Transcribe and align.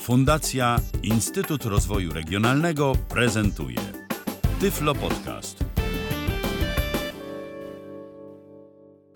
Fundacja 0.00 0.76
Instytut 1.02 1.64
Rozwoju 1.64 2.12
Regionalnego 2.12 2.92
prezentuje 3.08 3.76
Tyflo 4.60 4.94
Podcast. 4.94 5.64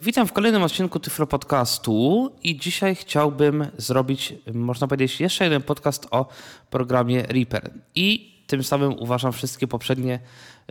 Witam 0.02 0.26
w 0.26 0.32
kolejnym 0.32 0.62
odcinku 0.62 1.00
Tyflo 1.00 1.26
Podcastu 1.26 2.30
i 2.42 2.56
dzisiaj 2.56 2.94
chciałbym 2.94 3.66
zrobić, 3.76 4.34
można 4.54 4.86
powiedzieć, 4.86 5.20
jeszcze 5.20 5.44
jeden 5.44 5.62
podcast 5.62 6.06
o 6.10 6.28
programie 6.70 7.22
Reaper. 7.22 7.70
I 7.94 8.34
tym 8.46 8.64
samym 8.64 8.92
uważam 8.98 9.32
wszystkie 9.32 9.66
poprzednie 9.66 10.20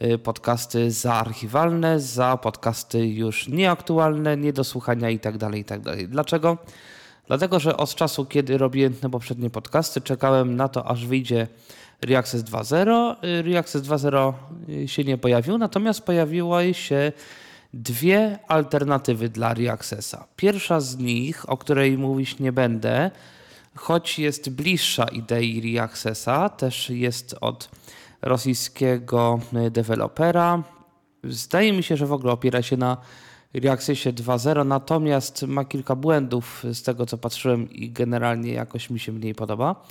y, 0.04 0.18
podcasty 0.18 0.92
za 0.92 1.14
archiwalne, 1.14 2.00
za 2.00 2.38
podcasty 2.38 3.08
już 3.08 3.48
nieaktualne, 3.48 4.38
nie 4.38 4.54
do 4.54 4.64
słuchania 4.64 5.10
itd. 5.10 5.38
Tak 5.40 5.56
itd. 5.56 5.84
Tak 5.84 6.08
Dlaczego? 6.08 6.58
Dlatego, 7.28 7.60
że 7.60 7.78
od 7.78 7.96
czasu, 7.96 8.26
kiedy 8.26 8.58
robiłem 8.58 8.94
te 8.94 9.10
poprzednie 9.10 9.50
podcasty, 9.50 10.02
czekałem 10.02 10.56
na 10.56 10.68
to, 10.68 10.88
aż 10.88 11.06
wyjdzie 11.06 11.48
Reaccess 12.02 12.44
2.0. 12.44 13.16
Reaccess 13.44 13.82
2.0 13.82 14.34
się 14.88 15.04
nie 15.04 15.18
pojawił, 15.18 15.58
natomiast 15.58 16.02
pojawiły 16.02 16.74
się 16.74 17.12
dwie 17.74 18.40
alternatywy 18.48 19.30
dla 19.30 19.54
Reaccessa. 19.54 20.28
Pierwsza 20.36 20.80
z 20.80 20.98
nich, 20.98 21.50
o 21.50 21.58
której 21.58 21.98
mówić 21.98 22.40
nie 22.40 22.52
będę, 22.52 23.12
choć 23.76 24.20
jest 24.20 24.50
bliższa 24.50 25.04
idei 25.04 25.74
Reaccessa, 25.74 26.50
też 26.50 26.90
jest 26.90 27.36
od 27.42 27.70
rosyjskiego 28.22 29.40
dewelopera. 29.72 30.64
Zdaje 31.24 31.74
mi 31.74 31.84
się, 31.84 31.98
że 31.98 32.06
w 32.06 32.14
ogóle 32.14 32.34
opiera 32.34 32.62
się 32.62 32.78
na 32.78 32.98
Reaccessie 33.54 34.14
2.0, 34.14 34.66
natomiast 34.66 35.44
ma 35.44 35.66
kilka 35.66 35.96
błędów 35.96 36.64
z 36.74 36.84
tego, 36.84 37.06
co 37.06 37.18
patrzyłem 37.18 37.70
i 37.70 37.90
generalnie 37.90 38.54
jakoś 38.54 38.90
mi 38.90 39.00
się 39.00 39.12
mniej 39.12 39.36
podoba. 39.36 39.84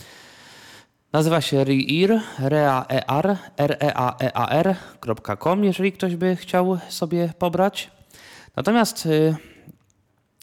Nazywa 1.13 1.41
się 1.41 1.65
rear, 1.65 2.21
reaear, 2.39 3.37
reaear.com, 3.59 5.65
jeżeli 5.65 5.93
ktoś 5.93 6.17
by 6.17 6.37
chciał 6.37 6.79
sobie 6.89 7.33
pobrać. 7.39 7.91
Natomiast 8.57 9.07
y, 9.07 9.37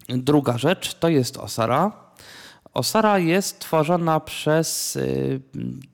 druga 0.10 0.58
rzecz 0.58 0.94
to 0.94 1.10
jest 1.10 1.38
Osara. 1.38 1.92
Osara 2.74 3.20
jest 3.20 3.60
tworzona 3.60 4.20
przez 4.20 4.96
y, 4.96 5.42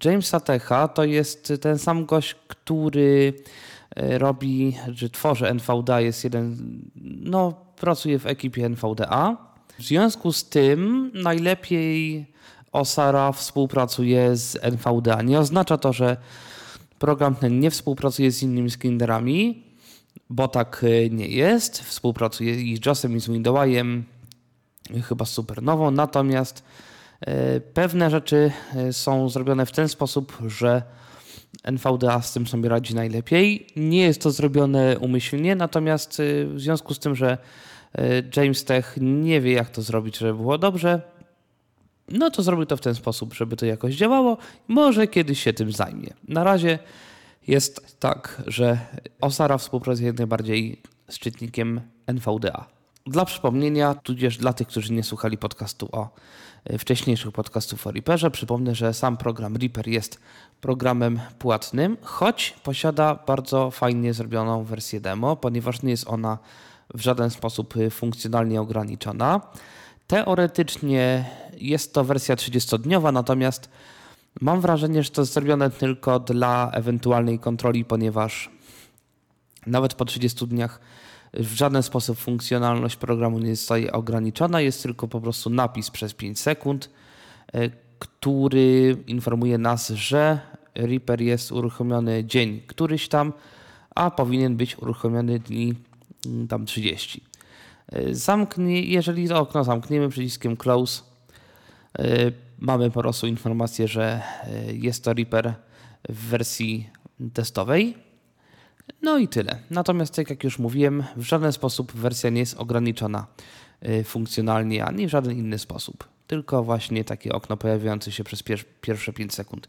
Jamesa 0.06 0.40
Techa. 0.40 0.88
To 0.88 1.03
jest 1.03 1.53
ten 1.62 1.80
sam 1.80 2.06
gość, 2.06 2.36
który 2.48 3.34
robi, 3.96 4.76
że 4.92 5.10
tworzy 5.10 5.48
NVDA, 5.48 6.02
jest 6.02 6.24
jeden, 6.24 6.58
no 7.22 7.54
pracuje 7.76 8.20
w 8.20 8.26
ekipie 8.26 8.66
NVDA. 8.66 9.38
W 9.80 9.84
związku 9.84 10.32
z 10.32 10.50
tym 10.50 11.12
najlepiej 11.14 12.26
Osara 12.72 13.32
współpracuje 13.32 14.36
z 14.36 14.58
NVDA. 14.62 15.22
Nie 15.22 15.40
oznacza 15.40 15.78
to, 15.78 15.94
że 15.94 16.18
program 17.00 17.36
ten 17.36 17.60
nie 17.60 17.72
współpracuje 17.72 18.32
z 18.32 18.44
innymi 18.44 18.72
skinnerami, 18.72 19.64
bo 20.30 20.48
tak 20.48 20.84
y, 20.84 21.09
nie 21.12 21.28
jest. 21.28 21.82
Współpracuje 21.82 22.56
i 22.62 22.78
z 22.78 22.86
JOSem 22.86 23.16
i 23.16 23.20
z 23.20 23.28
Windowsem, 23.28 24.04
chyba 25.04 25.26
z 25.26 25.32
Supernową, 25.32 25.92
natomiast 25.92 26.64
y, 27.28 27.62
pewne 27.74 28.09
rzeczy 28.09 28.52
y, 28.76 28.94
są 28.94 29.30
zrobione 29.30 29.66
w 29.66 29.72
ten 29.72 29.90
sposób, 29.90 30.38
że 30.48 30.82
NVDA 31.64 32.22
z 32.22 32.34
tym 32.34 32.48
sobie 32.48 32.70
radzi 32.70 32.95
najlepiej. 32.95 33.67
Nie 33.75 34.02
jest 34.02 34.22
to 34.22 34.31
zrobione 34.31 35.00
umyślnie, 35.00 35.56
natomiast 35.56 36.22
w 36.45 36.56
związku 36.58 36.94
z 36.94 37.00
tym, 37.00 37.16
że 37.16 37.38
James 38.36 38.64
Tech 38.64 38.97
nie 39.02 39.42
wie, 39.42 39.52
jak 39.52 39.70
to 39.70 39.81
zrobić, 39.81 40.17
żeby 40.17 40.34
było 40.34 40.58
dobrze, 40.58 41.02
no 42.09 42.31
to 42.31 42.44
zrobił 42.44 42.66
to 42.66 42.78
w 42.78 42.81
ten 42.81 42.95
sposób, 42.95 43.34
żeby 43.34 43.56
to 43.56 43.66
jakoś 43.66 43.95
działało. 43.95 44.38
Może 44.67 45.08
kiedyś 45.08 45.44
się 45.44 45.53
tym 45.53 45.72
zajmie. 45.72 46.14
Na 46.28 46.44
razie 46.44 46.80
jest 47.47 48.00
tak, 48.00 48.44
że 48.47 48.80
Osara 49.22 49.58
współpracuje 49.58 50.14
najbardziej 50.14 50.81
z 51.09 51.19
czytnikiem 51.19 51.81
NVDA. 52.07 52.66
Dla 53.06 53.25
przypomnienia, 53.25 53.94
tudzież 53.94 54.38
dla 54.38 54.53
tych, 54.53 54.68
którzy 54.68 54.94
nie 54.94 55.03
słuchali 55.03 55.38
podcastu 55.38 55.90
o 55.91 56.09
wcześniejszych 56.80 57.31
podcastów 57.31 57.88
o 57.88 57.92
Reaperze, 57.92 58.31
przypomnę, 58.31 58.76
że 58.76 58.94
sam 58.94 59.18
program 59.18 59.56
Reaper 59.56 59.88
jest 59.88 60.20
programem 60.62 61.20
płatnym, 61.40 61.98
choć 62.02 62.56
posiada 62.64 63.20
bardzo 63.28 63.72
fajnie 63.72 64.14
zrobioną 64.14 64.64
wersję 64.64 65.02
demo, 65.02 65.36
ponieważ 65.36 65.81
nie 65.81 65.92
jest 65.92 66.08
ona 66.08 66.38
w 66.94 67.02
żaden 67.02 67.30
sposób 67.30 67.74
funkcjonalnie 67.92 68.62
ograniczona. 68.62 69.42
Teoretycznie 70.08 71.25
jest 71.58 71.94
to 71.94 72.04
wersja 72.04 72.36
30-dniowa, 72.36 73.14
natomiast 73.14 73.70
mam 74.42 74.62
wrażenie, 74.62 75.04
że 75.04 75.09
to 75.09 75.22
jest 75.22 75.34
zrobione 75.34 75.70
tylko 75.70 76.20
dla 76.20 76.72
ewentualnej 76.74 77.40
kontroli, 77.40 77.86
ponieważ 77.86 78.50
nawet 79.68 79.94
po 79.94 80.06
30 80.06 80.48
dniach 80.48 80.80
w 81.35 81.53
żaden 81.53 81.84
sposób 81.84 82.18
funkcjonalność 82.18 82.96
programu 82.96 83.40
nie 83.40 83.56
zostaje 83.56 83.91
ograniczona, 83.91 84.62
jest 84.62 84.84
tylko 84.84 85.07
po 85.07 85.22
prostu 85.22 85.50
napis 85.50 85.91
przez 85.91 86.13
5 86.13 86.40
sekund, 86.40 86.90
e, 87.53 87.69
który 88.00 88.97
informuje 89.07 89.57
nas, 89.57 89.90
że 89.90 90.40
Reaper 90.75 91.22
jest 91.22 91.51
uruchomiony 91.51 92.25
dzień 92.25 92.62
któryś 92.68 93.07
tam, 93.07 93.34
a 93.95 94.12
powinien 94.12 94.57
być 94.57 94.79
uruchomiony 94.79 95.40
dni 95.40 95.74
mm, 96.25 96.47
tam 96.47 96.66
30. 96.66 97.22
Zamknie, 98.12 98.81
jeżeli 98.81 99.34
okno 99.34 99.63
zamkniemy 99.63 100.09
przyciskiem 100.09 100.57
close, 100.57 101.03
y, 102.00 102.34
mamy 102.59 102.91
po 102.91 103.01
prostu 103.01 103.28
informację, 103.28 103.88
że 103.88 104.22
jest 104.74 105.03
to 105.03 105.13
Reaper 105.13 105.53
w 106.09 106.29
wersji 106.29 106.90
testowej. 107.34 107.97
No 109.06 109.18
i 109.18 109.28
tyle. 109.28 109.58
Natomiast, 109.70 110.16
tak 110.16 110.30
jak 110.30 110.44
już 110.44 110.60
mówiłem, 110.60 111.04
w 111.16 111.24
żaden 111.24 111.52
sposób 111.52 111.92
wersja 111.92 112.30
nie 112.30 112.40
jest 112.40 112.58
ograniczona 112.58 113.28
y, 113.90 114.04
funkcjonalnie, 114.04 114.86
ani 114.86 115.08
w 115.08 115.10
żaden 115.10 115.38
inny 115.38 115.60
sposób. 115.60 116.04
Tylko 116.28 116.64
właśnie 116.64 117.04
takie 117.04 117.32
okno 117.32 117.58
pojawiające 117.58 118.12
się 118.12 118.24
przez 118.24 118.44
pierwsze 118.82 119.14
5 119.14 119.34
sekund 119.34 119.68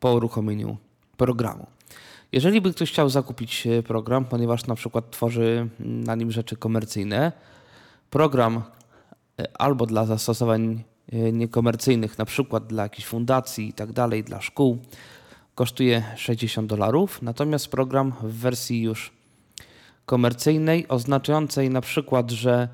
po 0.00 0.12
uruchomieniu 0.14 0.76
programu. 1.16 1.66
Jeżeli 2.32 2.60
by 2.60 2.72
ktoś 2.72 2.90
chciał 2.90 3.08
zakupić 3.08 3.66
e, 3.66 3.82
program, 3.82 4.24
ponieważ 4.24 4.66
na 4.66 4.74
przykład 4.74 5.10
tworzy 5.10 5.68
na 5.78 6.14
nim 6.14 6.32
rzeczy 6.32 6.56
komercyjne, 6.56 7.32
program 8.10 8.62
e, 9.38 9.60
albo 9.60 9.86
dla 9.86 10.06
zastosowań 10.06 10.82
niekomercyjnych, 11.32 12.18
na 12.18 12.24
przykład 12.24 12.66
dla 12.66 12.82
jakichś 12.82 13.08
fundacji 13.08 13.68
i 13.68 13.72
tak 13.72 13.92
dalej, 13.92 14.24
dla 14.24 14.40
szkół, 14.40 14.78
kosztuje 15.56 16.02
60 16.16 16.68
dolarów, 16.68 17.22
natomiast 17.22 17.68
program 17.68 18.12
w 18.22 18.34
wersji 18.34 18.82
już 18.82 19.12
komercyjnej, 20.06 20.88
oznaczającej 20.88 21.70
na 21.70 21.80
przykład, 21.80 22.30
że 22.30 22.68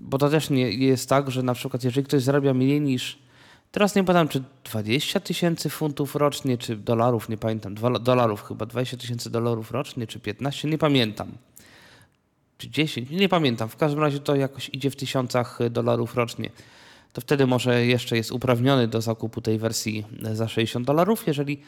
bo 0.00 0.18
to 0.18 0.28
też 0.30 0.50
nie 0.50 0.70
jest 0.70 1.08
tak, 1.08 1.30
że 1.30 1.42
na 1.42 1.54
przykład 1.54 1.84
jeżeli 1.84 2.06
ktoś 2.06 2.22
zarabia 2.22 2.54
mniej 2.54 2.80
niż 2.80 3.26
Teraz 3.76 3.94
nie 3.94 4.04
pamiętam, 4.04 4.28
czy 4.28 4.42
20 4.64 5.20
tysięcy 5.20 5.70
funtów 5.70 6.16
rocznie, 6.16 6.58
czy 6.58 6.76
dolarów, 6.76 7.28
nie 7.28 7.36
pamiętam, 7.36 7.74
dolarów 8.00 8.42
chyba, 8.42 8.66
20 8.66 8.96
tysięcy 8.96 9.30
dolarów 9.30 9.70
rocznie, 9.70 10.06
czy 10.06 10.20
15, 10.20 10.68
nie 10.68 10.78
pamiętam. 10.78 11.32
Czy 12.58 12.70
10, 12.70 13.10
nie 13.10 13.28
pamiętam. 13.28 13.68
W 13.68 13.76
każdym 13.76 14.00
razie 14.00 14.18
to 14.18 14.36
jakoś 14.36 14.70
idzie 14.72 14.90
w 14.90 14.96
tysiącach 14.96 15.58
dolarów 15.70 16.14
rocznie. 16.14 16.50
To 17.16 17.20
wtedy 17.20 17.46
może 17.46 17.86
jeszcze 17.86 18.16
jest 18.16 18.32
uprawniony 18.32 18.88
do 18.88 19.00
zakupu 19.00 19.40
tej 19.40 19.58
wersji 19.58 20.06
za 20.32 20.48
60 20.48 20.86
dolarów. 20.86 21.26
Jeżeli 21.26 21.62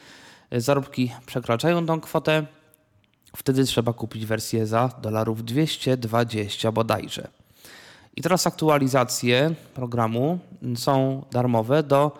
zarobki 0.51 1.11
przekraczają 1.25 1.85
tą 1.85 2.01
kwotę, 2.01 2.45
wtedy 3.35 3.63
trzeba 3.63 3.93
kupić 3.93 4.25
wersję 4.25 4.67
za 4.67 4.89
dolarów 5.01 5.45
220 5.45 6.71
bodajże. 6.71 7.27
I 8.15 8.21
teraz 8.21 8.47
aktualizacje 8.47 9.55
programu 9.73 10.39
są 10.75 11.25
darmowe 11.31 11.83
do 11.83 12.17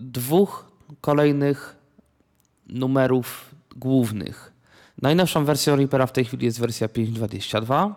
dwóch 0.00 0.64
kolejnych 1.00 1.76
numerów 2.66 3.54
głównych. 3.76 4.52
Najnowszą 5.02 5.44
wersją 5.44 5.76
Reapera 5.76 6.06
w 6.06 6.12
tej 6.12 6.24
chwili 6.24 6.44
jest 6.46 6.60
wersja 6.60 6.86
5.22, 6.86 7.92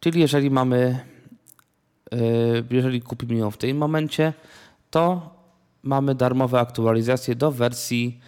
czyli 0.00 0.20
jeżeli 0.20 0.50
mamy, 0.50 1.11
jeżeli 2.70 3.00
kupimy 3.00 3.34
ją 3.34 3.50
w 3.50 3.56
tym 3.56 3.76
momencie, 3.76 4.32
to 4.90 5.34
mamy 5.82 6.14
darmowe 6.14 6.60
aktualizacje 6.60 7.34
do 7.34 7.52
wersji 7.52 8.20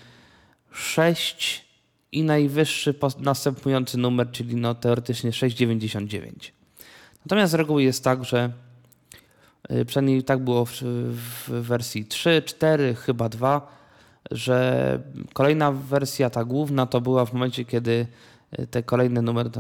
6 0.73 1.65
i 2.13 2.23
najwyższy 2.23 2.95
następujący 3.19 3.99
numer, 3.99 4.31
czyli 4.31 4.57
no 4.57 4.75
teoretycznie 4.75 5.31
6.99. 5.31 6.31
Natomiast 7.27 7.53
z 7.53 7.55
reguły 7.55 7.83
jest 7.83 8.05
tak, 8.05 8.25
że 8.25 8.53
y, 9.71 9.85
przynajmniej 9.85 10.23
tak 10.23 10.45
było 10.45 10.65
w, 10.65 10.73
w 10.73 11.51
wersji 11.51 12.05
3, 12.05 12.43
4, 12.47 12.95
chyba 12.95 13.29
2, 13.29 13.69
że 14.31 14.99
kolejna 15.33 15.73
wersja, 15.73 16.31
ta 16.31 16.45
główna, 16.45 16.87
to 16.87 17.01
była 17.01 17.27
w 17.27 17.33
momencie, 17.33 17.65
kiedy 17.65 18.07
y, 18.59 18.67
te 18.67 18.83
kolejne 18.83 19.23
numery, 19.23 19.51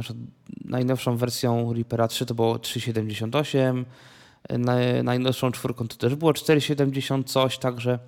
najnowszą 0.65 1.17
wersją 1.17 1.73
Reapera 1.73 2.09
3 2.09 2.27
to 2.27 2.35
było 2.35 2.57
3.78, 2.57 3.85
najnowszą 5.05 5.53
czwórką 5.53 5.89
to 5.89 5.97
też 5.97 6.15
było 6.15 6.33
4,70 6.33 7.25
coś, 7.25 7.59
także 7.59 7.99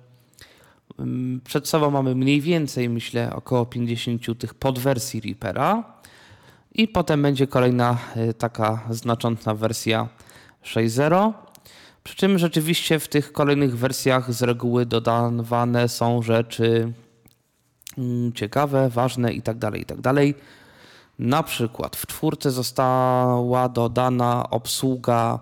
mm, 0.99 1.41
przed 1.43 1.67
sobą 1.67 1.91
mamy 1.91 2.15
mniej 2.15 2.41
więcej, 2.41 2.89
myślę, 2.89 3.35
około 3.35 3.65
50 3.65 4.39
tych 4.39 4.53
podwersji 4.53 5.21
Reapera 5.21 5.83
i 6.71 6.87
potem 6.87 7.21
będzie 7.21 7.47
kolejna 7.47 7.97
y, 8.17 8.33
taka 8.33 8.83
znacząca 8.89 9.53
wersja 9.53 10.07
6.0. 10.63 11.33
Przy 12.03 12.15
czym 12.15 12.37
rzeczywiście 12.37 12.99
w 12.99 13.07
tych 13.07 13.31
kolejnych 13.31 13.77
wersjach 13.77 14.33
z 14.33 14.41
reguły 14.41 14.85
dodawane 14.85 15.89
są 15.89 16.21
rzeczy 16.21 16.93
mm, 17.97 18.33
ciekawe, 18.33 18.89
ważne 18.89 19.33
itd. 19.33 19.59
Tak 19.59 19.79
itd. 19.79 20.01
Tak 20.01 20.15
Na 21.19 21.43
przykład 21.43 21.95
w 21.95 22.07
czwórce 22.07 22.51
została 22.51 23.69
dodana 23.69 24.49
obsługa, 24.49 25.39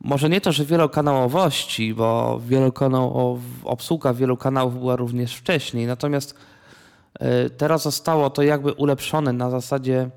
może 0.00 0.28
nie 0.28 0.40
to, 0.40 0.52
że 0.52 0.64
wielokanałowości, 0.64 1.94
bo 1.94 2.40
obsługa 3.64 4.14
wielu 4.14 4.36
kanałów 4.36 4.78
była 4.78 4.96
również 4.96 5.34
wcześniej, 5.34 5.86
natomiast 5.86 6.34
y, 7.46 7.50
teraz 7.50 7.82
zostało 7.82 8.30
to 8.30 8.42
jakby 8.42 8.72
ulepszone 8.72 9.32
na 9.32 9.50
zasadzie 9.50 10.10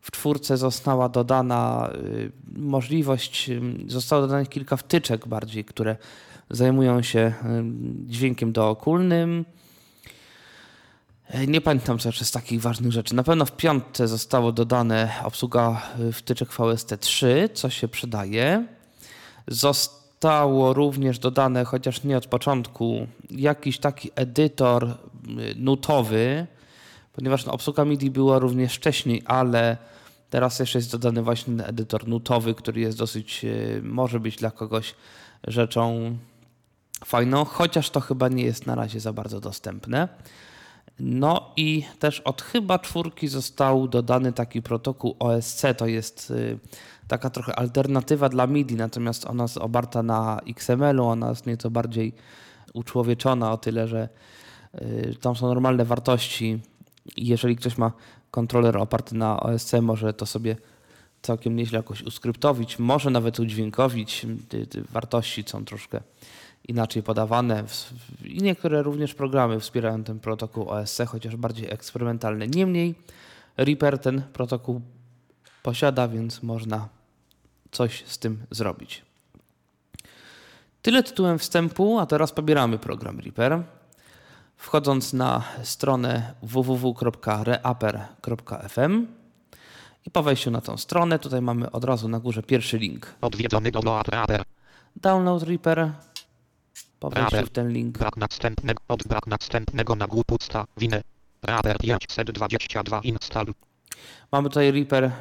w 0.00 0.10
czwórce 0.10 0.56
została 0.56 1.08
dodana 1.08 1.90
y, 1.94 2.32
możliwość, 2.56 3.50
y, 3.50 3.60
zostało 3.86 4.22
dodanych 4.22 4.48
kilka 4.48 4.76
wtyczek 4.76 5.28
bardziej, 5.28 5.64
które 5.64 5.96
zajmują 6.50 7.02
się 7.02 7.32
dźwiękiem 8.06 8.52
dookulnym. 8.52 9.44
Nie 11.48 11.60
pamiętam 11.60 11.98
co 11.98 12.08
jeszcze 12.08 12.24
z 12.24 12.30
takich 12.30 12.60
ważnych 12.60 12.92
rzeczy. 12.92 13.14
Na 13.14 13.22
pewno 13.22 13.44
w 13.44 13.52
piątce 13.52 14.08
zostało 14.08 14.52
dodane 14.52 15.12
obsługa 15.24 15.82
wtyczek 16.12 16.48
VST3, 16.48 17.26
co 17.54 17.70
się 17.70 17.88
przydaje. 17.88 18.77
Zostało 19.48 20.72
również 20.72 21.18
dodane, 21.18 21.64
chociaż 21.64 22.04
nie 22.04 22.16
od 22.16 22.26
początku, 22.26 23.06
jakiś 23.30 23.78
taki 23.78 24.10
edytor 24.14 24.98
nutowy, 25.56 26.46
ponieważ 27.12 27.46
no, 27.46 27.52
obsługa 27.52 27.84
MIDI 27.84 28.10
była 28.10 28.38
również 28.38 28.74
wcześniej, 28.74 29.22
ale 29.24 29.76
teraz 30.30 30.58
jeszcze 30.58 30.78
jest 30.78 30.92
dodany 30.92 31.22
właśnie 31.22 31.66
edytor 31.66 32.08
nutowy, 32.08 32.54
który 32.54 32.80
jest 32.80 32.98
dosyć, 32.98 33.44
e, 33.44 33.82
może 33.82 34.20
być 34.20 34.36
dla 34.36 34.50
kogoś 34.50 34.94
rzeczą 35.46 36.16
fajną, 37.04 37.44
chociaż 37.44 37.90
to 37.90 38.00
chyba 38.00 38.28
nie 38.28 38.44
jest 38.44 38.66
na 38.66 38.74
razie 38.74 39.00
za 39.00 39.12
bardzo 39.12 39.40
dostępne. 39.40 40.08
No 41.00 41.52
i 41.56 41.84
też 41.98 42.20
od 42.20 42.42
chyba 42.42 42.78
czwórki 42.78 43.28
został 43.28 43.88
dodany 43.88 44.32
taki 44.32 44.62
protokół 44.62 45.16
OSC, 45.18 45.62
to 45.76 45.86
jest 45.86 46.32
e, 46.54 46.58
taka 47.08 47.30
trochę 47.30 47.58
alternatywa 47.58 48.28
dla 48.28 48.46
MIDI, 48.46 48.74
natomiast 48.74 49.26
ona 49.26 49.44
jest 49.44 49.56
oparta 49.56 50.02
na 50.02 50.40
XML-u, 50.48 51.04
ona 51.04 51.28
jest 51.28 51.46
nieco 51.46 51.70
bardziej 51.70 52.12
uczłowieczona 52.74 53.52
o 53.52 53.56
tyle, 53.56 53.88
że 53.88 54.08
e, 54.72 55.14
tam 55.14 55.36
są 55.36 55.46
normalne 55.46 55.84
wartości 55.84 56.60
jeżeli 57.16 57.56
ktoś 57.56 57.78
ma 57.78 57.92
kontroler 58.30 58.76
oparty 58.76 59.14
na 59.14 59.40
OSC, 59.40 59.72
może 59.82 60.12
to 60.12 60.26
sobie 60.26 60.56
całkiem 61.22 61.56
nieźle 61.56 61.76
jakoś 61.76 62.02
uskryptowić, 62.02 62.78
może 62.78 63.10
nawet 63.10 63.40
udźwiękowić. 63.40 64.26
Wartości 64.90 65.44
są 65.46 65.64
troszkę 65.64 66.00
inaczej 66.68 67.02
podawane 67.02 67.64
i 68.24 68.42
niektóre 68.42 68.82
również 68.82 69.14
programy 69.14 69.60
wspierają 69.60 70.04
ten 70.04 70.20
protokół 70.20 70.68
OSC, 70.68 71.00
chociaż 71.06 71.36
bardziej 71.36 71.70
eksperymentalny. 71.70 72.48
Niemniej 72.48 72.94
Reaper 73.56 73.98
ten 73.98 74.22
protokół 74.32 74.80
posiada, 75.62 76.08
więc 76.08 76.42
można 76.42 76.88
coś 77.70 78.04
z 78.06 78.18
tym 78.18 78.46
zrobić. 78.50 79.02
Tyle 80.82 81.02
tytułem 81.02 81.38
wstępu, 81.38 81.98
a 81.98 82.06
teraz 82.06 82.32
pobieramy 82.32 82.78
program 82.78 83.20
Reaper. 83.20 83.62
Wchodząc 84.56 85.12
na 85.12 85.42
stronę 85.62 86.34
www.reaper.fm 86.42 89.06
i 90.06 90.10
po 90.10 90.22
wejściu 90.22 90.50
na 90.50 90.60
tą 90.60 90.76
stronę, 90.76 91.18
tutaj 91.18 91.42
mamy 91.42 91.70
od 91.70 91.84
razu 91.84 92.08
na 92.08 92.20
górze 92.20 92.42
pierwszy 92.42 92.78
link. 92.78 93.14
Odwiedzony 93.20 93.70
download 93.70 94.08
Reaper. 94.08 94.42
Download 94.96 95.42
Reaper. 95.42 95.92
Po 97.00 97.10
wejściu 97.10 97.46
w 97.46 97.50
ten 97.50 97.72
link. 97.72 97.98
Brak 97.98 98.16
następnego, 98.16 98.82
od 98.88 99.02
brak 99.02 99.26
następnego 99.26 99.94
na 99.94 100.06
winę. 100.76 101.02
Reaper 101.42 101.76
522 101.78 103.00
install. 103.00 103.46
Mamy 104.32 104.48
tutaj 104.48 104.72
Reaper. 104.72 105.12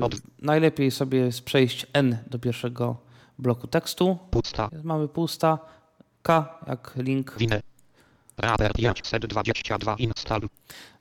Od... 0.00 0.14
Najlepiej 0.38 0.90
sobie 0.90 1.30
przejść 1.44 1.86
N 1.92 2.18
do 2.26 2.38
pierwszego 2.38 2.96
bloku 3.38 3.66
tekstu. 3.66 4.18
Pusta. 4.30 4.68
Mamy 4.84 5.08
pusta. 5.08 5.58
K 6.22 6.58
jak 6.66 6.92
link. 6.96 7.34
Winę. 7.38 7.60
Reaper 8.36 8.72
522 8.72 9.96
install. 9.98 10.40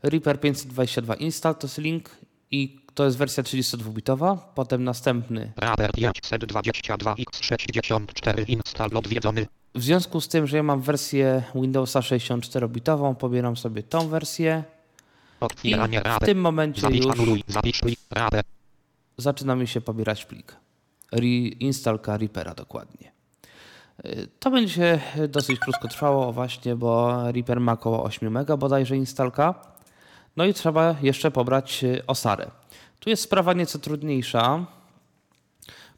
Reaper 0.04 0.40
522 0.40 1.16
install 1.16 1.56
to 1.56 1.68
jest 1.68 1.78
link 1.78 2.10
i 2.52 2.82
to 2.94 3.06
jest 3.06 3.18
wersja 3.18 3.44
32-bitowa. 3.44 4.38
Potem 4.56 4.84
następny. 4.84 5.52
Reaper 5.58 5.92
522 5.92 7.14
x64 7.14 8.50
install 8.50 8.98
odwiedzony. 8.98 9.48
W 9.76 9.84
związku 9.84 10.22
z 10.22 10.28
tym, 10.28 10.48
że 10.48 10.58
ja 10.58 10.64
mam 10.64 10.82
wersję 10.82 11.44
Windowsa 11.56 12.00
64-bitową, 12.00 13.16
pobieram 13.16 13.58
sobie 13.58 13.84
tą 13.84 14.08
wersję. 14.08 14.64
I 15.64 15.76
w 16.22 16.26
tym 16.26 16.42
momencie 16.42 16.88
już 16.88 17.06
zaczyna 19.18 19.56
mi 19.56 19.68
się 19.68 19.82
pobierać 19.82 20.26
plik. 20.26 20.56
Reinstalka 21.12 22.18
Reapera 22.18 22.54
dokładnie. 22.54 23.12
To 24.40 24.52
będzie 24.52 25.00
dosyć 25.30 25.60
krótko 25.60 25.88
trwało 25.88 26.34
właśnie, 26.34 26.76
bo 26.76 27.24
Reaper 27.32 27.60
ma 27.60 27.72
około 27.72 28.04
8 28.04 28.38
MB 28.38 28.58
bodajże 28.58 28.98
instalka. 28.98 29.77
No 30.38 30.46
i 30.46 30.54
trzeba 30.54 30.96
jeszcze 31.02 31.32
pobrać 31.32 31.86
Osarę. 32.08 32.52
Tu 33.00 33.10
jest 33.10 33.24
sprawa 33.24 33.54
nieco 33.54 33.80
trudniejsza, 33.80 34.66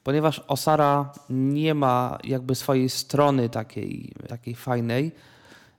ponieważ 0.04 0.40
Osara 0.48 1.14
nie 1.30 1.74
ma 1.74 2.18
jakby 2.24 2.56
swojej 2.56 2.90
strony 2.90 3.50
takiej, 3.50 4.14
takiej 4.28 4.56
fajnej. 4.56 5.12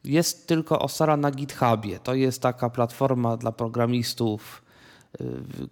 Jest 0.04 0.46
tylko 0.46 0.78
Osara 0.78 1.16
na 1.16 1.30
GitHubie. 1.30 1.98
To 1.98 2.14
jest 2.14 2.42
taka 2.42 2.70
platforma 2.70 3.36
dla 3.36 3.52
programistów, 3.52 4.62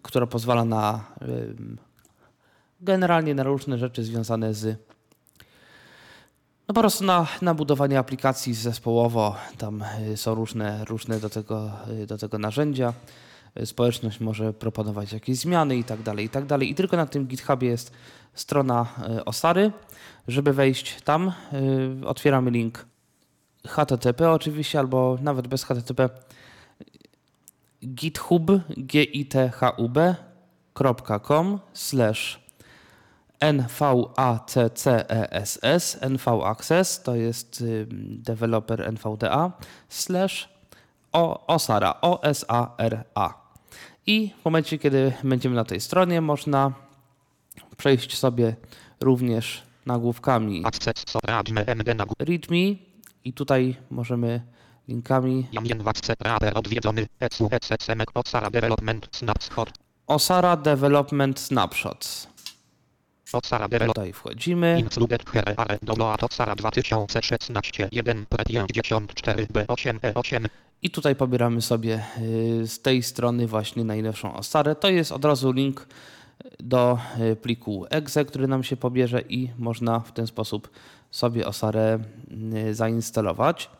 która 0.02 0.26
pozwala 0.26 0.64
na 0.64 1.05
generalnie 2.81 3.35
na 3.35 3.43
różne 3.43 3.79
rzeczy 3.79 4.05
związane 4.05 4.55
z 4.55 4.79
no 6.69 6.75
po 6.75 6.81
prostu 6.81 7.05
na, 7.05 7.26
na 7.43 7.55
budowanie 7.55 7.99
aplikacji 7.99 8.55
zespołowo, 8.55 9.37
tam 9.59 9.85
y, 10.12 10.16
są 10.16 10.35
różne, 10.35 10.85
różne 10.85 11.21
do, 11.21 11.31
tego, 11.31 11.71
y, 12.02 12.07
do 12.07 12.19
tego 12.19 12.38
narzędzia. 12.38 12.93
Y, 13.61 13.66
społeczność 13.66 14.21
może 14.21 14.52
proponować 14.52 15.12
jakieś 15.12 15.38
zmiany 15.38 15.76
i 15.76 15.85
tak 15.85 16.02
dalej, 16.02 16.26
i 16.26 16.28
tak 16.28 16.47
dalej. 16.47 16.71
I 16.71 16.75
tylko 16.75 16.97
na 16.97 17.07
tym 17.07 17.26
GitHubie 17.26 17.69
jest 17.69 17.93
strona 18.35 18.87
Osary. 19.26 19.73
Żeby 20.28 20.52
wejść 20.52 21.02
tam, 21.02 21.33
otwieramy 22.07 22.50
link 22.50 22.87
HTTP 23.66 24.31
oczywiście, 24.31 24.78
albo 24.78 25.19
nawet 25.23 25.49
bez 25.49 25.64
HTTP 25.64 26.09
github, 27.85 28.50
g 28.76 29.02
i 29.02 29.26
t 29.26 29.50
h 29.54 29.71
u 29.71 29.88
b.com 29.88 31.59
slash 31.73 32.48
NVACCESS, 33.40 34.88
NV 36.02 36.28
Access, 36.45 37.02
to 37.02 37.14
jest 37.14 37.64
deweloper 38.00 38.88
NVDA, 38.88 39.52
slash 39.88 40.49
OSARA, 41.47 41.95
O-S-A-R-A. 42.00 43.35
I 44.07 44.35
w 44.40 44.45
momencie, 44.45 44.78
kiedy 44.78 45.12
będziemy 45.25 45.57
na 45.57 45.64
tej 45.64 45.80
stronie, 45.80 46.21
można 46.21 46.73
przejść 47.76 48.18
sobie 48.18 48.57
również 49.00 49.62
nagłówkami. 49.87 50.62
README. 52.18 52.57
I 53.25 53.33
tutaj 53.33 53.76
możemy 53.90 54.40
linkami. 54.88 55.47
Osara 60.07 60.57
Development 60.57 61.40
Snapshots. 61.40 62.28
Tutaj 63.87 64.12
wchodzimy. 64.12 64.82
Otsara 66.23 66.54
2016 66.54 67.88
1 67.92 68.26
B8E8. 69.52 70.49
I 70.82 70.90
tutaj 70.90 71.16
pobieramy 71.16 71.62
sobie 71.62 72.04
y, 72.62 72.66
z 72.66 72.80
tej 72.80 73.02
strony 73.02 73.47
właśnie 73.47 73.85
najnowszą 73.85 74.35
Osarę. 74.35 74.75
To 74.75 74.88
jest 74.88 75.12
od 75.12 75.25
razu 75.25 75.52
link 75.52 75.87
do 76.61 76.99
y, 77.32 77.37
pliku 77.37 77.87
exe, 77.90 78.25
który 78.25 78.49
nam 78.49 78.64
się 78.64 78.76
pobierze 78.76 79.20
i 79.28 79.50
można 79.58 80.00
w 80.00 80.12
ten 80.12 80.26
sposób 80.26 80.70
sobie 81.11 81.47
Osarę 81.47 81.99
y, 82.68 82.75
zainstalować. 82.75 83.70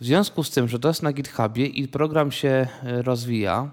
W 0.00 0.04
związku 0.04 0.44
z 0.44 0.50
tym, 0.50 0.68
że 0.68 0.78
to 0.78 0.88
jest 0.88 1.02
na 1.02 1.12
GitHubie 1.12 1.66
i 1.66 1.88
program 1.88 2.32
się 2.32 2.66
rozwija, 2.82 3.70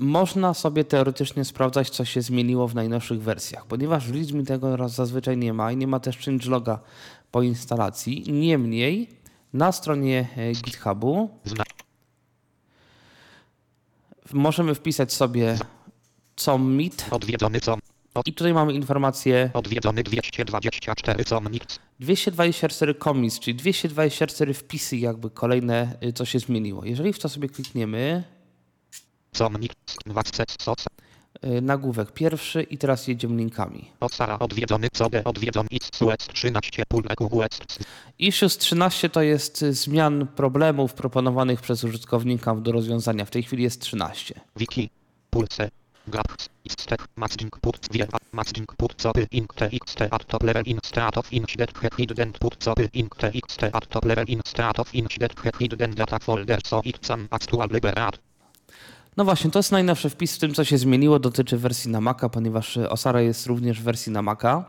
można 0.00 0.54
sobie 0.54 0.84
teoretycznie 0.84 1.44
sprawdzać, 1.44 1.90
co 1.90 2.04
się 2.04 2.22
zmieniło 2.22 2.68
w 2.68 2.74
najnowszych 2.74 3.22
wersjach. 3.22 3.66
Ponieważ 3.66 4.06
w 4.08 4.14
Readme 4.14 4.44
tego 4.44 4.88
zazwyczaj 4.88 5.36
nie 5.36 5.52
ma 5.52 5.72
i 5.72 5.76
nie 5.76 5.86
ma 5.86 6.00
też 6.00 6.18
changeloga 6.18 6.80
po 7.30 7.42
instalacji. 7.42 8.32
Niemniej 8.32 9.08
na 9.52 9.72
stronie 9.72 10.28
e, 10.36 10.52
GitHubu 10.52 11.30
możemy 14.32 14.74
wpisać 14.74 15.12
sobie 15.12 15.58
commit 16.36 17.06
Odwiedzony 17.10 17.60
com. 17.60 17.80
i 18.26 18.32
tutaj 18.32 18.54
mamy 18.54 18.72
informację 18.72 19.50
Odwiedzony 19.54 20.02
224 20.02 21.24
com. 21.24 21.48
Nikt. 21.48 21.78
224 22.00 22.94
commits, 22.94 23.40
czyli 23.40 23.54
224 23.54 24.54
wpisy 24.54 24.96
jakby 24.96 25.30
kolejne, 25.30 25.96
y, 26.04 26.12
co 26.12 26.24
się 26.24 26.38
zmieniło. 26.38 26.84
Jeżeli 26.84 27.12
w 27.12 27.18
to 27.18 27.28
sobie 27.28 27.48
klikniemy, 27.48 28.24
Com. 28.30 28.36
Nikt. 28.90 28.92
Wacec. 28.92 28.96
Soc. 28.96 29.16
y, 29.16 29.17
nagłówek 31.62 32.12
pierwszy 32.12 32.62
i 32.62 32.78
teraz 32.78 33.08
jedziemy 33.08 33.36
linkami. 33.36 33.90
Odwiedzony 34.38 34.88
code. 34.90 35.24
Odwiedzony 35.24 35.68
x. 35.72 35.88
Suec 35.94 36.26
13. 36.26 36.82
Pul. 36.88 37.02
EQS. 37.08 37.58
Issues 38.18 38.58
13 38.58 39.08
to 39.08 39.22
jest 39.22 39.62
y, 39.62 39.72
zmian 39.72 40.26
problemów 40.26 40.94
proponowanych 40.94 41.60
przez 41.60 41.84
użytkownika 41.84 42.54
do 42.54 42.72
rozwiązania. 42.72 43.24
W 43.24 43.30
tej 43.30 43.42
chwili 43.42 43.62
jest 43.62 43.80
13. 43.80 44.40
Wiki. 44.56 44.90
Pulse. 45.30 45.70
Gaps. 46.08 46.48
Istek. 46.64 47.06
Matching 47.16 47.60
put. 47.60 47.78
Wie. 47.92 48.06
Matching 48.32 48.76
put. 48.76 49.02
Copy. 49.02 49.26
Ink. 49.30 49.54
T. 49.54 49.66
X. 49.72 49.94
T. 49.94 50.08
At 50.10 50.26
top 50.26 50.42
level. 50.42 50.62
In. 50.66 50.78
Strat 50.84 51.18
of 51.18 51.32
incident. 51.32 51.72
Hidden 51.98 52.32
put. 52.32 52.64
Copy. 52.64 52.88
Ink. 52.92 53.16
T. 53.16 53.26
X. 53.26 53.56
T. 53.56 53.66
At 53.72 53.88
top 53.88 54.04
level. 54.04 54.24
In. 54.28 54.40
Strat 54.44 54.78
of 54.78 54.94
incident. 54.94 55.32
Hidden 55.58 55.94
data 55.94 56.18
folder. 56.18 56.58
So 56.64 56.80
it 56.84 56.98
some 57.04 57.28
actual 57.30 57.68
liberat. 57.70 58.18
No 59.18 59.24
właśnie, 59.24 59.50
to 59.50 59.58
jest 59.58 59.72
najnowszy 59.72 60.10
wpis 60.10 60.36
w 60.36 60.38
tym, 60.38 60.54
co 60.54 60.64
się 60.64 60.78
zmieniło, 60.78 61.18
dotyczy 61.18 61.58
wersji 61.58 61.90
na 61.90 62.00
Maca, 62.00 62.28
ponieważ 62.28 62.76
y, 62.76 62.90
Osara 62.90 63.20
jest 63.20 63.46
również 63.46 63.80
w 63.80 63.84
wersji 63.84 64.12
na 64.12 64.22
Maca. 64.22 64.64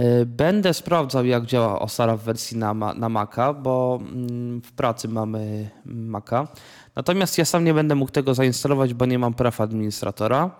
Y, 0.00 0.26
Będę 0.26 0.74
sprawdzał, 0.74 1.24
jak 1.24 1.46
działa 1.46 1.78
Osara 1.80 2.16
w 2.16 2.22
wersji 2.22 2.56
na, 2.56 2.74
na 2.74 3.08
Maca, 3.08 3.52
bo 3.52 3.98
mm, 4.02 4.60
w 4.62 4.72
pracy 4.72 5.08
mamy 5.08 5.70
Maca. 5.84 6.48
Natomiast 6.96 7.38
ja 7.38 7.44
sam 7.44 7.64
nie 7.64 7.74
będę 7.74 7.94
mógł 7.94 8.12
tego 8.12 8.34
zainstalować, 8.34 8.94
bo 8.94 9.06
nie 9.06 9.18
mam 9.18 9.34
praw 9.34 9.60
administratora. 9.60 10.50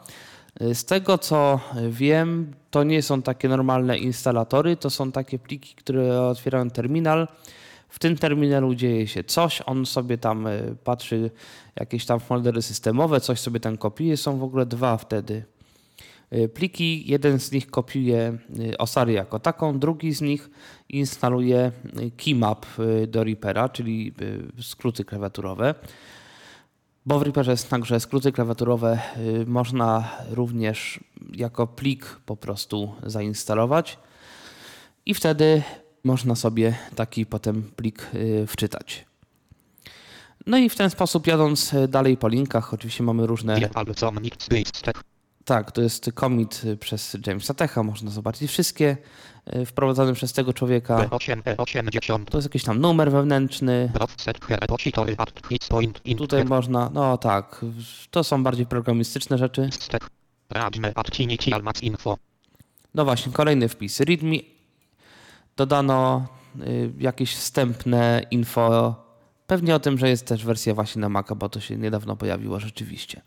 Y, 0.62 0.74
Z 0.74 0.84
tego 0.84 1.18
co 1.18 1.60
wiem, 1.88 2.54
to 2.70 2.84
nie 2.84 3.02
są 3.02 3.22
takie 3.22 3.48
normalne 3.48 3.98
instalatory, 3.98 4.76
to 4.76 4.90
są 4.90 5.12
takie 5.12 5.38
pliki, 5.38 5.74
które 5.74 6.22
otwierają 6.22 6.70
terminal. 6.70 7.28
W 7.90 7.98
tym 7.98 8.16
terminalu 8.16 8.74
dzieje 8.74 9.06
się 9.06 9.24
coś, 9.24 9.62
on 9.66 9.86
sobie 9.86 10.18
tam 10.18 10.46
y, 10.46 10.76
patrzy, 10.84 11.30
jakieś 11.76 12.06
tam 12.06 12.20
foldery 12.20 12.62
systemowe, 12.62 13.20
coś 13.20 13.40
sobie 13.40 13.60
tam 13.60 13.76
kopiuje. 13.76 14.16
Są 14.16 14.38
w 14.38 14.42
ogóle 14.42 14.66
dwa 14.66 14.96
wtedy 14.96 15.44
y, 16.32 16.48
pliki. 16.48 17.10
Jeden 17.10 17.40
z 17.40 17.52
nich 17.52 17.70
kopiuje 17.70 18.38
y, 18.58 18.78
Osary 18.78 19.12
jako 19.12 19.38
taką, 19.38 19.78
drugi 19.78 20.12
z 20.12 20.20
nich 20.20 20.50
instaluje 20.88 21.72
keymap 22.16 22.66
do 23.08 23.24
Reapera, 23.24 23.68
czyli 23.68 24.12
skróty 24.60 25.04
klawiaturowe. 25.04 25.74
Bo 27.06 27.18
w 27.18 27.22
Reaperze 27.22 27.50
jest 27.50 27.70
tak, 27.70 27.84
że 27.84 28.00
skróty 28.00 28.32
klawiaturowe 28.32 28.98
można 29.46 30.10
również 30.30 31.00
jako 31.32 31.66
plik 31.66 32.20
po 32.26 32.36
prostu 32.36 32.92
zainstalować 33.02 33.98
i 35.06 35.14
wtedy 35.14 35.62
można 36.04 36.34
sobie 36.34 36.74
taki 36.94 37.26
potem 37.26 37.62
plik 37.76 38.10
y, 38.14 38.46
wczytać. 38.46 39.04
No 40.46 40.58
i 40.58 40.68
w 40.68 40.76
ten 40.76 40.90
sposób 40.90 41.26
jadąc 41.26 41.74
y, 41.74 41.88
dalej 41.88 42.16
po 42.16 42.28
linkach, 42.28 42.74
oczywiście 42.74 43.02
mamy 43.02 43.26
różne... 43.26 43.60
Stek. 44.74 45.04
Tak, 45.44 45.72
to 45.72 45.82
jest 45.82 46.12
commit 46.14 46.62
y, 46.64 46.76
przez 46.76 47.16
Jamesa 47.26 47.54
Techa, 47.54 47.82
można 47.82 48.10
zobaczyć 48.10 48.50
wszystkie 48.50 48.96
wprowadzone 49.66 50.12
przez 50.12 50.32
tego 50.32 50.52
człowieka. 50.52 51.08
B8. 51.08 51.42
E80. 51.42 52.24
To 52.24 52.38
jest 52.38 52.46
jakiś 52.46 52.64
tam 52.64 52.80
numer 52.80 53.12
wewnętrzny. 53.12 53.92
In. 56.04 56.18
Tutaj 56.18 56.44
można, 56.44 56.90
no 56.94 57.18
tak, 57.18 57.64
to 58.10 58.24
są 58.24 58.42
bardziej 58.42 58.66
programistyczne 58.66 59.38
rzeczy. 59.38 59.70
No 62.94 63.04
właśnie, 63.04 63.32
kolejny 63.32 63.68
wpis. 63.68 64.00
README. 64.00 64.59
Dodano 65.60 66.26
y, 66.60 66.92
jakieś 66.98 67.34
wstępne 67.34 68.22
info. 68.30 68.94
Pewnie 69.46 69.74
o 69.74 69.80
tym, 69.80 69.98
że 69.98 70.08
jest 70.08 70.26
też 70.26 70.44
wersja 70.44 70.74
właśnie 70.74 71.00
na 71.00 71.08
Maca, 71.08 71.34
bo 71.34 71.48
to 71.48 71.60
się 71.60 71.76
niedawno 71.76 72.16
pojawiło 72.16 72.60
rzeczywiście. 72.60 73.20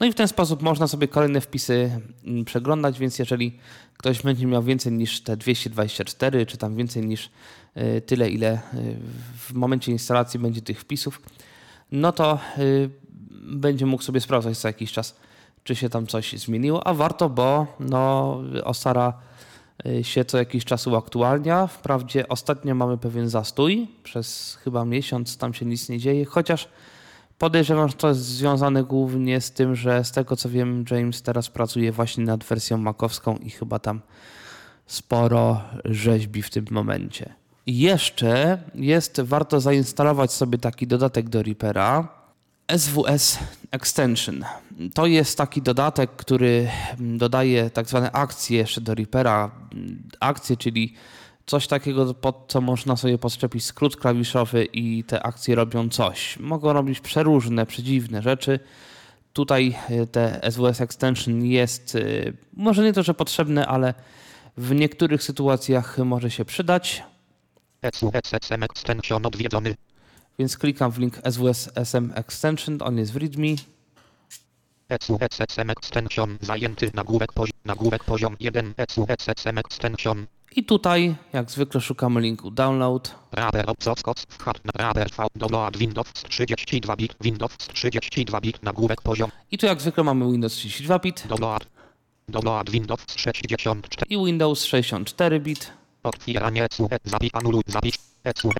No 0.00 0.06
i 0.06 0.12
w 0.12 0.14
ten 0.14 0.28
sposób 0.28 0.62
można 0.62 0.88
sobie 0.88 1.08
kolejne 1.08 1.40
wpisy 1.40 2.00
mm, 2.26 2.44
przeglądać, 2.44 2.98
więc 2.98 3.18
jeżeli 3.18 3.58
ktoś 3.96 4.22
będzie 4.22 4.46
miał 4.46 4.62
więcej 4.62 4.92
niż 4.92 5.20
te 5.20 5.36
224, 5.36 6.46
czy 6.46 6.56
tam 6.56 6.76
więcej 6.76 7.06
niż 7.06 7.30
y, 7.76 8.00
tyle, 8.00 8.30
ile 8.30 8.54
y, 8.54 8.96
w 9.38 9.52
momencie 9.52 9.92
instalacji 9.92 10.40
będzie 10.40 10.62
tych 10.62 10.80
wpisów, 10.80 11.22
no 11.92 12.12
to 12.12 12.38
będzie 13.42 13.86
mógł 13.86 14.02
sobie 14.02 14.20
sprawdzać 14.20 14.58
co 14.58 14.68
jakiś 14.68 14.92
czas, 14.92 15.16
czy 15.64 15.76
się 15.76 15.88
tam 15.88 16.06
coś 16.06 16.32
zmieniło, 16.32 16.86
a 16.86 16.94
warto, 16.94 17.28
bo 17.28 17.66
no, 17.80 18.36
Osara 18.64 19.30
się 20.02 20.24
co 20.24 20.38
jakiś 20.38 20.64
czas 20.64 20.86
uaktualnia. 20.86 21.66
Wprawdzie 21.66 22.28
ostatnio 22.28 22.74
mamy 22.74 22.98
pewien 22.98 23.28
zastój, 23.28 23.88
przez 24.02 24.58
chyba 24.64 24.84
miesiąc 24.84 25.36
tam 25.36 25.54
się 25.54 25.66
nic 25.66 25.88
nie 25.88 25.98
dzieje, 25.98 26.24
chociaż 26.24 26.68
podejrzewam, 27.38 27.88
że 27.88 27.94
to 27.94 28.08
jest 28.08 28.20
związane 28.20 28.84
głównie 28.84 29.40
z 29.40 29.50
tym, 29.50 29.76
że 29.76 30.04
z 30.04 30.12
tego 30.12 30.36
co 30.36 30.48
wiem, 30.48 30.84
James 30.90 31.22
teraz 31.22 31.48
pracuje 31.48 31.92
właśnie 31.92 32.24
nad 32.24 32.44
wersją 32.44 32.76
makowską 32.78 33.36
i 33.36 33.50
chyba 33.50 33.78
tam 33.78 34.00
sporo 34.86 35.60
rzeźbi 35.84 36.42
w 36.42 36.50
tym 36.50 36.64
momencie. 36.70 37.34
Jeszcze 37.66 38.58
jest 38.74 39.20
warto 39.20 39.60
zainstalować 39.60 40.32
sobie 40.32 40.58
taki 40.58 40.86
dodatek 40.86 41.28
do 41.28 41.42
Reapera, 41.42 42.08
SWS 42.76 43.38
Extension. 43.70 44.44
To 44.94 45.06
jest 45.06 45.38
taki 45.38 45.62
dodatek, 45.62 46.10
który 46.16 46.68
mm, 47.00 47.18
dodaje 47.18 47.70
tak 47.70 47.88
zwane 47.88 48.12
akcje 48.12 48.58
jeszcze 48.58 48.80
do 48.80 48.94
Reapera. 48.94 49.50
Akcje, 50.20 50.56
czyli 50.56 50.94
coś 51.46 51.66
takiego, 51.66 52.14
pod 52.14 52.44
co 52.48 52.60
można 52.60 52.96
sobie 52.96 53.18
podczepić 53.18 53.64
skrót 53.64 53.96
klawiszowy 53.96 54.64
i 54.64 55.04
te 55.04 55.22
akcje 55.22 55.54
robią 55.54 55.88
coś. 55.88 56.38
Mogą 56.38 56.72
robić 56.72 57.00
przeróżne, 57.00 57.66
przedziwne 57.66 58.22
rzeczy. 58.22 58.60
Tutaj 59.32 59.74
y, 59.90 60.06
te 60.06 60.40
SWS 60.50 60.80
Extension 60.80 61.44
jest 61.44 61.94
y, 61.94 62.36
może 62.54 62.84
nie 62.84 62.92
to, 62.92 63.02
że 63.02 63.14
potrzebne, 63.14 63.66
ale 63.66 63.94
w 64.56 64.74
niektórych 64.74 65.22
sytuacjach 65.22 65.98
może 65.98 66.30
się 66.30 66.44
przydać. 66.44 67.02
SUSSM 67.94 68.62
extension 68.62 69.26
odwiedzony. 69.26 69.74
Więc 70.38 70.58
klikam 70.58 70.92
w 70.92 70.98
link 70.98 71.20
SWS 71.30 71.70
SM 71.74 72.12
Extension, 72.14 72.78
on 72.82 72.98
jest 72.98 73.12
w 73.12 73.16
README. 73.16 73.56
SUSSM 75.02 75.70
extension 75.70 76.38
zajęty 76.40 76.90
nagłówek, 76.94 77.32
pozi- 77.32 77.52
nagłówek 77.64 78.04
poziom 78.04 78.36
1 78.40 78.74
SUSSM 78.88 79.58
extension. 79.58 80.26
I 80.56 80.64
tutaj, 80.64 81.14
jak 81.32 81.50
zwykle, 81.50 81.80
szukamy 81.80 82.20
linku 82.20 82.50
download. 82.50 83.14
Wchad 84.28 84.64
na 84.64 84.72
radar 84.74 85.10
V 85.10 85.26
download 85.36 85.76
Windows 85.76 86.12
32 86.12 86.96
bit 86.96 87.14
Windows 87.20 87.56
32 87.56 88.40
bit 88.40 88.62
nagłówek 88.62 89.02
poziom 89.02 89.30
I 89.50 89.58
tu, 89.58 89.66
jak 89.66 89.80
zwykle, 89.80 90.04
mamy 90.04 90.32
Windows 90.32 90.52
32 90.52 90.98
bit 90.98 91.26
download 91.28 91.66
download 92.28 92.70
Windows 92.70 93.00
64 93.16 93.80
i 94.08 94.16
Windows 94.24 94.64
64 94.64 95.40
bit. 95.40 95.72
otwieranie 96.02 96.66
SUE 96.72 96.88
zapisz 97.04 97.30
anuluj 97.32 97.62
zapisz 97.66 97.94
SUE 98.36 98.50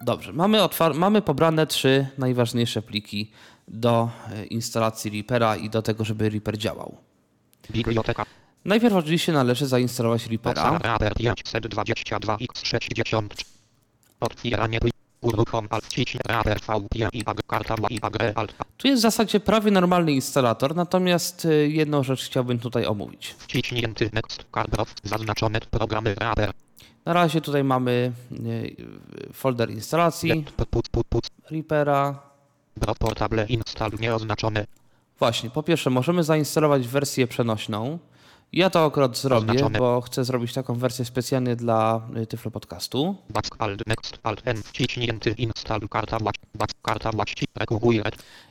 Dobrze, 0.00 0.32
mamy, 0.32 0.58
mamy 0.94 1.22
pobrane 1.22 1.66
trzy 1.66 2.06
najważniejsze 2.18 2.82
pliki 2.82 3.30
do 3.68 4.10
e, 4.32 4.44
instalacji 4.44 5.10
Reapera 5.10 5.56
i 5.56 5.70
do 5.70 5.82
tego, 5.82 6.04
żeby 6.04 6.30
Reaper 6.30 6.58
działał. 6.58 6.96
biblioteka 7.70 8.26
Najpierw 8.66 8.94
oczywiście 8.94 9.32
należy 9.32 9.66
zainstalować 9.66 10.26
Reapera. 10.26 10.78
Radar 10.78 11.14
522 11.14 12.36
x60 12.36 13.26
otwieranie 14.20 14.78
Tu 18.76 18.88
jest 18.88 19.00
w 19.00 19.02
zasadzie 19.02 19.40
prawie 19.40 19.70
normalny 19.70 20.12
instalator, 20.12 20.76
natomiast 20.76 21.44
e, 21.44 21.54
jedną 21.54 22.02
rzecz 22.02 22.24
chciałbym 22.24 22.58
tutaj 22.58 22.86
omówić. 22.86 23.34
wciśnięty 23.38 24.10
next 24.12 24.44
cardrow 24.54 24.94
zaznaczone 25.04 25.60
programy 25.60 26.14
radar 26.14 26.52
Na 27.04 27.12
razie 27.12 27.40
tutaj 27.40 27.64
mamy 27.64 28.12
e, 28.32 29.32
folder 29.32 29.70
instalacji 29.70 30.44
Reapera. 31.50 32.26
Bro 32.76 32.94
portable 32.94 33.46
install 33.46 33.90
nieoznaczone 34.00 34.66
Właśnie, 35.18 35.50
po 35.50 35.62
pierwsze 35.62 35.90
możemy 35.90 36.24
zainstalować 36.24 36.88
wersję 36.88 37.26
przenośną, 37.26 37.98
Ja 38.52 38.70
to 38.70 38.84
akurat 38.84 39.16
zrobię, 39.18 39.52
Oznaczone. 39.52 39.78
bo 39.78 40.00
chcę 40.00 40.24
zrobić 40.24 40.52
taką 40.52 40.74
wersję 40.74 41.04
specjalnie 41.04 41.56
dla 41.56 42.00
y, 42.16 42.26
Tyflo 42.26 42.50
Podcastu. 42.50 43.16
Back 43.30 43.56
alt 43.58 43.86
next 43.86 44.18
alt 44.22 44.42
n 44.44 44.56
wciśnięty 44.62 45.30
install 45.30 45.88
karta 45.88 46.18
właś 46.18 46.34
back 46.54 46.72
karta 46.82 47.10
właści 47.12 47.46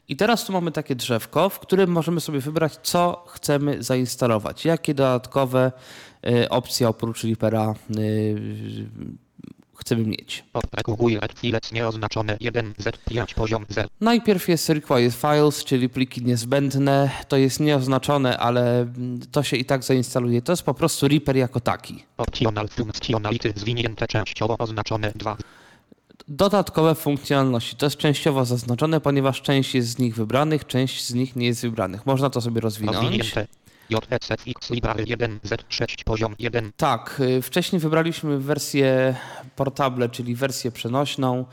I 0.07 0.15
teraz 0.15 0.45
tu 0.45 0.53
mamy 0.53 0.71
takie 0.71 0.95
drzewko, 0.95 1.49
w 1.49 1.59
którym 1.59 1.89
możemy 1.91 2.21
sobie 2.21 2.39
wybrać, 2.39 2.73
co 2.83 3.25
chcemy 3.27 3.83
zainstalować. 3.83 4.65
Jakie 4.65 4.93
dodatkowe 4.93 5.71
y, 6.27 6.49
opcje 6.49 6.89
oprócz 6.89 7.23
Reapera 7.23 7.75
y, 7.97 8.85
chcemy 9.85 10.03
mieć. 10.03 10.43
od 10.53 10.65
regułuj 10.73 11.19
red 11.19 11.39
filec 11.39 11.71
nieoznaczone 11.71 12.37
1 12.39 12.73
z5 12.73 13.33
poziom 13.33 13.65
0 13.69 13.89
Najpierw 14.01 14.49
jest 14.49 14.69
required 14.69 15.13
files, 15.13 15.63
czyli 15.63 15.89
pliki 15.89 16.25
niezbędne. 16.25 17.11
To 17.27 17.37
jest 17.37 17.59
nieoznaczone, 17.59 18.37
ale 18.37 18.87
to 19.31 19.43
się 19.43 19.57
i 19.57 19.65
tak 19.65 19.83
zainstaluje. 19.83 20.41
To 20.41 20.51
jest 20.51 20.63
po 20.63 20.73
prostu 20.73 21.07
Reaper 21.07 21.37
jako 21.37 21.59
taki. 21.59 22.03
optional 22.17 22.67
functionality 22.67 23.53
zwinięte 23.55 24.07
częściowo 24.07 24.57
oznaczone 24.57 25.11
2 25.15 25.37
Dodatkowe 26.27 26.95
funkcjonalności. 26.95 27.75
To 27.75 27.85
jest 27.85 27.97
częściowo 27.97 28.45
zaznaczone, 28.45 29.01
ponieważ 29.01 29.41
część 29.41 29.75
jest 29.75 29.89
z 29.89 29.99
nich 29.99 30.15
wybranych, 30.15 30.67
część 30.67 31.05
z 31.05 31.13
nich 31.13 31.35
nie 31.35 31.45
jest 31.45 31.61
wybranych. 31.61 32.05
Można 32.05 32.29
to 32.29 32.41
sobie 32.41 32.61
rozwinąć. 32.61 32.97
rozwinięte 32.97 33.47
JSFX 33.89 34.69
library 34.69 35.03
1 35.07 35.39
z6 35.39 36.03
poziom 36.03 36.35
1 36.39 36.71
Tak, 36.77 37.19
y, 37.19 37.41
wcześniej 37.41 37.79
wybraliśmy 37.79 38.39
wersję 38.39 39.15
portable, 39.55 40.09
czyli 40.09 40.35
wersję 40.35 40.71
przenośną, 40.71 41.45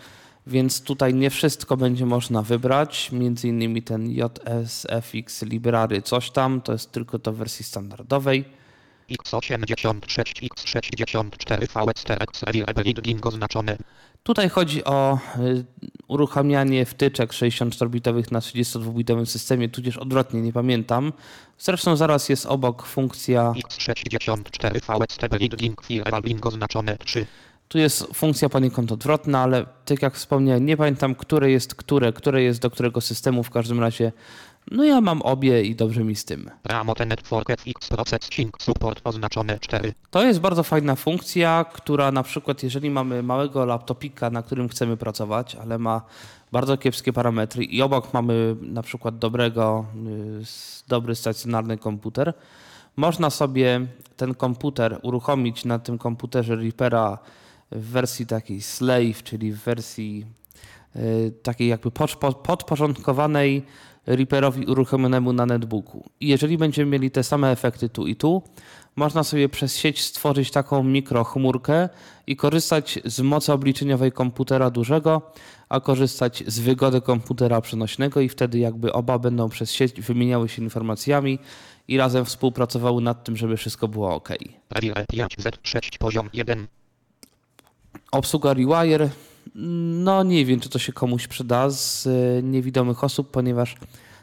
więc 0.46 0.82
tutaj 0.82 1.14
nie 1.14 1.30
wszystko 1.30 1.76
będzie 1.76 2.06
można 2.06 2.42
wybrać. 2.42 3.12
Między 3.12 3.48
innymi 3.48 3.82
ten 3.82 4.10
JSFX 4.10 5.42
Library 5.42 6.02
coś 6.02 6.30
tam, 6.30 6.60
to 6.60 6.72
jest 6.72 6.92
tylko 6.92 7.18
do 7.18 7.32
wersji 7.32 7.64
standardowej. 7.64 8.61
X86 9.10 10.48
X64 10.48 11.66
VSTRX 11.66 12.42
Reading 12.42 13.26
oznaczone 13.26 13.76
Tutaj 14.22 14.48
chodzi 14.48 14.84
o 14.84 15.18
y, 15.38 15.64
uruchamianie 16.08 16.86
wtyczek 16.86 17.30
64-bitowych 17.30 18.32
na 18.32 18.40
32-bitowym 18.40 19.26
systemie, 19.26 19.68
tudzież 19.68 19.96
odwrotnie, 19.96 20.42
nie 20.42 20.52
pamiętam. 20.52 21.12
Zresztą 21.58 21.96
zaraz 21.96 22.28
jest 22.28 22.46
obok 22.46 22.86
funkcja, 22.86 23.54
X64 23.68 24.80
VST 24.80 25.22
Reading 25.22 25.82
Reading 26.06 26.46
oznaczone 26.46 26.98
3 26.98 27.26
tu 27.72 27.78
jest 27.78 28.06
funkcja 28.14 28.48
poniekąd 28.48 28.92
odwrotna, 28.92 29.40
ale 29.40 29.66
tak 29.84 30.02
jak 30.02 30.14
wspomniałem, 30.14 30.66
nie 30.66 30.76
pamiętam, 30.76 31.14
które 31.14 31.50
jest 31.50 31.74
które, 31.74 32.12
które 32.12 32.42
jest 32.42 32.60
do 32.60 32.70
którego 32.70 33.00
systemu, 33.00 33.42
w 33.42 33.50
każdym 33.50 33.80
razie, 33.80 34.12
no 34.70 34.84
ja 34.84 35.00
mam 35.00 35.22
obie 35.22 35.62
i 35.62 35.74
dobrze 35.74 36.04
mi 36.04 36.16
z 36.16 36.24
tym. 36.24 36.50
Ramote 36.64 37.06
Network 37.06 37.48
FX 37.50 37.88
Processing 37.88 38.62
Support 38.62 39.00
oznaczone 39.04 39.58
4 39.58 39.92
To 40.10 40.24
jest 40.24 40.40
bardzo 40.40 40.62
fajna 40.62 40.96
funkcja, 40.96 41.64
która 41.72 42.12
na 42.12 42.22
przykład, 42.22 42.62
jeżeli 42.62 42.90
mamy 42.90 43.22
małego 43.22 43.64
laptopika, 43.64 44.30
na 44.30 44.42
którym 44.42 44.68
chcemy 44.68 44.96
pracować, 44.96 45.54
ale 45.54 45.78
ma 45.78 46.02
bardzo 46.52 46.76
kiepskie 46.76 47.12
parametry 47.12 47.64
i 47.64 47.82
obok 47.82 48.14
mamy 48.14 48.56
na 48.60 48.82
przykład 48.82 49.18
dobrego, 49.18 49.86
y, 50.40 50.88
dobry 50.88 51.14
stacjonarny 51.14 51.78
komputer, 51.78 52.34
można 52.96 53.30
sobie 53.30 53.86
ten 54.16 54.34
komputer 54.34 54.98
uruchomić 55.02 55.64
na 55.64 55.78
tym 55.78 55.98
komputerze 55.98 56.56
Reapera 56.56 57.18
w 57.72 57.90
wersji 57.90 58.26
takiej 58.26 58.62
slave, 58.62 59.22
czyli 59.24 59.52
w 59.52 59.58
wersji 59.58 60.26
y, 60.96 61.32
takiej 61.42 61.68
jakby 61.68 61.90
podpo- 61.90 62.34
podporządkowanej 62.34 63.62
Reaperowi 64.06 64.66
uruchomionemu 64.66 65.32
na 65.32 65.46
netbooku. 65.46 66.10
I 66.20 66.28
jeżeli 66.28 66.58
będziemy 66.58 66.90
mieli 66.90 67.10
te 67.10 67.22
same 67.22 67.50
efekty 67.50 67.88
tu 67.88 68.06
i 68.06 68.16
tu, 68.16 68.42
można 68.96 69.24
sobie 69.24 69.48
przez 69.48 69.76
sieć 69.76 70.02
stworzyć 70.02 70.50
taką 70.50 70.82
mikrochmurkę 70.82 71.88
i 72.26 72.36
korzystać 72.36 72.98
z 73.04 73.20
mocy 73.20 73.52
obliczeniowej 73.52 74.12
komputera 74.12 74.70
dużego, 74.70 75.32
a 75.68 75.80
korzystać 75.80 76.44
z 76.46 76.60
wygody 76.60 77.00
komputera 77.00 77.60
przenośnego 77.60 78.20
i 78.20 78.28
wtedy 78.28 78.58
jakby 78.58 78.92
oba 78.92 79.18
będą 79.18 79.48
przez 79.48 79.72
sieć 79.72 80.00
wymieniały 80.00 80.48
się 80.48 80.62
informacjami 80.62 81.38
i 81.88 81.96
razem 81.96 82.24
współpracowały 82.24 83.02
nad 83.02 83.24
tym, 83.24 83.36
żeby 83.36 83.56
wszystko 83.56 83.88
było 83.88 84.14
ok. 84.14 84.28
Rewire 84.70 85.06
5 85.10 85.36
Z6 85.36 85.98
poziom 85.98 86.30
1 86.32 86.66
Obsługa 88.12 88.54
Rewire, 88.54 89.10
no 89.54 90.22
nie 90.22 90.44
wiem, 90.44 90.60
czy 90.60 90.68
to 90.68 90.78
się 90.78 90.92
komuś 90.92 91.26
przyda 91.26 91.70
z 91.70 92.06
e, 92.06 92.42
niewidomych 92.42 93.04
osób, 93.04 93.30
ponieważ 93.30 93.76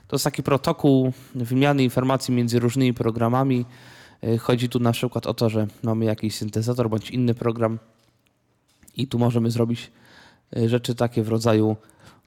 to 0.07 0.15
jest 0.15 0.23
taki 0.23 0.43
protokół 0.43 1.13
wymiany 1.35 1.83
informacji 1.83 2.33
między 2.33 2.59
różnymi 2.59 2.93
programami. 2.93 3.65
E, 4.23 4.37
Chodzi 4.37 4.69
tu 4.69 4.79
na 4.79 4.91
przykład 4.91 5.27
o 5.27 5.33
to, 5.33 5.49
że 5.49 5.67
mamy 5.83 6.05
jakiś 6.05 6.35
syntezator 6.35 6.89
bądź 6.89 7.11
inny 7.11 7.33
program 7.33 7.79
i 8.97 9.07
tu 9.07 9.19
możemy 9.19 9.51
zrobić 9.51 9.91
e, 10.57 10.69
rzeczy 10.69 10.95
takie 10.95 11.23
w 11.23 11.29
rodzaju 11.29 11.75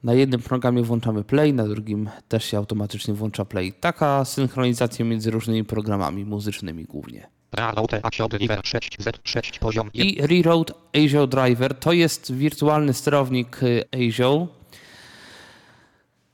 na 0.03 0.15
jednym 0.15 0.43
programie 0.43 0.83
włączamy 0.83 1.25
play, 1.25 1.53
na 1.53 1.69
drugim 1.69 2.11
też 2.29 2.45
się 2.45 2.59
automatycznie 2.59 3.15
włącza 3.15 3.45
play. 3.45 3.73
Taka 3.73 4.25
synchronizacja 4.25 5.05
między 5.05 5.31
różnymi 5.31 5.65
programami 5.65 6.25
muzycznymi 6.25 6.85
głównie. 6.85 7.42
Raroute 7.53 8.01
Asio 8.03 8.29
Deliver 8.29 8.61
6 8.65 8.99
Z6 8.99 9.59
poziom 9.59 9.91
1 9.95 10.09
I 10.09 10.27
Reroute 10.27 10.75
ASIO 10.95 11.27
Driver 11.27 11.75
to 11.75 11.93
jest 11.93 12.33
wirtualny 12.33 12.95
sterownik 12.95 13.63
y, 13.63 13.85
ASIO, 13.93 14.49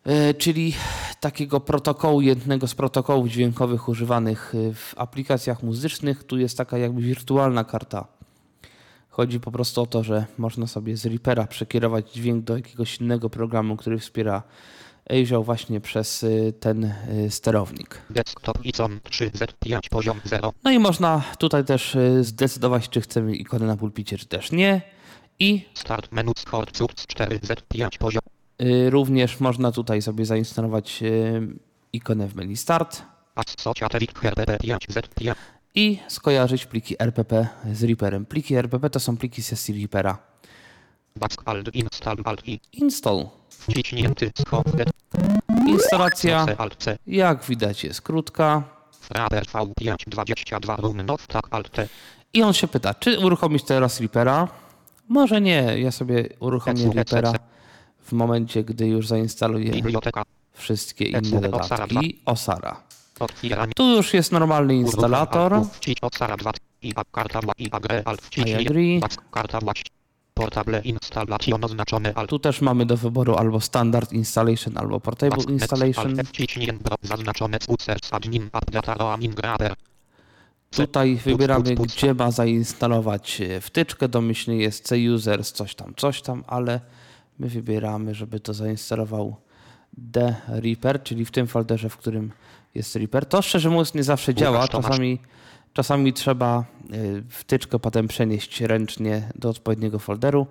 y, 0.06 0.34
czyli 0.34 0.74
takiego 1.20 1.60
protokołu, 1.60 2.20
jednego 2.20 2.66
z 2.66 2.74
protokołów 2.74 3.28
dźwiękowych 3.28 3.88
używanych 3.88 4.54
y, 4.54 4.74
w 4.74 4.94
aplikacjach 4.96 5.62
muzycznych. 5.62 6.24
Tu 6.24 6.38
jest 6.38 6.58
taka 6.58 6.78
jakby 6.78 7.02
wirtualna 7.02 7.64
karta. 7.64 8.06
Chodzi 9.10 9.40
po 9.40 9.50
prostu 9.52 9.82
o 9.82 9.86
to, 9.86 10.02
że 10.02 10.26
można 10.38 10.66
sobie 10.66 10.96
z 10.96 11.06
Reapera 11.06 11.46
przekierować 11.46 12.12
dźwięk 12.12 12.44
do 12.44 12.56
jakiegoś 12.56 12.96
innego 12.96 13.30
programu, 13.30 13.76
który 13.76 13.98
wspiera 13.98 14.42
ASIO 15.10 15.42
właśnie 15.42 15.80
przez 15.80 16.22
y, 16.22 16.52
ten 16.60 16.84
y, 16.84 17.30
sterownik. 17.30 18.02
Desktop 18.10 18.66
Icon 18.66 19.00
3 19.10 19.30
Z5 19.30 19.78
poziom 19.90 20.20
0 20.24 20.52
No 20.64 20.70
i 20.70 20.78
można 20.78 21.22
tutaj 21.38 21.64
też 21.64 21.94
y, 21.94 22.24
zdecydować, 22.24 22.88
czy 22.88 23.00
chcemy 23.00 23.36
ikonę 23.36 23.66
na 23.66 23.76
pulpicie, 23.76 24.18
czy 24.18 24.26
też 24.26 24.52
nie. 24.52 24.82
I 25.38 25.68
Start 25.74 26.12
menu 26.12 26.32
Score 26.38 26.72
Curves 26.72 27.06
4 27.06 27.38
Z5 27.38 27.98
poziom 27.98 28.22
również 28.90 29.40
można 29.40 29.72
tutaj 29.72 30.02
sobie 30.02 30.24
zainstalować 30.24 31.02
ikonę 31.92 32.28
w 32.28 32.34
menu 32.34 32.56
Start 32.56 33.02
Associated 33.34 34.24
RBB 34.24 34.58
5 34.58 34.88
Z5 34.88 35.34
i 35.74 35.98
skojarzyć 36.08 36.66
pliki 36.66 36.94
RPP 36.98 37.48
z 37.72 37.84
Reaperem. 37.84 38.26
Pliki 38.26 38.54
RPP 38.54 38.90
to 38.90 39.00
są 39.00 39.16
pliki 39.16 39.42
sesji 39.42 39.74
Reapera. 39.74 40.18
Install 41.72 42.16
Install. 42.72 43.26
Wciśnięty 43.48 44.30
Schod 44.38 44.66
Instalacja, 45.66 46.46
jak 47.06 47.44
widać, 47.44 47.84
jest 47.84 48.02
krótka. 48.02 48.62
Raber 49.10 49.44
V5 49.44 49.94
22 50.06 50.76
Run 50.76 51.06
Not 51.06 51.26
Tak 51.26 51.46
Alt 51.50 51.70
T 51.70 51.88
I 52.32 52.42
on 52.42 52.52
się 52.52 52.68
pyta, 52.68 52.94
czy 52.94 53.18
uruchomić 53.18 53.62
teraz 53.64 54.00
Reapera? 54.00 54.48
Może 55.08 55.40
nie, 55.40 55.80
ja 55.80 55.90
sobie 55.90 56.28
uruchomię 56.40 56.90
Reapera 56.94 57.32
w 58.02 58.12
momencie, 58.12 58.64
gdy 58.64 58.86
już 58.86 59.08
zainstaluję 59.08 59.72
wszystkie 60.52 61.04
inne 61.04 61.40
dodatki. 61.40 62.20
Osara. 62.24 62.82
Tu 63.76 63.96
już 63.96 64.14
jest 64.14 64.32
normalny 64.32 64.74
instalator. 64.74 65.66
Wcić 65.72 65.98
Otsara 66.02 66.36
2 66.36 66.52
i 66.82 66.94
back 66.94 67.10
karta 67.10 67.40
wła- 67.40 67.52
i 68.36 68.66
agree 68.66 69.00
Portable 70.38 70.80
Installation 70.80 71.64
oznaczone 71.64 72.14
Alt 72.14 72.30
Tu 72.30 72.38
też 72.38 72.60
mamy 72.60 72.86
do 72.86 72.96
wyboru 72.96 73.34
albo 73.34 73.60
Standard 73.60 74.12
Installation, 74.12 74.78
albo 74.78 75.00
Portable 75.00 75.44
Installation. 75.52 76.16
Zaznaczone 77.02 77.58
Admin 78.98 79.34
Grabber 79.34 79.74
Tutaj 80.70 81.16
wybieramy, 81.16 81.74
gdzie 81.74 82.14
ma 82.14 82.30
zainstalować 82.30 83.40
e, 83.40 83.60
wtyczkę. 83.60 84.08
Domyślnie 84.08 84.56
jest 84.56 84.84
C-Users, 84.84 85.52
coś 85.52 85.74
tam, 85.74 85.94
coś 85.96 86.22
tam, 86.22 86.44
ale 86.46 86.80
my 87.38 87.48
wybieramy, 87.48 88.14
żeby 88.14 88.40
to 88.40 88.54
zainstalował 88.54 89.36
The 90.12 90.34
Reaper, 90.48 91.02
czyli 91.02 91.24
w 91.24 91.30
tym 91.30 91.46
folderze, 91.46 91.88
w 91.88 91.96
którym 91.96 92.32
jest 92.74 92.96
Reaper. 92.96 93.26
To 93.26 93.42
szczerze 93.42 93.70
mówiąc 93.70 93.94
nie 93.94 94.02
zawsze 94.02 94.34
działa. 94.34 94.68
Czasami, 94.68 95.18
czasami 95.72 96.12
trzeba 96.12 96.58
e, 96.58 96.64
wtyczkę 97.28 97.78
potem 97.78 98.08
przenieść 98.08 98.60
ręcznie 98.60 99.32
do 99.34 99.48
odpowiedniego 99.48 99.98
folderu. 99.98 100.46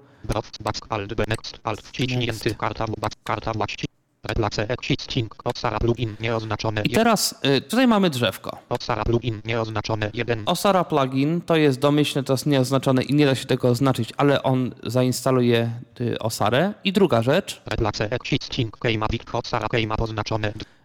I 6.83 6.89
teraz 6.89 7.35
e, 7.41 7.61
tutaj 7.61 7.87
mamy 7.87 8.09
drzewko. 8.09 8.57
Otsara 8.69 9.03
Plugin 9.03 9.41
nieoznaczone 9.45 10.09
1 10.13 10.43
Osara 10.45 10.83
plugin 10.83 11.41
to 11.41 11.55
jest 11.55 11.79
domyślne, 11.79 12.23
to 12.23 12.33
jest 12.33 12.45
nieoznaczone 12.45 13.03
i 13.03 13.13
nie 13.13 13.25
da 13.25 13.35
się 13.35 13.45
tego 13.45 13.69
oznaczyć, 13.69 14.13
ale 14.17 14.43
on 14.43 14.71
zainstaluje 14.83 15.71
y, 16.01 16.19
Osarę. 16.19 16.73
I 16.83 16.93
druga 16.93 17.21
rzecz, 17.21 17.61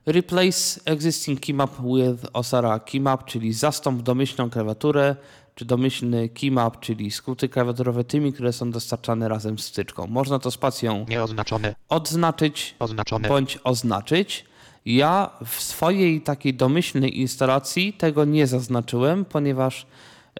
Replace 0.06 0.80
existing 0.84 1.40
keymap 1.40 1.70
with 1.70 2.26
Osara 2.32 2.78
keymap, 2.78 3.24
czyli 3.24 3.52
zastąp 3.52 4.02
domyślną 4.02 4.50
klawiaturę 4.50 5.16
czy 5.54 5.64
domyślny 5.64 6.28
keymap, 6.28 6.80
czyli 6.80 7.10
skróty 7.10 7.48
klawiaturowe 7.48 8.04
tymi, 8.04 8.32
które 8.32 8.52
są 8.52 8.70
dostarczane 8.70 9.28
razem 9.28 9.58
z 9.58 9.68
wtyczką. 9.68 10.06
Można 10.06 10.38
to 10.38 10.50
spacją 10.50 11.06
Nieoznaczone. 11.08 11.74
odznaczyć 11.88 12.74
Oznaczone. 12.78 13.28
bądź 13.28 13.58
oznaczyć. 13.64 14.44
Ja 14.86 15.30
w 15.46 15.60
swojej 15.62 16.20
takiej 16.20 16.54
domyślnej 16.54 17.20
instalacji 17.20 17.92
tego 17.92 18.24
nie 18.24 18.46
zaznaczyłem, 18.46 19.24
ponieważ 19.24 19.86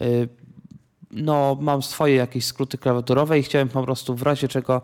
y, 0.02 0.28
no, 1.10 1.56
mam 1.60 1.82
swoje 1.82 2.14
jakieś 2.14 2.44
skróty 2.44 2.78
klawiaturowe 2.78 3.38
i 3.38 3.42
chciałem 3.42 3.68
po 3.68 3.82
prostu 3.82 4.14
w 4.14 4.22
razie 4.22 4.48
czego 4.48 4.82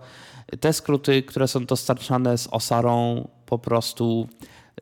te 0.61 0.73
skróty, 0.73 1.23
które 1.23 1.49
są 1.49 1.65
dostarczane 1.65 2.39
z 2.39 2.47
Osarą, 2.51 3.29
po 3.47 3.59
prostu 3.59 4.29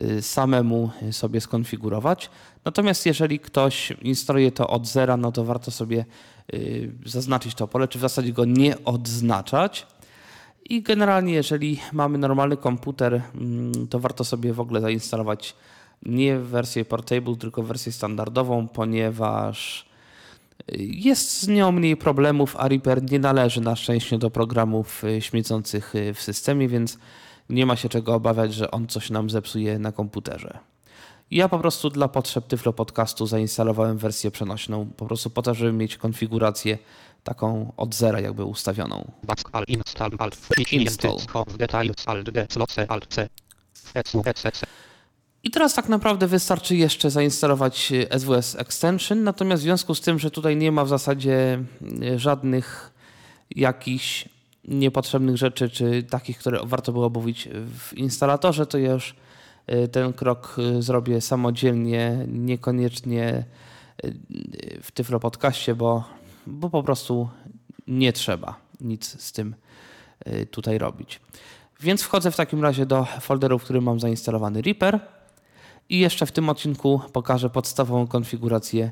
y, 0.02 0.22
samemu 0.22 0.90
sobie 1.10 1.40
skonfigurować. 1.40 2.30
Natomiast 2.66 3.06
jeżeli 3.06 3.38
ktoś 3.38 3.90
instaluje 4.02 4.52
to 4.52 4.68
od 4.68 4.86
zera, 4.86 5.16
no 5.16 5.32
to 5.32 5.44
warto 5.44 5.70
sobie 5.70 6.04
y, 6.54 6.92
zaznaczyć 7.04 7.54
to 7.54 7.68
pole, 7.68 7.88
czy 7.88 7.98
w 7.98 8.00
zasadzie 8.00 8.32
go 8.32 8.44
nie 8.44 8.84
odznaczać. 8.84 9.86
I 10.64 10.82
generalnie, 10.82 11.32
jeżeli 11.32 11.80
mamy 11.92 12.18
normalny 12.18 12.56
komputer, 12.56 13.22
mm, 13.34 13.88
to 13.88 14.00
warto 14.00 14.24
sobie 14.24 14.52
w 14.52 14.60
ogóle 14.60 14.80
zainstalować 14.80 15.56
nie 16.02 16.38
wersję 16.38 16.84
portable, 16.84 17.36
tylko 17.36 17.62
wersję 17.62 17.92
standardową, 17.92 18.68
ponieważ 18.68 19.86
y, 20.72 20.76
jest 20.78 21.42
z 21.42 21.48
nią 21.48 21.72
mniej 21.72 21.96
problemów, 21.96 22.56
a 22.58 22.68
Reaper 22.68 23.10
nie 23.10 23.18
należy 23.18 23.60
na 23.60 23.76
szczęście 23.76 24.18
do 24.18 24.30
programów 24.30 25.04
y, 25.04 25.20
śmiecących 25.20 25.94
w 26.14 26.22
systemie, 26.22 26.68
więc 26.68 26.98
nie 27.50 27.66
ma 27.66 27.76
się 27.76 27.88
czego 27.88 28.14
obawiać, 28.14 28.54
że 28.54 28.70
on 28.70 28.86
coś 28.86 29.10
nam 29.10 29.30
zepsuje 29.30 29.78
na 29.78 29.92
komputerze. 29.92 30.75
Ja 31.30 31.48
po 31.48 31.58
prostu 31.58 31.90
dla 31.90 32.08
potrzeb 32.08 32.46
Tyflo 32.46 32.72
Podcastu 32.72 33.26
zainstalowałem 33.26 33.98
wersję 33.98 34.30
przenośną, 34.30 34.86
po 34.96 35.06
prostu 35.06 35.30
po 35.30 35.42
to, 35.42 35.54
żeby 35.54 35.72
mieć 35.72 35.96
konfigurację 35.96 36.78
taką 37.24 37.72
od 37.76 37.94
zera 37.94 38.20
jakby 38.20 38.44
ustawioną. 38.44 39.12
I 45.42 45.50
teraz 45.50 45.74
tak 45.74 45.88
naprawdę 45.88 46.26
wystarczy 46.26 46.76
jeszcze 46.76 47.10
zainstalować 47.10 47.92
y, 47.92 48.18
SWS 48.18 48.54
Extension, 48.54 49.24
natomiast 49.24 49.62
w 49.62 49.64
związku 49.64 49.94
z 49.94 50.00
tym, 50.00 50.18
że 50.18 50.30
tutaj 50.30 50.56
nie 50.56 50.72
ma 50.72 50.84
w 50.84 50.88
zasadzie 50.88 51.64
y, 52.02 52.18
żadnych 52.18 52.92
jakichś 53.50 54.28
niepotrzebnych 54.64 55.36
rzeczy, 55.36 55.70
czy 55.70 56.02
takich, 56.02 56.38
które 56.38 56.60
warto 56.64 56.92
było 56.92 57.10
mówić 57.10 57.48
w 57.78 57.94
instalatorze, 57.94 58.66
to 58.66 58.78
ja 58.78 58.92
już 58.92 59.10
y, 59.10 59.25
ten 59.92 60.12
krok 60.12 60.56
y, 60.58 60.82
zrobię 60.82 61.20
samodzielnie, 61.20 62.24
niekoniecznie 62.28 63.44
y, 64.04 64.14
w 64.82 64.92
Tyflo 64.92 65.20
Podcaście, 65.20 65.74
bo, 65.74 66.04
bo 66.46 66.70
po 66.70 66.82
prostu 66.82 67.28
nie 67.86 68.12
trzeba 68.12 68.56
nic 68.80 69.22
z 69.22 69.32
tym 69.32 69.54
y, 70.26 70.46
tutaj 70.46 70.78
robić. 70.78 71.20
Więc 71.80 72.02
wchodzę 72.02 72.30
w 72.30 72.36
takim 72.36 72.62
razie 72.62 72.86
do 72.86 73.04
folderu, 73.20 73.58
w 73.58 73.64
którym 73.64 73.84
mam 73.84 74.00
zainstalowany 74.00 74.62
Reaper 74.62 75.00
i 75.88 75.98
jeszcze 75.98 76.26
w 76.26 76.32
tym 76.32 76.48
odcinku 76.48 77.00
pokażę 77.12 77.50
podstawową 77.50 78.06
konfigurację 78.06 78.90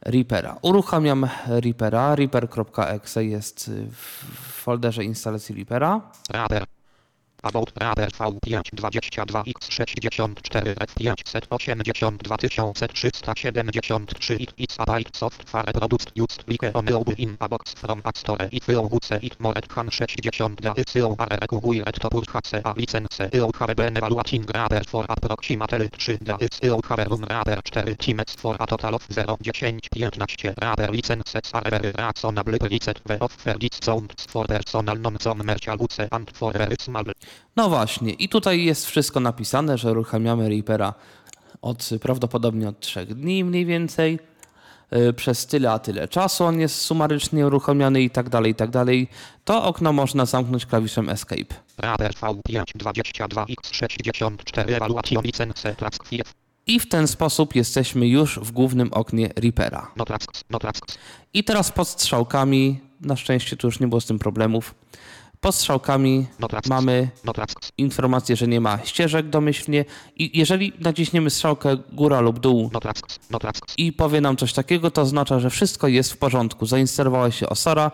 Reapera. 0.00 0.58
Uruchamiam 0.62 1.28
Reapera. 1.46 2.14
Reaper.exe 2.14 3.24
jest 3.24 3.68
y, 3.68 3.86
w 3.90 4.24
folderze 4.62 5.04
instalacji 5.04 5.54
Reapera. 5.54 6.10
About 7.44 7.70
Radar 7.80 8.08
V522 8.08 9.44
X64 9.46 10.34
F582 10.74 12.18
It's 14.56 14.76
about 14.78 15.14
software 15.14 15.64
produced 15.64 16.12
used 16.14 16.44
like 16.48 16.74
on 16.74 16.88
in 17.18 17.36
a 17.40 17.48
box 17.48 17.74
from 17.74 18.00
App 18.04 18.16
Store 18.16 18.36
It 18.40 18.66
will 18.66 18.88
WC 18.88 19.22
it 19.22 19.38
more 19.38 19.54
than 19.54 19.90
62 19.90 20.56
It's 20.76 20.96
are 20.96 21.14
required 21.40 21.94
to 21.94 22.10
purchase 22.10 22.54
a 22.54 22.62
license 22.76 23.20
It 23.20 23.56
have 23.56 23.76
been 23.76 23.96
evaluating 23.96 24.46
Radar 24.46 24.82
for 24.84 25.04
approximately 25.08 25.88
3 25.88 26.18
It's 26.40 26.58
It 26.62 26.84
have 26.86 27.06
run 27.06 27.20
Radar 27.20 27.62
4 27.64 27.94
teams 27.96 28.34
for 28.36 28.56
a 28.58 28.66
total 28.66 28.94
of 28.94 29.06
0 29.12 29.36
10 29.40 29.80
15 29.92 30.54
Radar 30.62 30.90
licenses 30.90 31.50
are 31.52 31.70
very 31.70 31.92
reasonably 31.92 32.58
priced 32.58 33.04
The 33.04 33.18
offer 33.20 33.54
discounts 33.58 34.24
for 34.26 34.46
personal 34.46 34.96
non-commercial 34.96 35.76
WC 35.76 36.08
and 36.10 36.30
for 36.34 36.52
very 36.52 36.76
small 36.80 37.04
No 37.56 37.68
właśnie, 37.68 38.12
i 38.12 38.28
tutaj 38.28 38.64
jest 38.64 38.86
wszystko 38.86 39.20
napisane, 39.20 39.78
że 39.78 39.90
uruchamiamy 39.90 40.48
Reapera 40.48 40.94
od 41.62 41.90
prawdopodobnie 42.02 42.68
od 42.68 42.80
3 42.80 43.06
dni 43.06 43.44
mniej 43.44 43.66
więcej. 43.66 44.18
Y, 44.92 45.12
Przez 45.12 45.46
tyle 45.46 45.72
a 45.72 45.78
tyle 45.78 46.08
czasu 46.08 46.44
on 46.44 46.60
jest 46.60 46.80
sumarycznie 46.80 47.46
uruchomiony 47.46 48.02
i 48.02 48.10
tak 48.10 48.28
dalej, 48.28 48.52
i 48.52 48.54
tak 48.54 48.70
dalej. 48.70 49.08
To 49.44 49.64
okno 49.64 49.92
można 49.92 50.26
zamknąć 50.26 50.66
klawiszem 50.66 51.08
Escape. 51.08 51.54
Radar 51.78 52.12
V522 52.12 53.44
X64 53.44 54.74
evaluation 54.76 55.24
license 55.24 55.74
Trask 55.74 56.08
Fief. 56.08 56.34
I 56.66 56.80
w 56.80 56.88
ten 56.88 57.08
sposób 57.08 57.54
jesteśmy 57.54 58.08
już 58.08 58.38
w 58.38 58.52
głównym 58.52 58.92
oknie 58.92 59.30
Reapera. 59.36 59.90
No 59.96 60.04
no. 60.50 60.58
I 61.34 61.44
teraz 61.44 61.72
pod 61.72 61.88
strzałkami, 61.88 62.80
na 63.00 63.16
szczęście 63.16 63.56
tu 63.56 63.66
już 63.66 63.80
nie 63.80 63.88
było 63.88 64.00
z 64.00 64.06
tym 64.06 64.18
problemów, 64.18 64.74
pod 65.46 65.54
strzałkami 65.54 66.26
No 66.40 66.48
mamy 66.68 67.08
No 67.24 67.32
informację, 67.78 68.36
że 68.36 68.48
nie 68.48 68.60
ma 68.60 68.78
ścieżek 68.84 69.28
domyślnie 69.28 69.84
i 70.16 70.38
jeżeli 70.38 70.72
naciśniemy 70.80 71.30
strzałkę 71.30 71.76
góra 71.92 72.20
lub 72.20 72.38
dół 72.38 72.70
No 72.72 72.80
i 73.76 73.92
powie 73.92 74.20
nam 74.20 74.36
coś 74.36 74.52
takiego, 74.52 74.90
to 74.90 75.02
oznacza, 75.02 75.40
że 75.40 75.50
wszystko 75.50 75.88
jest 75.88 76.12
w 76.12 76.16
porządku. 76.16 76.66
Zainstalowała 76.66 77.30
się 77.30 77.48
Osara, 77.48 77.90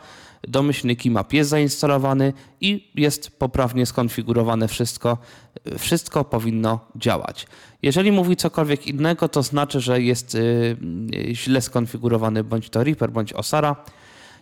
domyślny 0.49 0.97
keymap 0.97 1.33
jest 1.33 1.51
zainstalowany 1.51 2.33
i 2.61 2.91
jest 2.95 3.39
poprawnie 3.39 3.87
skonfigurowane 3.87 4.69
wszystko. 4.69 5.19
Wszystko 5.79 6.25
powinno 6.25 6.81
działać. 6.97 7.47
Jeżeli 7.83 8.13
mówi 8.13 8.37
cokolwiek 8.37 8.87
innego, 8.87 9.29
to 9.29 9.43
znaczy, 9.43 9.81
że 9.81 10.03
jest 10.03 10.35
y, 10.35 10.77
y, 11.15 11.35
źle 11.35 11.61
skonfigurowany 11.61 12.45
bądź 12.45 12.71
to 12.71 12.85
Reaper, 12.85 13.11
bądź 13.11 13.33
Osara. 13.33 13.77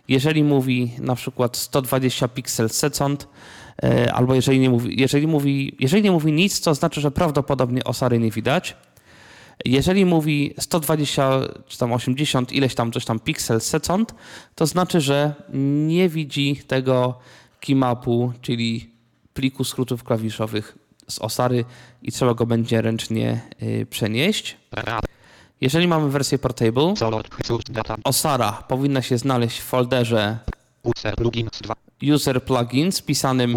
Jeżeli 0.07 0.43
mówi 0.43 0.91
na 0.99 1.15
przykład 1.15 1.57
120 1.57 2.27
piksel 2.27 2.69
second, 2.69 3.27
e, 3.83 4.13
albo 4.13 4.35
jeżeli 4.35 4.59
nie 4.59 4.69
mówi, 4.69 5.01
jeżeli 5.01 5.27
mówi, 5.27 5.75
jeżeli 5.79 6.03
nie 6.03 6.11
mówi 6.11 6.31
nic, 6.31 6.61
to 6.61 6.75
znaczy, 6.75 7.01
że 7.01 7.11
prawdopodobnie 7.11 7.83
Osary 7.83 8.19
nie 8.19 8.31
widać. 8.31 8.75
Jeżeli 9.65 10.05
mówi 10.05 10.53
120 10.59 11.39
czy 11.67 11.77
tam 11.77 11.93
80 11.93 12.53
ileś 12.53 12.75
tam 12.75 12.91
coś 12.91 13.05
tam 13.05 13.19
piksel 13.19 13.61
second, 13.61 14.15
to 14.55 14.65
znaczy, 14.65 15.01
że 15.01 15.33
nie 15.87 16.09
widzi 16.09 16.55
tego 16.67 17.19
keymapu, 17.59 18.33
czyli 18.41 18.89
pliku 19.33 19.63
skrótów 19.63 20.03
klawiszowych 20.03 20.77
z 21.07 21.19
Osary 21.19 21.65
i 22.01 22.11
trzeba 22.11 22.33
go 22.33 22.45
będzie 22.45 22.81
ręcznie 22.81 23.41
y, 23.63 23.85
przenieść. 23.89 24.57
Jeżeli 25.61 25.87
mamy 25.87 26.09
wersję 26.09 26.39
portable. 26.39 26.93
Osara 28.03 28.51
powinna 28.51 29.01
się 29.01 29.17
znaleźć 29.17 29.59
w 29.59 29.63
folderze 29.63 30.37
User 30.83 31.15
plugins 31.15 31.61
2. 31.61 31.75
user 32.13 32.43
plugins 32.43 33.01
pisanym, 33.01 33.55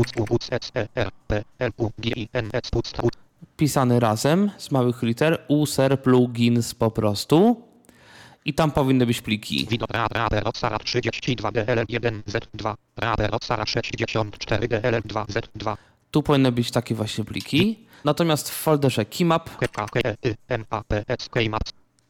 E 1.59 1.71
pisany 3.57 4.01
razem 4.01 4.51
z 4.59 4.71
małych 4.71 5.03
liter 5.03 5.45
user 5.49 6.03
plugins 6.03 6.75
po 6.75 6.91
prostu 6.91 7.63
i 8.45 8.55
tam 8.55 8.71
powinny 8.71 9.07
być 9.07 9.23
pliki. 9.23 9.67
Widok 9.71 9.91
Radar 9.91 10.17
Radar 10.23 10.49
Otsara 10.49 10.79
32 10.79 11.51
DLL1 11.51 12.23
Z2. 12.23 12.75
Radar 12.97 13.35
Otsara 13.35 13.67
64 13.67 14.69
DLL2 14.69 15.27
Z2. 15.27 15.77
Tu 16.11 16.23
powinny 16.23 16.53
być 16.53 16.71
takie 16.71 16.95
właśnie 16.95 17.25
pliki. 17.25 17.79
Natomiast 18.05 18.51
w 18.51 18.55
folderze 18.55 19.05
keymap, 19.05 19.51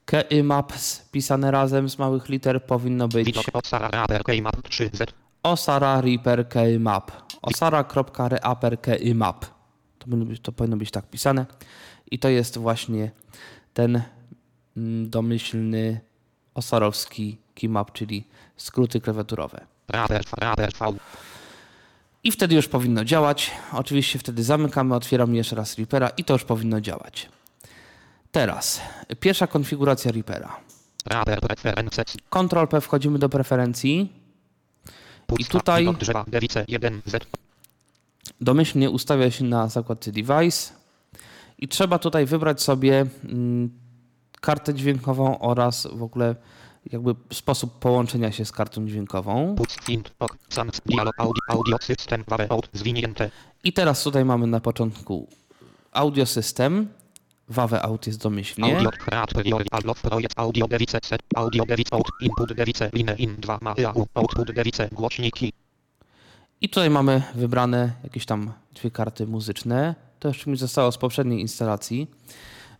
K 0.06 0.22
K 0.22 0.28
K 0.28 0.36
M 0.36 0.52
A 0.52 0.62
P 0.62 0.74
S 0.74 0.96
Keymaps. 0.96 1.08
keymaps 1.08 1.10
pisane 1.10 1.50
razem 1.50 1.88
z 1.88 1.98
małych 1.98 2.28
liter 2.28 2.66
powinno 2.66 3.08
być 3.08 3.26
Widok 3.26 3.44
Otsara 3.52 3.88
Radar 3.88 4.22
Keymap 4.24 4.68
3 4.68 4.90
Z. 4.92 5.12
osara 5.42 6.00
reaper 6.00 6.48
keymap. 6.48 7.10
osara.reaper 7.42 8.80
keymap. 8.80 9.44
To, 9.98 10.04
powinno 10.06 10.24
być- 10.24 10.40
to 10.40 10.52
powinno 10.52 10.76
być 10.76 10.90
tak 10.90 11.10
pisane. 11.10 11.46
I 12.10 12.18
to 12.18 12.28
jest 12.28 12.58
właśnie 12.58 13.10
ten 13.74 14.02
mm, 14.76 15.10
domyślny 15.10 16.00
osarowski 16.54 17.38
keymap, 17.54 17.92
czyli 17.92 18.28
skróty 18.56 19.00
klawiaturowe. 19.00 19.66
I 22.24 22.30
wtedy 22.32 22.54
już 22.54 22.68
powinno 22.68 23.04
działać. 23.04 23.50
Oczywiście 23.72 24.18
wtedy 24.18 24.42
zamykamy, 24.44 24.94
otwieramy 24.94 25.36
jeszcze 25.36 25.56
raz 25.56 25.78
Reapera 25.78 26.08
i 26.08 26.24
to 26.24 26.32
już 26.32 26.44
powinno 26.44 26.80
działać. 26.80 27.28
Teraz 28.34 28.80
pierwsza 29.20 29.46
konfiguracja 29.46 30.12
Reapera. 30.12 30.60
Ctrl 32.30 32.66
P 32.66 32.80
wchodzimy 32.80 33.18
do 33.18 33.28
preferencji. 33.28 34.12
Pusta. 35.26 35.58
tutaj- 35.58 35.82
Widok 35.82 35.98
drzewa 35.98 36.24
Device 36.28 36.64
1 36.68 37.02
Z. 37.06 37.26
Domyślnie 38.40 38.90
ustawia 38.90 39.30
się 39.30 39.44
na 39.44 39.68
zakładce 39.68 40.12
Device 40.12 40.72
i 41.58 41.68
trzeba 41.68 41.98
tutaj 41.98 42.26
wybrać 42.26 42.62
sobie 42.62 43.06
mm, 43.24 43.70
kartę 44.40 44.74
dźwiękową 44.74 45.38
oraz 45.38 45.86
w 45.92 46.02
ogóle 46.02 46.36
jakby 46.92 47.14
sposób 47.32 47.78
połączenia 47.78 48.32
się 48.32 48.44
z 48.44 48.52
kartą 48.52 48.86
dźwiękową. 48.86 49.56
I 53.64 53.72
teraz 53.72 54.02
tutaj 54.02 54.24
mamy 54.24 54.46
na 54.46 54.60
początku 54.60 55.28
audio 55.92 56.26
system. 56.26 56.88
Wawe 57.48 57.82
out 57.82 58.06
jest 58.06 58.22
domyślnie. 58.22 58.76
Audio, 58.76 59.58
allow, 59.70 60.00
projekt, 60.02 60.32
audio, 60.38 60.68
device, 60.68 60.98
set, 61.04 61.22
audio, 61.34 61.66
device, 61.66 61.96
out, 61.96 62.08
input, 62.20 62.52
device, 62.52 62.90
line, 62.92 63.14
in, 63.18 63.36
2, 63.38 63.58
ma, 63.62 63.74
au, 63.94 64.06
output, 64.14 64.52
device, 64.52 64.88
głośniki. 64.92 65.52
I 66.60 66.68
tutaj 66.68 66.90
mamy 66.90 67.22
wybrane 67.34 67.92
jakieś 68.04 68.26
tam 68.26 68.52
dwie 68.74 68.90
karty 68.90 69.26
muzyczne. 69.26 69.94
To 70.20 70.28
jeszcze 70.28 70.50
mi 70.50 70.56
zostało 70.56 70.92
z 70.92 70.98
poprzedniej 70.98 71.40
instalacji, 71.40 72.10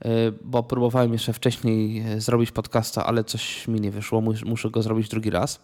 y, 0.06 0.08
bo 0.44 0.62
próbowałem 0.62 1.12
jeszcze 1.12 1.32
wcześniej 1.32 2.12
y, 2.12 2.20
zrobić 2.20 2.50
podcasta, 2.50 3.06
ale 3.06 3.24
coś 3.24 3.68
mi 3.68 3.80
nie 3.80 3.90
wyszło. 3.90 4.20
Mus- 4.20 4.44
Muszę 4.44 4.70
go 4.70 4.82
zrobić 4.82 5.08
drugi 5.08 5.30
raz. 5.30 5.60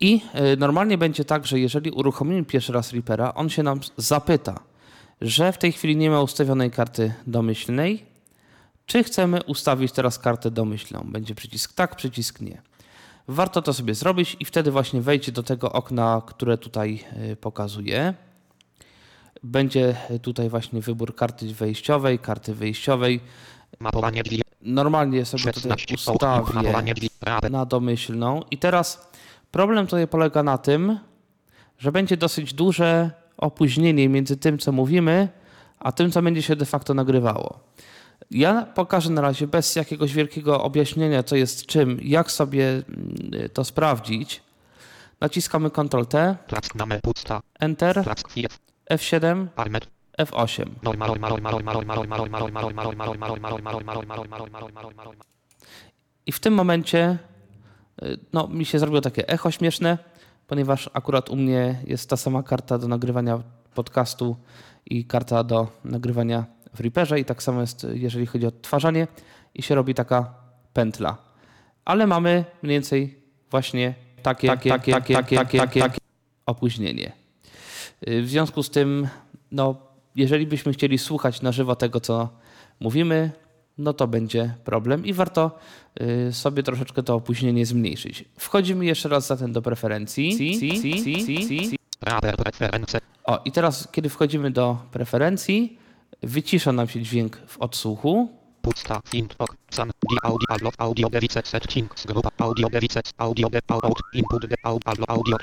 I 0.00 0.20
y, 0.54 0.56
normalnie 0.56 0.98
będzie 0.98 1.24
tak, 1.24 1.46
że 1.46 1.60
jeżeli 1.60 1.90
uruchomimy 1.90 2.44
pierwszy 2.44 2.72
raz 2.72 2.92
Reapera, 2.92 3.34
on 3.34 3.48
się 3.48 3.62
nam 3.62 3.80
zapyta, 3.96 4.60
że 5.20 5.52
w 5.52 5.58
tej 5.58 5.72
chwili 5.72 5.96
nie 5.96 6.10
ma 6.10 6.22
ustawionej 6.22 6.70
karty 6.70 7.14
domyślnej, 7.26 8.06
czy 8.86 9.04
chcemy 9.04 9.42
ustawić 9.42 9.92
teraz 9.92 10.18
kartę 10.18 10.50
domyślną. 10.50 11.02
Będzie 11.04 11.34
przycisk 11.34 11.72
tak, 11.72 11.96
przycisk 11.96 12.40
nie. 12.40 12.62
Warto 13.28 13.62
to 13.62 13.72
sobie 13.72 13.94
zrobić 13.94 14.36
i 14.40 14.44
wtedy 14.44 14.70
właśnie 14.70 15.00
wejdźcie 15.00 15.32
do 15.32 15.42
tego 15.42 15.72
okna, 15.72 16.22
które 16.26 16.58
tutaj 16.58 17.04
y, 17.32 17.36
pokazuję. 17.36 18.14
Będzie 19.42 19.96
tutaj 20.22 20.48
właśnie 20.48 20.80
wybór 20.80 21.14
karty 21.14 21.54
wejściowej, 21.54 22.18
karty 22.18 22.54
wyjściowej. 22.54 23.20
Mapowanie 23.78 24.22
drzwi, 24.22 24.42
Normalnie 24.62 25.24
sobie 25.24 25.52
tutaj 25.52 25.78
16, 25.78 26.26
out, 26.26 26.48
ustawię 26.48 27.50
na 27.50 27.66
domyślną. 27.66 28.42
I 28.50 28.58
teraz 28.58 29.10
problem 29.50 29.86
tutaj 29.86 30.08
polega 30.08 30.42
na 30.42 30.58
tym, 30.58 30.98
że 31.78 31.92
będzie 31.92 32.16
dosyć 32.16 32.54
duże 32.54 33.10
opóźnienie 33.38 34.08
między 34.08 34.36
tym, 34.36 34.58
co 34.58 34.72
mówimy, 34.72 35.28
a 35.78 35.92
tym, 35.92 36.10
co 36.10 36.22
będzie 36.22 36.42
się 36.42 36.56
de 36.56 36.66
facto 36.66 36.94
nagrywało. 36.94 37.60
Ja 38.30 38.62
pokażę 38.62 39.10
na 39.10 39.20
razie 39.20 39.46
bez 39.46 39.76
jakiegoś 39.76 40.12
wielkiego 40.12 40.62
objaśnienia, 40.62 41.22
co 41.22 41.36
jest 41.36 41.66
czym, 41.66 41.98
jak 42.02 42.30
sobie 42.30 42.68
mm, 42.68 43.48
to 43.52 43.64
sprawdzić. 43.64 44.42
Naciskamy 45.20 45.70
Ctrl 45.70 46.04
T. 46.04 46.36
Enter. 47.60 47.96
F7. 48.90 49.46
F8. 50.18 50.66
I 56.26 56.32
w 56.32 56.40
tym 56.40 56.54
momencie 56.54 57.18
y, 58.02 58.18
no, 58.32 58.48
mi 58.48 58.64
się 58.64 58.78
zrobiło 58.78 59.00
takie 59.00 59.28
echo 59.28 59.50
śmieszne 59.50 59.98
ponieważ 60.48 60.90
akurat 60.92 61.30
u 61.30 61.36
mnie 61.36 61.82
jest 61.86 62.10
ta 62.10 62.16
sama 62.16 62.42
karta 62.42 62.78
do 62.78 62.88
nagrywania 62.88 63.42
podcastu 63.74 64.36
i 64.86 65.04
karta 65.04 65.44
do 65.44 65.68
nagrywania 65.84 66.44
w 66.74 66.80
Reaperze 66.80 67.20
i 67.20 67.24
tak 67.24 67.42
samo 67.42 67.60
jest, 67.60 67.86
jeżeli 67.92 68.26
chodzi 68.26 68.44
o 68.44 68.48
odtwarzanie 68.48 69.06
i 69.54 69.62
się 69.62 69.74
robi 69.74 69.94
taka 69.94 70.34
pętla. 70.72 71.16
Ale 71.84 72.06
mamy 72.06 72.44
mniej 72.62 72.76
więcej 72.76 73.18
właśnie 73.50 73.94
takie, 74.22 74.48
takie, 74.48 74.70
takie, 74.70 74.92
takie, 74.92 75.14
takie, 75.14 75.36
takie, 75.58 75.80
takie 75.80 75.98
opóźnienie. 76.46 77.12
Y, 78.08 78.22
W 78.22 78.28
związku 78.28 78.62
z 78.62 78.70
tym, 78.70 79.08
no, 79.52 79.74
jeżeli 80.16 80.46
byśmy 80.46 80.72
chcieli 80.72 80.98
słuchać 80.98 81.42
na 81.42 81.52
żywo 81.52 81.76
tego, 81.76 82.00
co 82.00 82.28
mówimy, 82.80 83.30
no 83.78 83.92
to 83.92 84.06
będzie 84.06 84.54
problem 84.64 85.06
i 85.06 85.12
warto 85.12 85.58
y, 86.00 86.32
sobie 86.32 86.62
troszeczkę 86.62 87.02
to 87.02 87.14
opóźnienie 87.14 87.66
zmniejszyć. 87.66 88.24
Wchodzimy 88.38 88.84
jeszcze 88.84 89.08
raz 89.08 89.26
zatem 89.26 89.52
do 89.52 89.62
preferencji. 89.62 90.58
O, 93.24 93.40
i 93.44 93.52
teraz, 93.52 93.88
kiedy 93.92 94.08
wchodzimy 94.08 94.50
do 94.50 94.78
preferencji, 94.92 95.78
wycisza 96.22 96.72
nam 96.72 96.88
się 96.88 97.02
dźwięk 97.02 97.36
w 97.46 97.58
odsłuchu. 97.58 98.38
pusta, 98.62 99.00
int, 99.12 99.34
ok, 99.38 99.56
san, 99.70 99.90
di, 100.10 100.16
audio, 100.78 101.08
device, 101.08 101.42
grupa, 102.06 102.30
audio, 102.38 102.68
device, 102.68 103.00
audio, 103.18 103.48
de, 103.48 103.60
out, 103.68 104.00
input, 104.12 104.46
de, 104.46 104.56
out, 104.62 104.82
audio, 104.86 105.36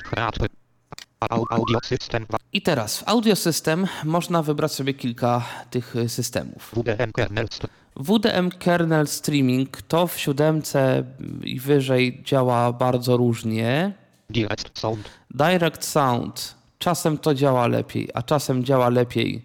audio, 1.50 1.78
system, 1.82 2.26
I 2.52 2.62
teraz 2.62 2.98
w 2.98 3.08
Audio 3.08 3.36
System 3.36 3.86
można 4.04 4.42
wybrać 4.42 4.72
sobie 4.72 4.94
kilka 4.94 5.44
tych 5.70 5.96
y, 5.96 6.08
systemów. 6.08 6.72
WDM, 6.76 7.12
kernel, 7.12 7.48
WDM 7.96 8.50
Kernel 8.58 9.06
Streaming 9.06 9.82
to 9.82 10.06
w 10.06 10.18
siódemce 10.18 11.04
i 11.44 11.60
wyżej 11.60 12.22
działa 12.24 12.72
bardzo 12.72 13.16
różnie. 13.16 13.92
direct, 14.30 14.78
sound, 14.78 15.10
Direct 15.30 15.84
Sound 15.84 16.54
czasem 16.78 17.18
to 17.18 17.34
działa 17.34 17.66
lepiej, 17.66 18.08
a 18.14 18.22
czasem 18.22 18.64
działa 18.64 18.88
lepiej 18.88 19.42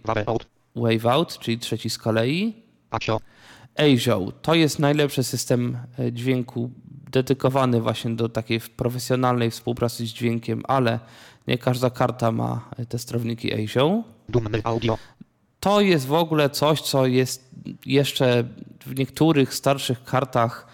Wave 0.76 1.06
Out, 1.06 1.40
czyli 1.40 1.60
trzeci 1.60 1.90
z 1.90 1.98
kolei. 1.98 2.54
ASIO, 2.90 3.20
ASIO 3.78 4.32
to 4.42 4.56
jest 4.56 4.80
najlepszy 4.80 5.24
system 5.24 5.78
e, 6.00 6.12
dźwięku 6.12 6.72
dedykowany 7.12 7.82
właśnie 7.82 8.12
do 8.12 8.30
takiej 8.30 8.60
profesjonalnej 8.60 9.52
współpracy 9.52 10.06
z 10.08 10.10
dźwiękiem, 10.10 10.64
ale 10.68 11.00
nie 11.48 11.58
każda 11.58 11.90
karta 11.90 12.32
ma 12.32 12.70
e, 12.78 12.86
te 12.86 13.00
sterowniki 13.00 13.54
ASIO. 13.54 14.04
dumny, 14.30 14.62
audio, 14.64 14.98
To 15.62 15.82
jest 15.82 16.08
w 16.08 16.13
ogóle 16.13 16.50
coś, 16.50 16.82
co 16.82 17.06
jest 17.06 17.50
jeszcze 17.86 18.43
w 18.86 18.95
niektórych 18.95 19.54
starszych 19.54 20.04
kartach. 20.04 20.67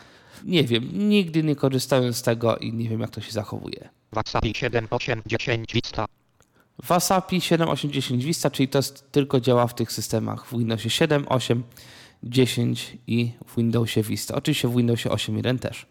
Nie 0.43 0.63
wiem, 0.63 0.89
nigdy 0.93 1.43
nie 1.43 1.55
korzystałem 1.55 2.13
z 2.13 2.21
tego 2.21 2.57
i 2.57 2.73
nie 2.73 2.89
wiem, 2.89 3.01
jak 3.01 3.09
to 3.09 3.21
się 3.21 3.31
zachowuje. 3.31 3.89
Wasabi 4.11 4.53
7, 4.55 4.87
8, 4.89 5.21
10, 5.25 5.73
Vista, 5.73 6.05
W 6.83 6.91
ASAPi 6.91 7.41
7, 7.41 7.69
8, 7.69 7.91
10 7.91 8.25
Vista, 8.25 8.51
czyli 8.51 8.67
to 8.67 8.79
jest, 8.79 9.11
tylko 9.11 9.39
działa 9.39 9.67
w 9.67 9.75
tych 9.75 9.91
systemach 9.91 10.47
w 10.47 10.57
Windowsie 10.57 10.89
7, 10.89 11.25
8, 11.29 11.63
10 12.23 12.97
i 13.07 13.31
w 13.47 13.55
Windowsie 13.55 14.03
Vista. 14.03 14.35
Oczywiście 14.35 14.67
w 14.67 14.75
Windowsie 14.75 15.09
8.1 15.09 15.59
też. 15.59 15.85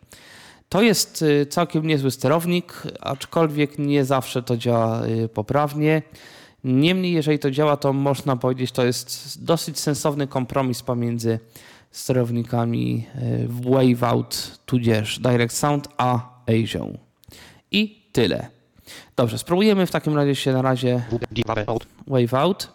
To 0.69 0.83
jest 0.83 1.23
y, 1.23 1.47
całkiem 1.47 1.87
niezły 1.87 2.11
sterownik, 2.11 2.83
aczkolwiek 3.01 3.79
nie 3.79 4.05
zawsze 4.05 4.43
to 4.43 4.57
działa 4.57 5.07
y, 5.07 5.29
poprawnie. 5.29 6.03
Niemniej, 6.67 7.13
jeżeli 7.13 7.39
to 7.39 7.51
działa, 7.51 7.77
to 7.77 7.93
można 7.93 8.37
powiedzieć, 8.37 8.73
to 8.73 8.85
jest 8.85 9.45
dosyć 9.45 9.79
sensowny 9.79 10.27
kompromis 10.27 10.83
pomiędzy 10.83 11.39
sterownikami 11.91 13.07
y, 13.17 13.49
Wave 13.49 14.03
Out 14.03 14.59
tudzież 14.67 15.19
Direct 15.19 15.57
Sound 15.57 15.89
a 15.97 16.21
ASIO. 16.47 16.89
I 17.71 18.03
tyle. 18.13 18.49
Dobrze, 19.17 19.39
spróbujemy 19.39 19.87
w 19.87 19.91
takim 19.91 20.17
razie 20.17 20.35
się 20.35 20.53
na 20.53 20.63
razie 20.63 21.03
WD, 21.11 21.27
di, 21.33 21.43
wawe, 21.47 21.65
out, 21.67 21.87
Wave 22.07 22.35
Out. 22.35 22.69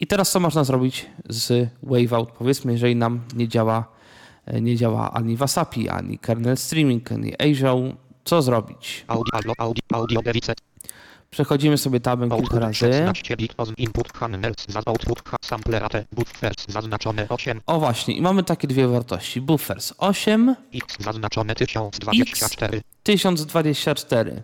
I 0.00 0.06
teraz 0.06 0.30
co 0.30 0.40
można 0.40 0.64
zrobić 0.64 1.06
z 1.28 1.68
Wave 1.82 2.12
Out? 2.12 2.30
Powiedzmy, 2.32 2.72
jeżeli 2.72 2.96
nam 2.96 3.20
nie 3.34 3.48
działa, 3.48 3.84
e, 4.46 4.60
nie 4.60 4.76
działa 4.76 5.12
ani 5.12 5.36
Wasapi, 5.36 5.88
ani 5.88 6.18
kernel 6.18 6.56
streaming, 6.56 7.12
ani 7.12 7.34
ASIO, 7.34 7.92
co 8.24 8.42
zrobić? 8.42 9.04
audio, 9.08 9.52
audio, 9.58 9.82
audio, 9.92 10.22
device, 10.22 10.54
Przechodzimy 11.30 11.78
sobie 11.78 12.00
tabem 12.00 12.30
kilka 12.30 12.58
razy. 12.58 12.74
16 12.74 13.36
bit, 13.36 13.54
on, 13.56 13.68
input, 13.76 14.12
channels, 14.12 14.56
za 14.68 14.80
output, 14.86 15.22
ha- 15.28 15.36
samplerate, 15.44 16.04
buffers, 16.12 16.56
zaznaczone 16.68 17.26
8, 17.28 17.60
O 17.66 17.78
właśnie, 17.80 18.16
i 18.16 18.22
mamy 18.22 18.42
takie 18.42 18.68
dwie 18.68 18.88
wartości. 18.88 19.40
Buffers 19.40 19.94
8, 19.98 20.54
x, 20.74 20.96
zaznaczone 21.00 21.54
1024, 21.54 22.80
1024. 23.02 24.42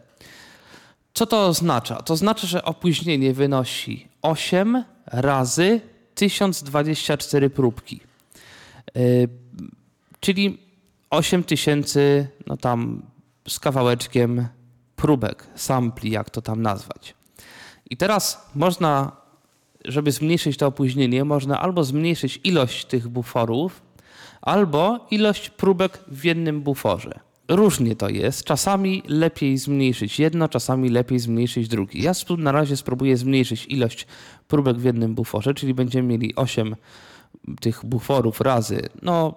Co 1.15 1.27
to 1.27 1.47
oznacza? 1.47 2.03
To 2.03 2.17
znaczy, 2.17 2.47
że 2.47 2.65
opóźnienie 2.65 3.33
wynosi 3.33 4.09
8 4.23 4.85
razy 5.07 5.81
1024 6.15 7.51
próbki. 7.51 8.01
Yy, 8.95 9.29
czyli 10.21 10.59
8000, 11.11 12.27
no 12.47 12.57
tam 12.57 13.03
z 13.49 13.61
kawałeczkiem 13.61 14.49
próbek, 15.05 15.47
sampli, 15.55 16.11
jak 16.11 16.31
to 16.31 16.43
tam 16.43 16.63
nazwać. 16.63 17.15
I 17.91 17.97
teraz 17.97 18.51
można, 18.55 19.13
żeby 19.85 20.13
zmniejszyć 20.13 20.57
to 20.57 20.67
opóźnienie, 20.67 21.25
można 21.25 21.61
albo 21.61 21.85
zmniejszyć 21.85 22.41
ilość 22.45 22.85
tych 22.85 23.09
buforów, 23.09 23.83
albo 24.43 25.07
ilość 25.11 25.51
próbek 25.51 25.99
w 26.09 26.25
jednym 26.25 26.63
buforze. 26.63 27.21
Różnie 27.49 27.97
to 27.97 28.09
jest. 28.09 28.45
Czasami 28.45 29.03
lepiej 29.09 29.59
zmniejszyć 29.59 30.19
jedno, 30.19 30.49
czasami 30.49 30.89
lepiej 30.89 31.19
zmniejszyć 31.19 31.69
drugi. 31.69 32.03
Ja 32.03 32.13
na 32.39 32.53
razie 32.53 32.77
spróbuję 32.77 33.17
zmniejszyć 33.17 33.67
ilość 33.67 34.07
próbek 34.49 34.77
w 34.77 34.85
jednym 34.85 35.15
buforze, 35.15 35.55
czyli 35.55 35.75
będziemy 35.75 36.09
mieli 36.09 36.35
8 36.37 36.77
tych 37.61 37.85
buforów 37.85 38.41
razy. 38.41 38.89
No, 39.03 39.35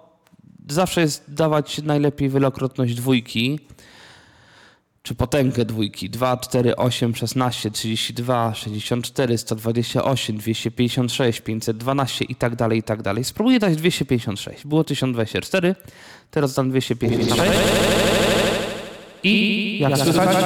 zawsze 0.68 1.00
jest 1.00 1.34
dawać 1.34 1.82
najlepiej 1.82 2.28
wielokrotność 2.28 2.94
dwójki, 2.94 3.60
czy 5.08 5.14
potęgę 5.14 5.64
dwójki 5.64 6.10
2, 6.10 6.36
4, 6.36 6.76
8, 6.76 7.14
16, 7.14 7.70
32, 7.70 8.54
64, 8.54 9.38
128, 9.38 10.38
256, 10.38 11.40
512 11.40 12.24
i 12.24 12.34
tak 12.34 12.56
dalej, 12.56 12.78
i 12.78 12.82
tak 12.82 13.02
dalej. 13.02 13.24
Spróbuję 13.24 13.58
dać 13.58 13.76
256. 13.76 14.66
Było 14.66 14.84
1024, 14.84 15.74
teraz 16.30 16.54
dam 16.54 16.70
256. 16.70 17.42
I 19.22 19.78
jak 19.80 19.98
słychać, 19.98 20.36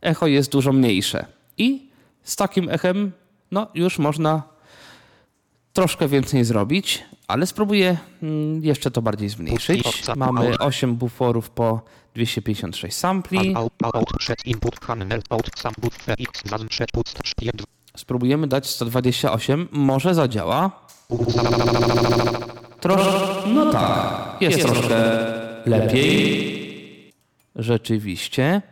echo 0.00 0.26
jest 0.26 0.52
dużo 0.52 0.72
mniejsze. 0.72 1.26
I 1.58 1.88
z 2.22 2.36
takim 2.36 2.70
echem, 2.70 3.12
no 3.50 3.66
już 3.74 3.98
można 3.98 4.42
troszkę 5.72 6.08
więcej 6.08 6.44
zrobić, 6.44 7.04
ale 7.28 7.46
spróbuję 7.46 7.96
mm, 8.22 8.64
jeszcze 8.64 8.90
to 8.90 9.02
bardziej 9.02 9.28
zmniejszyć. 9.28 10.02
Mamy 10.16 10.58
8 10.58 10.96
buforów 10.96 11.50
po 11.50 11.80
256 12.16 12.96
sampli. 12.96 13.54
Spróbujemy 17.96 18.46
dać 18.46 18.66
128, 18.66 19.68
może 19.72 20.14
zadziała. 20.14 20.86
Troszkę, 22.80 23.48
no 23.48 23.72
tak, 23.72 24.36
jest 24.40 24.62
troszkę 24.62 24.96
lepiej. 25.66 27.12
Rzeczywiście. 27.56 28.62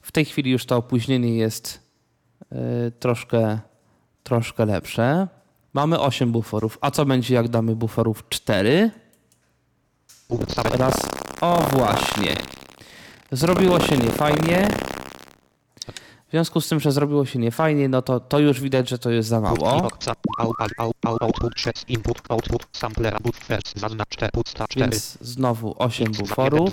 W 0.00 0.12
tej 0.12 0.24
chwili 0.24 0.50
już 0.50 0.66
to 0.66 0.76
opóźnienie 0.76 1.36
jest 1.36 1.80
y, 2.52 2.56
troszkę, 2.90 3.58
troszkę 4.22 4.66
lepsze. 4.66 5.28
Mamy 5.72 6.00
8 6.00 6.32
buforów. 6.32 6.78
A 6.80 6.90
co 6.90 7.04
będzie, 7.04 7.34
jak 7.34 7.48
damy 7.48 7.76
buforów 7.76 8.28
4? 8.28 8.90
Raz. 10.78 10.94
O, 11.40 11.66
właśnie. 11.72 12.36
Zrobiło 13.34 13.80
się 13.80 13.98
niefajnie. 13.98 14.68
W 16.28 16.30
związku 16.30 16.60
z 16.60 16.68
tym, 16.68 16.80
że 16.80 16.92
zrobiło 16.92 17.26
się 17.26 17.38
niefajnie, 17.38 17.88
no 17.88 18.02
to, 18.02 18.20
to 18.20 18.38
już 18.38 18.60
widać, 18.60 18.88
że 18.88 18.98
to 18.98 19.10
jest 19.10 19.28
za 19.28 19.40
mało. 19.40 19.90
Output, 20.38 21.54
przed 21.54 21.90
input, 21.90 22.22
output, 22.28 22.66
sampler, 22.72 23.16
buffer, 23.22 23.60
zaznacz, 23.76 24.16
put, 24.32 24.46
4, 24.46 24.68
Więc 24.76 25.18
znowu 25.20 25.74
8 25.78 26.12
buforów. 26.12 26.70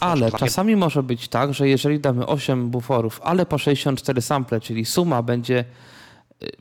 Ale 0.00 0.32
czasami 0.32 0.76
może 0.76 1.02
być 1.02 1.28
tak, 1.28 1.54
że 1.54 1.68
jeżeli 1.68 2.00
damy 2.00 2.26
8 2.26 2.70
buforów, 2.70 3.20
ale 3.24 3.46
po 3.46 3.58
64 3.58 4.22
sample, 4.22 4.60
czyli 4.60 4.84
suma 4.84 5.22
będzie, 5.22 5.64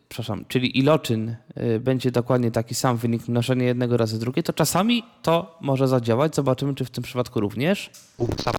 przepraszam, 0.09 0.45
czyli 0.47 0.79
iloczyn 0.79 1.35
y, 1.57 1.79
będzie 1.79 2.11
dokładnie 2.11 2.51
taki 2.51 2.75
sam 2.75 2.97
wynik 2.97 3.27
mnożenie 3.27 3.65
jednego 3.65 3.97
razy 3.97 4.19
drugie, 4.19 4.43
to 4.43 4.53
czasami 4.53 5.03
to 5.21 5.57
może 5.61 5.87
zadziałać. 5.87 6.35
Zobaczymy, 6.35 6.75
czy 6.75 6.85
w 6.85 6.89
tym 6.89 7.03
przypadku 7.03 7.39
również. 7.39 7.91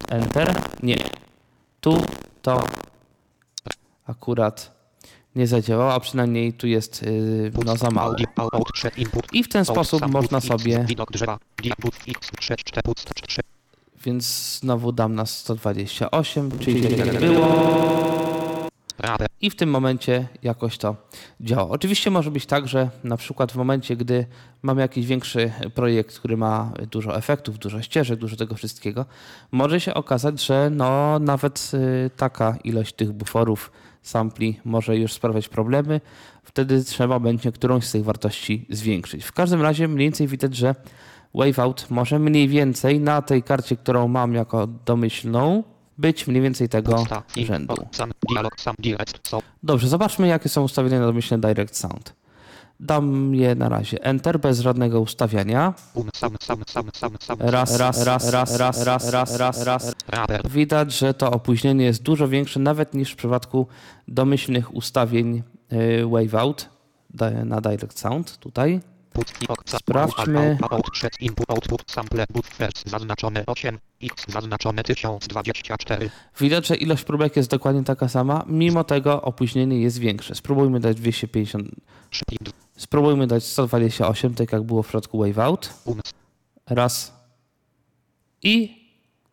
Enter. 0.09 0.61
Nie. 0.83 0.97
Tu 1.81 2.01
to 2.41 2.63
akurat 4.07 4.77
nie 5.35 5.47
zadziałało, 5.47 5.93
a 5.93 5.99
przynajmniej 5.99 6.53
tu 6.53 6.67
jest 6.67 7.03
yy, 7.03 7.51
no 7.65 7.77
za 7.77 7.91
mało. 7.91 8.15
I 9.33 9.43
w 9.43 9.49
ten 9.49 9.65
sposób 9.65 10.07
można 10.07 10.41
sobie, 10.41 10.85
więc 14.05 14.59
znowu 14.59 14.91
dam 14.91 15.15
na 15.15 15.25
128, 15.25 16.59
czyli 16.59 16.81
tak 16.81 16.97
jak 16.97 17.19
było. 17.19 18.36
I 19.41 19.49
w 19.49 19.55
tym 19.55 19.69
momencie 19.69 20.27
jakoś 20.43 20.77
to 20.77 20.95
działa. 21.41 21.69
Oczywiście 21.69 22.11
może 22.11 22.31
być 22.31 22.45
tak, 22.45 22.67
że 22.67 22.89
na 23.03 23.17
przykład 23.17 23.51
w 23.51 23.55
momencie, 23.55 23.95
gdy 23.95 24.25
mamy 24.61 24.81
jakiś 24.81 25.05
większy 25.05 25.51
projekt, 25.75 26.19
który 26.19 26.37
ma 26.37 26.73
dużo 26.91 27.17
efektów, 27.17 27.59
dużo 27.59 27.81
ścieżek, 27.81 28.19
dużo 28.19 28.35
tego 28.35 28.55
wszystkiego, 28.55 29.05
może 29.51 29.79
się 29.79 29.93
okazać, 29.93 30.45
że 30.45 30.69
no 30.69 31.19
nawet 31.19 31.71
y, 31.73 32.09
taka 32.17 32.57
ilość 32.63 32.93
tych 32.93 33.11
buforów, 33.11 33.71
sampli 34.01 34.59
może 34.65 34.97
już 34.97 35.13
sprawiać 35.13 35.49
problemy. 35.49 36.01
Wtedy 36.43 36.83
trzeba 36.83 37.19
będzie 37.19 37.51
którąś 37.51 37.85
z 37.85 37.91
tych 37.91 38.03
wartości 38.03 38.65
zwiększyć. 38.69 39.25
W 39.25 39.31
każdym 39.31 39.61
razie 39.61 39.87
mniej 39.87 40.05
więcej 40.07 40.27
widać, 40.27 40.55
że 40.55 40.75
waveout 41.33 41.89
może 41.89 42.19
mniej 42.19 42.47
więcej 42.47 42.99
na 42.99 43.21
tej 43.21 43.43
karcie, 43.43 43.75
którą 43.75 44.07
mam 44.07 44.33
jako 44.33 44.67
domyślną, 44.67 45.63
być 45.97 46.27
mniej 46.27 46.41
więcej 46.41 46.69
tego 46.69 47.05
rzędu. 47.37 47.75
Dobrze, 49.63 49.87
zobaczmy 49.87 50.27
jakie 50.27 50.49
są 50.49 50.63
ustawienia 50.63 50.99
na 50.99 51.05
domyślne 51.05 51.41
Direct 51.41 51.77
Sound. 51.77 52.15
Dam 52.79 53.35
je 53.35 53.55
na 53.55 53.69
razie 53.69 54.03
Enter 54.03 54.39
bez 54.39 54.59
żadnego 54.59 55.01
ustawiania. 55.01 55.73
Raz, 57.39 57.77
raz, 57.77 58.03
raz, 58.03 58.29
raz, 58.29 58.57
raz, 58.57 58.83
raz, 58.83 59.11
raz, 59.13 59.37
raz, 59.37 59.65
raz. 59.65 59.95
Widać, 60.51 60.97
że 60.97 61.13
to 61.13 61.31
opóźnienie 61.31 61.85
jest 61.85 62.03
dużo 62.03 62.27
większe 62.27 62.59
nawet 62.59 62.93
niż 62.93 63.11
w 63.11 63.15
przypadku 63.15 63.67
domyślnych 64.07 64.75
ustawień 64.75 65.43
y, 65.73 66.05
Waveout 66.05 66.69
na 67.45 67.61
Direct 67.61 67.99
Sound 67.99 68.37
tutaj. 68.37 68.81
Sprawdźmy. 69.65 70.57
Przed 70.91 71.21
input, 71.21 71.49
output, 71.49 71.91
sample, 71.91 72.25
buffer, 72.29 72.71
zaznaczone 72.85 73.43
8, 73.45 73.79
x 74.03 74.25
zaznaczone 74.27 74.83
1024. 74.83 76.09
Widać, 76.39 76.67
że 76.67 76.75
ilość 76.75 77.03
próbek 77.03 77.35
jest 77.35 77.49
dokładnie 77.49 77.83
taka 77.83 78.07
sama, 78.07 78.43
mimo 78.47 78.83
tego 78.83 79.21
opóźnienie 79.21 79.81
jest 79.81 79.99
większe. 79.99 80.35
Spróbujmy 80.35 80.79
dać 80.79 80.97
250. 80.97 81.71
Spróbujmy 82.77 83.27
dać 83.27 83.43
128, 83.43 84.33
tak 84.33 84.51
jak 84.51 84.63
było 84.63 84.83
w 84.83 84.87
przypadku 84.87 85.19
Waveout. 85.19 85.73
Raz. 86.69 87.13
I 88.43 88.87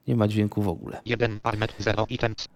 nie 0.09 0.17
ma 0.17 0.29
dźwięku 0.29 0.63
w 0.63 0.69
ogóle. 0.69 1.01
1 1.05 1.41
parametr 1.41 1.75
0 1.79 2.07
items. 2.09 2.49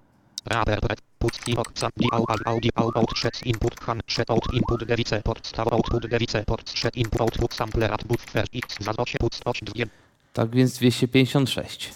Radar 0.48 0.78
red. 0.82 1.00
Put 1.18 1.48
i 1.48 1.56
okca. 1.56 1.88
Audio 2.12 2.36
audio 2.44 2.70
out 2.94 3.14
przed 3.14 3.46
input 3.46 3.80
han 3.80 4.00
przed 4.06 4.30
out 4.30 4.46
input 4.52 4.84
device 4.84 5.22
port 5.22 5.46
stał 5.46 5.74
output 5.74 6.06
device 6.06 6.44
port 6.44 6.72
przed 6.72 6.96
input 6.96 7.20
output 7.20 7.54
sampler 7.54 7.92
at 7.92 8.04
buffer 8.04 8.46
x 8.54 8.76
za 8.80 8.92
8 8.96 9.18
put 9.18 9.40
2 9.62 9.84
Tak 10.32 10.50
więc 10.50 10.78
256. 10.78 11.90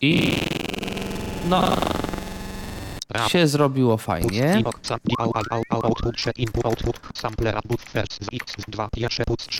I 0.00 0.36
no 1.48 1.76
się 3.28 3.46
zrobiło 3.46 3.96
fajnie. 3.96 4.62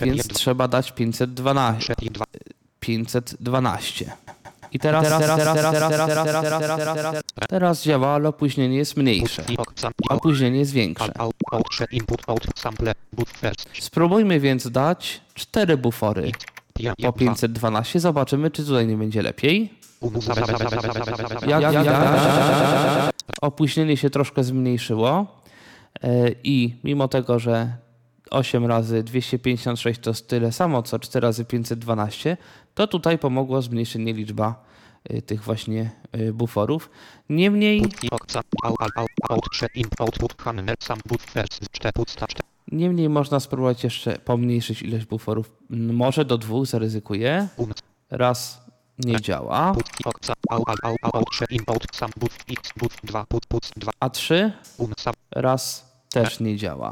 Więc 0.01 0.27
trzeba 0.27 0.67
dać 0.67 0.91
512. 0.91 1.95
512. 2.79 4.11
I 4.71 4.79
teraz, 4.79 5.03
teraz, 5.03 5.19
teraz, 5.19 5.37
teraz, 5.37 5.55
teraz, 5.55 5.89
teraz, 5.89 6.07
teraz, 6.07 6.51
teraz, 6.61 6.95
teraz, 6.95 7.23
teraz 7.49 7.83
działa, 7.83 8.07
ale 8.07 8.29
opóźnienie 8.29 8.77
jest 8.77 8.97
mniejsze. 8.97 9.43
Opóźnienie 10.09 10.59
jest 10.59 10.71
większe. 10.71 11.11
Spróbujmy 13.79 14.39
więc 14.39 14.71
dać 14.71 15.21
4 15.33 15.77
bufory 15.77 16.31
po 17.01 17.13
512. 17.13 17.99
Zobaczymy, 17.99 18.51
czy 18.51 18.65
tutaj 18.65 18.87
nie 18.87 18.97
będzie 18.97 19.21
lepiej. 19.21 19.73
Jak, 21.47 21.61
jak, 21.61 21.73
jak, 21.73 21.85
opóźnienie 23.41 23.97
się 23.97 24.09
troszkę 24.09 24.43
zmniejszyło 24.43 25.25
i 26.43 26.75
mimo 26.83 27.07
tego, 27.07 27.39
że 27.39 27.77
8 28.29 28.65
razy 28.65 29.03
256 29.03 29.99
to 29.99 30.09
jest 30.09 30.27
tyle 30.27 30.51
samo 30.51 30.83
co 30.83 30.99
4 30.99 31.23
razy 31.23 31.45
512, 31.45 32.37
to 32.75 32.87
tutaj 32.87 33.17
pomogło 33.17 33.61
zmniejszenie 33.61 34.13
liczba 34.13 34.65
tych 35.25 35.43
właśnie 35.43 35.91
buforów. 36.33 36.89
Niemniej 37.29 37.85
Niemniej 42.71 43.09
można 43.09 43.39
spróbować 43.39 43.83
jeszcze 43.83 44.19
pomniejszyć 44.19 44.81
ilość 44.81 45.05
buforów. 45.05 45.51
Może 45.69 46.25
do 46.25 46.37
dwóch 46.37 46.65
zaryzykuję. 46.65 47.47
Raz 48.09 48.65
nie 48.99 49.21
działa. 49.21 49.75
A 53.99 54.09
trzy 54.09 54.51
raz 55.31 55.87
też 56.11 56.39
nie 56.39 56.57
działa. 56.57 56.91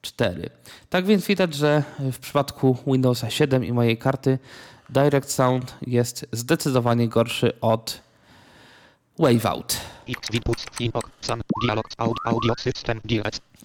4. 0.00 0.50
Tak 0.90 1.06
więc 1.06 1.26
widać, 1.26 1.54
że 1.54 1.82
w 1.98 2.18
przypadku 2.18 2.76
Windowsa 2.86 3.30
7 3.30 3.64
i 3.64 3.72
mojej 3.72 3.98
karty 3.98 4.38
Direct 4.90 5.30
Sound 5.30 5.74
jest 5.86 6.26
zdecydowanie 6.32 7.08
gorszy 7.08 7.60
od 7.60 8.00
Waveout. 9.18 9.80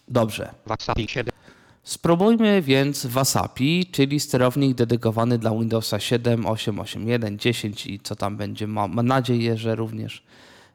Dobrze. 0.08 0.54
Spróbujmy 1.84 2.62
więc 2.62 3.06
Wasapi, 3.06 3.86
czyli 3.92 4.20
sterownik 4.20 4.78
dedykowany 4.78 5.38
dla 5.38 5.52
Windowsa 5.52 6.00
7, 6.00 6.46
8, 6.46 6.76
8.1, 6.76 7.38
10 7.38 7.88
i 7.88 8.00
co 8.00 8.16
tam 8.16 8.38
będzie. 8.38 8.68
Mam 8.68 8.96
nadzieję, 8.96 9.58
że 9.58 9.76
również 9.76 10.24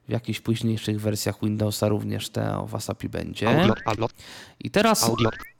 w 0.08 0.12
jakichś 0.12 0.40
późniejszych 0.40 1.00
wersjach 1.00 1.36
Windowsa 1.42 1.88
również 1.88 2.30
te 2.30 2.66
Wasapi 2.66 3.08
będzie. 3.08 3.46
I 4.60 4.70
teraz 4.70 5.10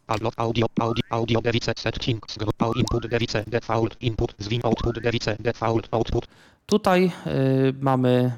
Allo 0.06 0.30
audio 0.36 0.66
audio 0.80 1.02
audio 1.10 1.40
device 1.40 1.72
settings 1.76 2.38
input 2.76 3.06
device 3.06 3.44
default 3.46 3.96
input 4.00 4.34
zwin 4.38 4.60
output 4.64 4.98
device 5.00 5.36
default 5.40 5.88
output 5.90 6.26
Tutaj 6.66 7.10
y, 7.26 7.74
mamy 7.80 8.32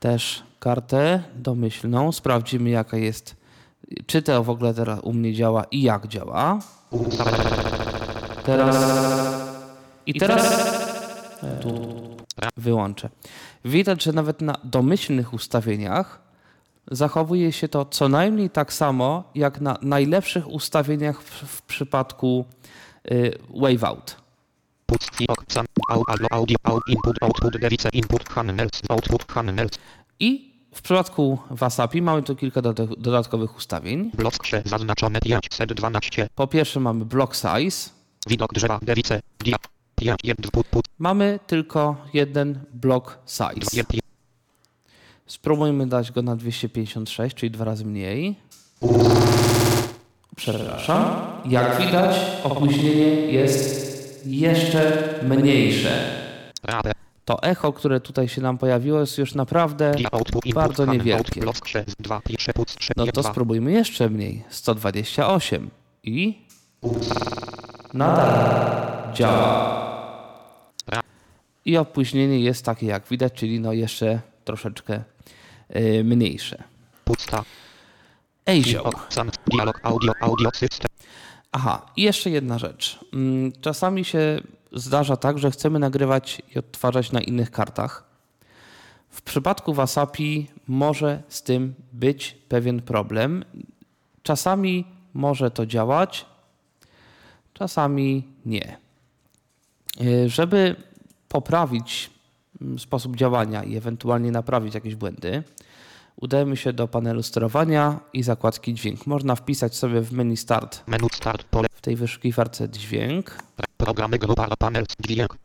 też 0.00 0.42
kartę 0.58 1.22
domyślną. 1.34 2.12
Sprawdzimy 2.12 2.70
jaka 2.70 2.96
jest, 2.96 3.36
czy 4.06 4.22
to 4.22 4.42
w 4.42 4.50
ogóle 4.50 4.74
teraz 4.74 5.00
u 5.00 5.12
mnie 5.12 5.34
działa 5.34 5.64
i 5.70 5.82
jak 5.82 6.06
działa. 6.06 6.58
Teraz 8.44 8.76
i 10.06 10.14
teraz 10.14 10.70
tu 11.62 11.96
wyłączę. 12.56 13.10
Widać, 13.66 14.02
że 14.02 14.12
nawet 14.12 14.40
na 14.40 14.54
domyślnych 14.64 15.32
ustawieniach 15.32 16.20
zachowuje 16.90 17.52
się 17.52 17.68
to 17.68 17.84
co 17.84 18.08
najmniej 18.08 18.50
tak 18.50 18.72
samo 18.72 19.30
jak 19.34 19.60
na 19.60 19.78
najlepszych 19.82 20.48
ustawieniach 20.48 21.22
w, 21.22 21.30
w 21.30 21.62
przypadku 21.62 22.44
y, 23.10 23.38
Wave 23.54 23.84
Out. 23.84 24.16
put 24.86 25.00
i 30.20 30.56
w 30.74 30.82
przypadku 30.82 31.38
Wasapi 31.50 32.02
mamy 32.02 32.22
tu 32.22 32.36
kilka 32.36 32.62
doda- 32.62 32.96
dodatkowych 32.98 33.56
ustawień. 33.56 34.10
blok 34.14 34.34
zaznaczone 34.64 35.20
512 35.20 36.28
Po 36.34 36.46
pierwsze 36.46 36.80
mamy 36.80 37.04
block 37.04 37.34
size. 37.34 37.90
widok 38.28 38.52
drzewa 38.52 38.78
device 38.82 39.20
dia 39.44 39.56
5 39.58 39.60
1 39.60 39.60
put 39.60 39.70
put 39.70 39.75
Mamy 40.98 41.38
tylko 41.46 41.96
jeden 42.14 42.60
block 42.74 43.18
size. 43.26 43.76
1 43.76 44.00
Spróbujmy 45.26 45.86
dać 45.86 46.12
go 46.12 46.22
na 46.22 46.36
256, 46.36 47.36
czyli 47.36 47.50
dwa 47.50 47.64
razy 47.64 47.84
mniej. 47.84 48.36
Przepraszam. 50.36 51.04
Jak 51.44 51.80
widać, 51.80 52.16
opóźnienie 52.44 53.32
jest 53.32 54.26
jeszcze 54.26 55.14
mniejsze. 55.22 56.22
To 57.24 57.42
echo, 57.42 57.72
które 57.72 58.00
tutaj 58.00 58.28
się 58.28 58.40
nam 58.40 58.58
pojawiło, 58.58 59.00
jest 59.00 59.18
już 59.18 59.34
naprawdę 59.34 59.94
bardzo 60.54 60.86
niewielkie. 60.86 61.40
out, 61.40 61.44
blok 61.44 61.68
się 61.68 61.84
2 61.98 62.20
1 62.28 62.54
put 62.54 62.74
3 62.78 62.92
No 62.96 63.06
to 63.06 63.22
2 63.22 63.30
spróbujmy 63.30 63.72
jeszcze 63.72 64.10
mniej. 64.10 64.44
128 64.48 65.70
i 66.02 66.46
nadal 67.94 69.14
działa. 69.14 69.85
I 71.66 71.76
opóźnienie 71.76 72.40
jest 72.40 72.64
takie 72.64 72.86
jak 72.86 73.08
widać, 73.08 73.32
czyli 73.32 73.60
no 73.60 73.72
jeszcze 73.72 74.20
troszeczkę 74.44 75.02
y, 75.76 76.04
mniejsze. 76.04 76.62
pusta 77.04 77.44
sam 79.08 79.30
dialog 79.46 79.80
audio 79.82 80.12
audio 80.20 80.50
system 80.54 80.88
Aha, 81.52 81.86
i 81.96 82.02
jeszcze 82.02 82.30
jedna 82.30 82.58
rzecz. 82.58 82.98
Mm, 83.12 83.52
Czasami 83.60 84.04
się 84.04 84.40
zdarza 84.72 85.16
tak, 85.16 85.38
że 85.38 85.50
chcemy 85.50 85.78
nagrywać 85.78 86.42
i 86.54 86.58
odtwarzać 86.58 87.12
na 87.12 87.20
innych 87.20 87.50
kartach. 87.50 88.04
W 89.10 89.22
przypadku 89.22 89.74
Wasapi 89.74 90.46
może 90.68 91.22
z 91.28 91.42
tym 91.42 91.74
być 91.92 92.36
pewien 92.48 92.82
problem. 92.82 93.44
Czasami 94.22 94.84
może 95.14 95.50
to 95.50 95.66
działać, 95.66 96.26
czasami 97.54 98.24
nie. 98.46 98.76
Y, 100.00 100.28
Żeby 100.28 100.76
poprawić 101.28 102.10
mm, 102.60 102.78
sposób 102.78 103.16
działania 103.16 103.64
i 103.64 103.76
ewentualnie 103.76 104.30
naprawić 104.30 104.74
jakieś 104.74 104.94
błędy, 104.94 105.42
udajemy 106.16 106.56
się 106.56 106.72
do 106.72 106.88
panelu 106.88 107.22
sterowania 107.22 108.00
i 108.12 108.22
zakładki 108.22 108.74
dźwięk. 108.74 109.06
Można 109.06 109.34
wpisać 109.34 109.76
sobie 109.76 110.00
w 110.00 110.12
menu 110.12 110.36
start. 110.36 110.82
Menu 110.86 111.08
start 111.14 111.44
pole. 111.44 111.68
W 111.72 111.80
tej 111.80 111.96
wyszukiwarce 111.96 112.68
dźwięk, 112.68 113.38
programy 113.76 114.18
grupa 114.18 114.48
panel 114.58 114.84
dźwięk 115.00 115.36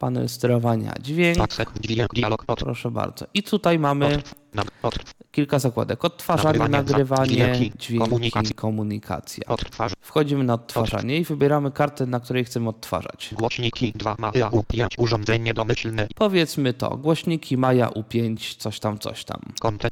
panel 0.00 0.28
sterowania 0.28 0.92
dźwięk. 1.00 1.38
dźwięk 1.80 2.14
dialog 2.14 2.44
Proszę 2.44 2.90
bardzo. 2.90 3.26
I 3.34 3.42
tutaj 3.42 3.78
mamy 3.78 4.22
kilka 5.30 5.58
zakładek. 5.58 6.04
Odtwarzanie, 6.04 6.68
Nagrywanie, 6.68 7.70
dźwięki, 7.78 8.54
komunikacja. 8.54 9.44
Wchodzimy 10.00 10.44
na 10.44 10.54
odtwarzanie 10.54 11.18
i 11.18 11.24
wybieramy 11.24 11.70
kartę, 11.70 12.06
na 12.06 12.20
której 12.20 12.44
chcemy 12.44 12.68
odtwarzać. 12.68 13.34
głośniki 13.38 13.92
2 13.92 14.16
ma 14.18 14.32
u 14.50 14.62
5 14.62 14.98
urządzenie 14.98 15.54
domyślne 15.54 16.08
Powiedzmy 16.14 16.74
to, 16.74 16.96
głośniki 16.96 17.56
Maja 17.56 17.88
U5, 17.88 18.56
coś 18.56 18.80
tam, 18.80 18.98
coś 18.98 19.24
tam. 19.24 19.40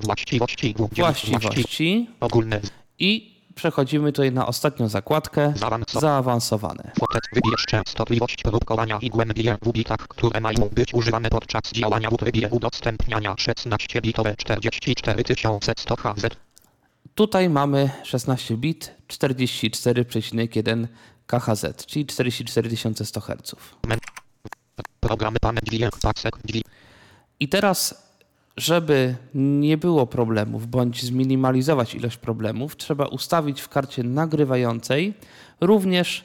właściwości 0.00 0.74
Właściwości 0.96 2.10
ogólne 2.20 2.60
i 2.98 3.37
przechodzimy 3.58 4.12
tutaj 4.12 4.32
na 4.32 4.46
ostatnią 4.46 4.88
zakładkę, 4.88 5.52
zaawansowane 5.56 6.00
zaawansowane. 6.00 6.90
Fotet 7.00 7.22
wybierz 7.32 7.64
częstotliwość 7.66 8.42
próbkowania 8.42 8.98
i 9.02 9.10
głębie 9.10 9.56
w 9.62 9.72
bitach, 9.72 10.08
które 10.08 10.40
mają 10.40 10.68
być 10.72 10.94
używane 10.94 11.30
podczas 11.30 11.62
działania 11.72 12.10
w 12.10 12.16
trybie 12.16 12.48
udostępniania 12.48 13.34
16-bitowe 13.34 14.36
44100 14.36 15.96
Hz. 15.96 16.36
Tutaj 17.14 17.50
mamy 17.50 17.90
16 18.04 18.56
bit 18.56 18.94
44,1 19.08 20.86
KHz, 21.26 21.86
czyli 21.86 22.06
44100 22.06 23.20
Hz. 23.20 23.54
Programy 25.00 25.36
panel 25.40 25.62
dźwięk 25.70 25.98
pasek 26.02 26.38
dźwięk 26.44 26.66
I 27.40 27.48
teraz, 27.48 28.07
żeby 28.58 29.14
nie 29.34 29.76
było 29.76 30.06
problemów, 30.06 30.66
bądź 30.66 31.04
zminimalizować 31.04 31.94
ilość 31.94 32.16
problemów, 32.16 32.76
trzeba 32.76 33.06
ustawić 33.06 33.60
w 33.60 33.68
karcie 33.68 34.02
nagrywającej 34.02 35.14
również 35.60 36.24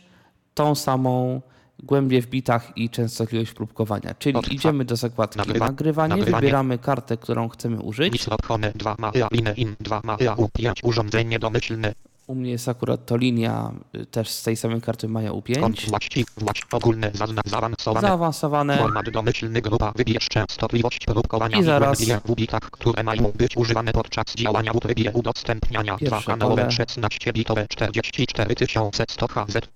tą 0.53 0.75
samą 0.75 1.41
głębię 1.83 2.21
w 2.21 2.27
bitach 2.27 2.71
i 2.77 2.89
częstotliwość 2.89 3.51
próbkowania. 3.51 4.13
Czyli 4.19 4.39
idziemy 4.51 4.85
do 4.85 4.95
zakładki 4.95 5.39
Nagrywa- 5.39 5.59
nagrywanie, 5.59 6.09
nagrywanie. 6.15 6.41
wybieramy 6.41 6.77
kartę, 6.77 7.17
którą 7.17 7.49
chcemy 7.49 7.81
użyć. 7.81 8.13
Mislopone 8.13 8.71
2 8.75 8.95
ma 8.99 9.11
line 9.31 9.53
in 9.57 9.75
2 9.79 10.01
ma 10.03 10.17
u 10.37 10.49
5 10.49 10.79
urządzenie 10.83 11.39
domyślne 11.39 11.93
U 12.27 12.35
mnie 12.35 12.51
jest 12.51 12.69
akurat 12.69 13.05
to 13.05 13.17
linia 13.17 13.71
y, 13.95 14.05
też 14.05 14.29
z 14.29 14.43
tej 14.43 14.55
samej 14.55 14.81
karty 14.81 15.07
Maja 15.07 15.29
kont 15.29 15.45
U5. 15.45 15.89
właści 15.89 16.25
właści 16.37 16.63
ogólne 16.71 17.11
zazna 17.13 17.41
zaawansowane 17.45 18.07
Zaawansowane. 18.07 18.77
Format 18.77 19.09
domyślny 19.09 19.61
grupa 19.61 19.91
wybierz 19.95 20.29
częstotliwość 20.29 21.05
próbkowania 21.05 21.57
I 21.57 21.63
zaraz- 21.63 22.01
w 22.25 22.35
bitach, 22.35 22.61
które 22.71 23.03
mają 23.03 23.31
być 23.35 23.57
używane 23.57 23.91
podczas 23.91 24.25
działania 24.35 24.73
w 24.73 24.79
trybie 24.79 25.11
udostępniania 25.11 25.97
2 26.01 26.21
kanałowe 26.21 26.61
pole. 26.61 26.73
16-bitowe 26.73 27.67
44100 27.67 29.27
Hz. 29.27 29.67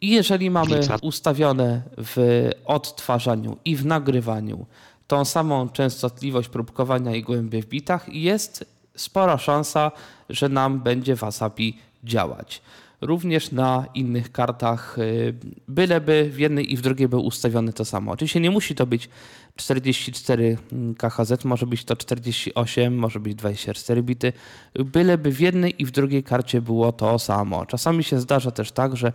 I 0.00 0.10
jeżeli 0.10 0.50
mamy 0.50 0.80
ustawione 1.02 1.82
w 1.98 2.48
odtwarzaniu 2.64 3.56
i 3.64 3.76
w 3.76 3.86
nagrywaniu 3.86 4.66
tą 5.06 5.24
samą 5.24 5.68
częstotliwość 5.68 6.48
próbkowania 6.48 7.14
i 7.14 7.22
głębię 7.22 7.62
w 7.62 7.66
bitach, 7.66 8.08
jest 8.08 8.64
spora 8.96 9.38
szansa, 9.38 9.92
że 10.30 10.48
nam 10.48 10.80
będzie 10.80 11.16
Wasapi 11.16 11.78
działać. 12.04 12.62
Również 13.00 13.52
na 13.52 13.86
innych 13.94 14.32
kartach, 14.32 14.98
y, 14.98 15.34
byleby 15.68 16.30
w 16.32 16.38
jednej 16.38 16.72
i 16.72 16.76
w 16.76 16.80
drugiej 16.80 17.08
był 17.08 17.20
ustawiony 17.20 17.72
to 17.72 17.84
samo. 17.84 18.12
Oczywiście 18.12 18.40
nie 18.40 18.50
musi 18.50 18.74
to 18.74 18.86
być 18.86 19.08
44 19.56 20.56
KHz, 20.98 21.44
może 21.44 21.66
być 21.66 21.84
to 21.84 21.96
48, 21.96 22.94
może 22.94 23.20
być 23.20 23.34
24 23.34 24.02
bity, 24.02 24.32
byleby 24.74 25.32
w 25.32 25.40
jednej 25.40 25.82
i 25.82 25.86
w 25.86 25.90
drugiej 25.90 26.22
karcie 26.22 26.60
było 26.60 26.92
to 26.92 27.18
samo. 27.18 27.66
Czasami 27.66 28.04
się 28.04 28.20
zdarza 28.20 28.50
też 28.50 28.72
tak, 28.72 28.96
że 28.96 29.12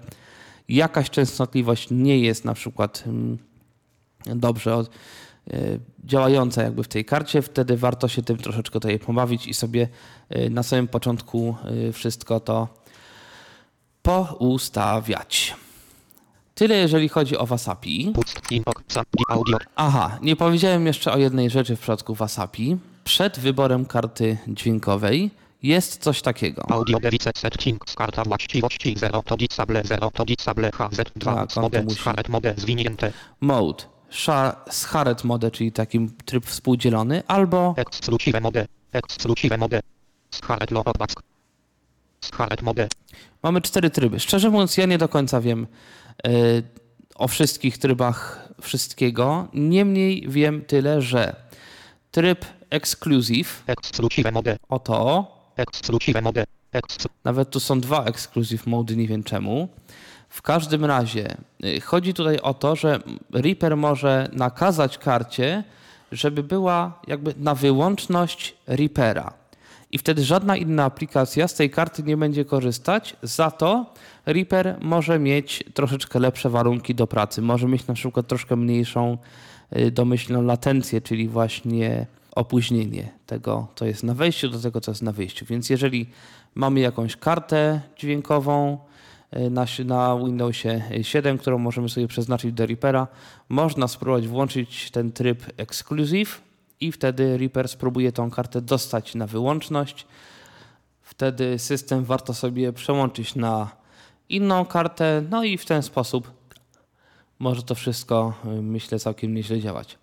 jakaś 0.70 1.10
częstotliwość 1.10 1.88
nie 1.92 2.20
jest 2.20 2.46
na 2.46 2.54
przykład 2.54 3.04
mm, 3.08 3.38
dobrze 4.26 4.84
działająca 6.06 6.64
jakby 6.64 6.84
w 6.84 6.88
tej 6.88 7.06
karcie, 7.06 7.42
wtedy 7.42 7.78
warto 7.78 8.08
się 8.08 8.22
tym 8.24 8.38
troszeczkę 8.38 8.80
tutaj 8.80 9.00
pobawić 9.00 9.48
i 9.48 9.54
sobie 9.54 9.88
y, 10.36 10.50
na 10.50 10.64
samym 10.64 10.88
początku 10.88 11.56
y, 11.88 11.94
wszystko 11.94 12.40
to 12.40 12.68
poustawiać. 14.02 15.56
Tyle 16.56 16.76
jeżeli 16.76 17.10
chodzi 17.10 17.38
o 17.38 17.46
Wasapi. 17.46 18.14
Aha, 19.76 20.20
nie 20.22 20.36
powiedziałem 20.36 20.88
jeszcze 20.88 21.14
o 21.14 21.18
jednej 21.18 21.50
rzeczy 21.50 21.76
w 21.76 21.80
przypadku 21.80 22.16
Wasapi. 22.16 22.78
Przed 23.04 23.40
wyborem 23.40 23.86
karty 23.86 24.38
dźwiękowej 24.48 25.32
jest 25.64 26.04
coś 26.04 26.22
takiego. 26.22 26.66
audio 26.70 27.00
device 27.00 27.32
settings 27.36 27.96
karta 27.96 28.24
właściwości 28.24 28.96
0 28.98 29.24
to 29.24 29.38
disable 29.38 29.84
0 29.84 30.12
to 30.12 30.26
disable 30.26 30.70
HZ2 30.70 31.48
Tak, 32.16 32.30
mode 32.30 32.54
zwinięte 32.58 33.12
Mode. 33.42 33.95
Scharet 34.70 35.24
mode, 35.24 35.52
czyli 35.52 35.72
taki 35.72 36.10
tryb 36.26 36.46
współdzielony, 36.46 37.24
albo 37.28 37.74
exclusive 37.78 38.42
mode 38.42 38.68
exclusive 38.96 39.58
mode 39.58 39.80
scharet 40.32 40.72
lo 40.72 40.84
odback 40.84 41.22
scharet 42.22 42.62
mode 42.62 42.88
Mamy 43.44 43.62
cztery 43.62 43.90
tryby. 43.90 44.20
Szczerze 44.20 44.50
mówiąc, 44.50 44.78
ja 44.78 44.86
nie 44.86 44.98
do 44.98 45.10
końca 45.10 45.42
wiem 45.42 45.68
y, 46.28 46.64
o 47.16 47.28
wszystkich 47.28 47.78
trybach 47.78 48.50
wszystkiego. 48.62 49.48
Niemniej 49.54 50.26
wiem 50.28 50.62
tyle, 50.66 51.02
że 51.02 51.36
tryb 52.12 52.46
exclusive, 52.70 53.64
exclusive 53.68 54.32
mode 54.32 54.58
oto, 54.70 55.28
exclusive 55.56 56.22
mode. 56.22 56.44
Nawet 57.24 57.50
tu 57.50 57.60
są 57.60 57.80
dwa 57.80 58.06
exclusive 58.06 58.68
mody, 58.68 58.96
nie 58.96 59.08
wiem 59.08 59.24
czemu. 59.24 59.70
W 60.36 60.42
każdym 60.42 60.86
razie 60.86 61.38
y, 61.66 61.82
chodzi 61.82 62.14
tutaj 62.14 62.40
o 62.40 62.54
to, 62.54 62.76
że 62.76 63.00
Reaper 63.34 63.78
może 63.78 64.30
nakazać 64.34 64.98
karcie, 64.98 65.64
żeby 66.12 66.44
była 66.44 67.00
jakby 67.08 67.34
na 67.38 67.56
wyłączność 67.56 68.56
Reapera. 68.68 69.34
I 69.92 69.98
wtedy 69.98 70.24
żadna 70.24 70.58
inna 70.58 70.86
aplikacja 70.86 71.48
z 71.48 71.54
tej 71.54 71.70
karty 71.70 72.04
nie 72.04 72.18
będzie 72.18 72.46
korzystać. 72.46 73.16
Za 73.24 73.52
to 73.52 73.94
Reaper 74.26 74.78
może 74.82 75.20
mieć 75.20 75.64
troszeczkę 75.74 76.20
lepsze 76.20 76.50
warunki 76.50 76.96
do 76.96 77.08
pracy. 77.08 77.42
Może 77.42 77.68
mieć 77.68 77.88
na 77.88 77.94
przykład 77.94 78.28
troszkę 78.28 78.56
mniejszą 78.56 79.18
y, 79.78 79.92
domyślną 79.92 80.42
latencję, 80.42 81.02
czyli 81.02 81.28
właśnie 81.28 82.06
opóźnienie 82.32 83.10
tego, 83.26 83.68
co 83.76 83.86
jest 83.86 84.04
na 84.04 84.14
wejściu, 84.14 84.50
do 84.50 84.60
tego, 84.60 84.82
co 84.82 84.92
jest 84.92 85.02
na 85.02 85.12
wyjściu. 85.12 85.46
Więc 85.46 85.70
jeżeli 85.70 86.10
mamy 86.56 86.80
jakąś 86.80 87.16
kartę 87.16 87.82
dźwiękową 87.98 88.78
na, 89.32 89.66
na 89.86 90.18
Windowsie 90.18 90.82
7, 91.02 91.38
którą 91.38 91.58
możemy 91.58 91.90
sobie 91.90 92.08
przeznaczyć 92.08 92.54
do 92.54 92.66
Reapera, 92.66 93.08
można 93.50 93.88
spróbować 93.88 94.28
włączyć 94.28 94.92
ten 94.92 95.12
tryb 95.12 95.44
Exclusive 95.58 96.42
i 96.80 96.92
wtedy 96.92 97.38
Reaper 97.38 97.68
spróbuje 97.68 98.12
tą 98.12 98.32
kartę 98.32 98.62
dostać 98.62 99.16
na 99.16 99.28
wyłączność. 99.28 100.08
Wtedy 101.02 101.60
system 101.60 102.04
warto 102.04 102.34
sobie 102.34 102.74
przełączyć 102.74 103.36
na 103.36 103.70
inną 104.30 104.66
kartę, 104.66 105.24
no 105.30 105.44
i 105.44 105.58
w 105.58 105.66
ten 105.66 105.84
sposób 105.84 106.32
może 107.40 107.64
to 107.64 107.76
wszystko, 107.76 108.34
y, 108.46 108.62
myślę, 108.62 109.00
całkiem 109.00 109.34
nieźle 109.34 109.60
działać. 109.60 109.98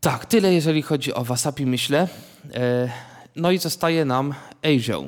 Tak, 0.00 0.26
tyle 0.26 0.54
jeżeli 0.54 0.82
chodzi 0.82 1.14
o 1.14 1.24
Wasapi, 1.24 1.66
myślę. 1.66 2.08
E, 2.54 2.88
no 3.36 3.50
i 3.50 3.58
zostaje 3.58 4.04
nam 4.04 4.34
Azio. 4.62 5.04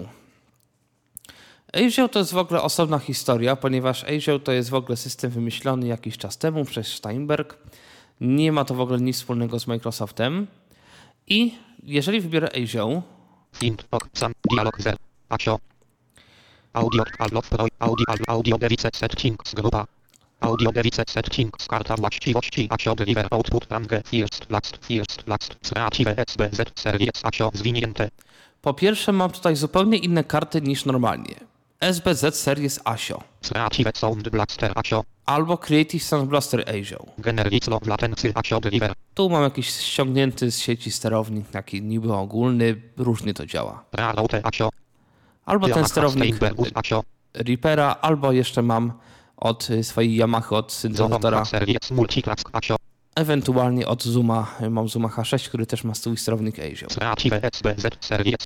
Azio 1.75 2.09
to 2.09 2.19
jest 2.19 2.33
w 2.33 2.37
ogóle 2.37 2.63
osobna 2.63 2.99
historia, 2.99 3.57
ponieważ 3.57 4.05
Azio 4.05 4.39
to 4.39 4.53
jest 4.53 4.71
w 4.71 4.75
ogóle 4.75 4.97
system 4.97 5.31
wymyślony 5.31 5.87
jakiś 5.87 6.19
czas 6.19 6.39
temu 6.39 6.65
przez 6.65 6.87
Steinberg. 6.87 7.59
Nie 8.21 8.53
ma 8.53 8.65
to 8.65 8.75
w 8.75 8.81
ogóle 8.81 9.01
nic 9.01 9.17
wspólnego 9.17 9.61
z 9.61 9.67
Microsoftem. 9.67 10.47
I 11.27 11.55
jeżeli 11.83 12.21
wybiorę 12.21 12.49
Azio, 12.63 13.03
Int. 13.63 13.85
Ok. 13.91 14.09
Sam. 14.13 14.33
Dialog. 14.51 14.81
Zer. 14.81 14.97
Asio. 15.29 15.59
Audio. 16.73 17.05
Allof. 17.19 17.51
Audio. 17.79 18.07
Audio. 18.29 18.59
Device 18.59 18.91
settings. 18.93 19.55
Grupa. 19.55 19.87
Audio. 20.41 20.73
Device 20.73 21.05
settings. 21.09 21.67
Karta 21.69 21.97
właściwości. 21.97 22.69
Asio. 22.71 22.95
Output. 23.31 23.67
Range. 23.71 24.03
First. 24.11 24.51
Last. 24.51 24.87
First. 24.87 25.27
Last. 25.27 25.57
Creative. 25.73 26.15
SBZ. 26.29 26.81
Series. 26.81 27.25
Asio. 27.25 27.51
Zwinięte. 27.55 28.11
po 28.63 28.75
pierwsze 28.75 29.13
mam 29.13 29.31
tutaj 29.31 29.57
zupełnie 29.57 29.99
inne 29.99 30.25
karty 30.25 30.61
niż 30.61 30.85
normalnie. 30.85 31.54
SBZ 31.93 32.35
Series 32.35 32.81
ASIO 32.85 33.23
Creative 33.43 33.91
Sound 33.95 34.29
Blaster. 34.29 34.73
Asio. 34.75 35.05
albo 35.27 35.59
Creative 35.59 36.05
Sound 36.05 36.29
Blaster 36.29 36.65
ASIO. 36.69 37.07
Generate 37.19 37.71
low 37.71 37.87
latency. 37.87 38.33
Asio. 38.35 38.61
Deliver. 38.61 38.93
Tu 39.15 39.29
mam 39.29 39.43
jakiś 39.43 39.69
ściągnięty 39.69 40.51
z 40.51 40.59
sieci 40.59 40.91
sterownik, 40.91 41.51
taki 41.51 41.83
niby 41.83 42.13
ogólny, 42.13 42.81
różnie 42.97 43.35
to 43.35 43.47
działa. 43.47 43.85
Realote. 43.93 44.41
Asio. 44.45 44.71
Albo 45.45 45.69
ten 45.69 45.85
sterownik. 45.85 46.37
Reapera, 47.35 47.97
albo 48.01 48.33
jeszcze 48.33 48.63
mam 48.63 48.93
od 49.37 49.71
y, 49.71 49.85
swojej 49.85 50.17
Yamaha, 50.17 50.57
od 50.57 50.73
syntezatora, 50.73 51.43
Ewentualnie 53.15 53.87
od 53.87 54.03
Zuma, 54.03 54.55
y, 54.61 54.71
mam 54.71 54.89
Zuma 54.89 55.09
H6, 55.09 55.49
który 55.49 55.67
też 55.67 55.85
ma 55.85 55.95
swój 55.95 56.17
sterownik 56.17 56.59
ASIO. 56.59 56.87
Creative 56.89 57.45
SBZ. 57.53 57.87
Series. 58.01 58.37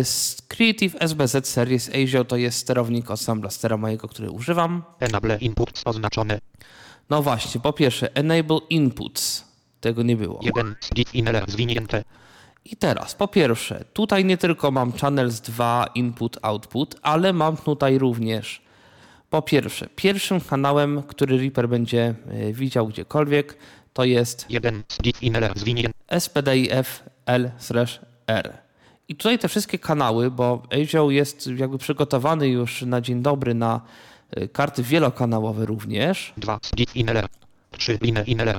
Y, 0.00 0.04
z 0.04 0.42
Creative 0.48 0.96
SBZ 1.00 1.48
Series 1.48 1.90
ASIO 1.90 2.24
to 2.24 2.36
jest 2.36 2.58
sterownik 2.58 3.10
od 3.10 3.20
Sound 3.20 3.40
Blastera 3.40 3.76
mojego, 3.76 4.08
który 4.08 4.30
używam. 4.30 4.82
Enable 5.00 5.38
inputs 5.38 5.82
oznaczone. 5.84 6.38
No 7.10 7.22
właśnie, 7.22 7.60
po 7.60 7.72
pierwsze, 7.72 8.14
Enable 8.14 8.58
Inputs. 8.70 9.44
Tego 9.80 10.02
nie 10.02 10.16
było. 10.16 10.40
1. 10.42 10.74
Split 10.80 11.14
inner 11.14 11.44
zwinięte. 11.48 12.04
I 12.64 12.76
teraz, 12.76 13.14
po 13.14 13.28
pierwsze, 13.28 13.84
tutaj 13.92 14.24
nie 14.24 14.36
tylko 14.36 14.70
mam 14.70 14.92
channels 14.92 15.40
2 15.40 15.86
input, 15.94 16.38
output, 16.42 16.96
ale 17.02 17.32
mam 17.32 17.56
tutaj 17.56 17.98
również, 17.98 18.62
po 19.30 19.42
pierwsze, 19.42 19.88
pierwszym 19.96 20.40
kanałem, 20.40 21.02
który 21.02 21.38
Reaper 21.38 21.68
będzie 21.68 22.14
y, 22.48 22.52
widział 22.52 22.88
gdziekolwiek, 22.88 23.56
to 23.96 24.04
jest 24.04 24.46
1. 24.48 24.82
Split 24.88 25.22
inner 25.22 25.52
zwinięte. 25.56 26.20
SPDIF 26.20 27.02
L/R. 27.26 28.58
I 29.08 29.16
tutaj 29.16 29.38
te 29.38 29.48
wszystkie 29.48 29.78
kanały, 29.78 30.30
bo 30.30 30.62
ASIO 30.82 31.10
jest 31.10 31.46
jakby 31.46 31.78
przygotowany 31.78 32.48
już 32.48 32.82
na 32.82 33.00
dzień 33.00 33.22
dobry 33.22 33.54
na 33.54 33.80
y, 34.38 34.48
karty 34.48 34.82
wielokanałowe 34.82 35.66
również. 35.66 36.32
2. 36.36 36.58
Split 36.62 36.96
inner. 36.96 37.26
3. 37.70 37.98
Line 38.02 38.24
inner. 38.26 38.58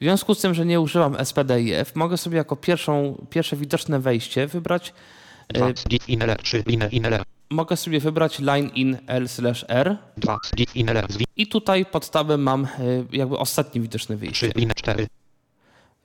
W 0.00 0.04
związku 0.04 0.34
z 0.34 0.40
tym, 0.40 0.54
że 0.54 0.66
nie 0.66 0.80
używam 0.80 1.16
SPDIF, 1.24 1.94
mogę 1.94 2.16
sobie 2.16 2.36
jako 2.36 2.56
pierwszą, 2.56 3.26
pierwsze 3.30 3.56
widoczne 3.56 4.00
wejście 4.00 4.46
wybrać 4.46 4.94
2. 5.48 5.68
Y, 5.68 5.76
Split 5.76 6.08
inner. 6.08 6.36
3. 6.42 6.64
Line 6.66 6.88
inner. 6.92 7.22
Mogę 7.50 7.76
sobie 7.76 8.00
wybrać 8.00 8.38
line 8.38 8.68
in 8.74 8.98
L/R 9.06 9.98
2. 10.16 10.38
Split 10.44 10.76
inner 10.76 10.96
zwinięte. 10.96 11.32
i 11.36 11.46
tutaj 11.46 11.86
pod 11.86 12.10
tabem 12.10 12.42
mam 12.42 12.64
y, 12.64 12.68
jakby 13.12 13.38
ostatnie 13.38 13.80
widoczne 13.80 14.16
wyjście. 14.16 14.48
3. 14.48 14.58
Line 14.58 14.72
4. 14.76 15.06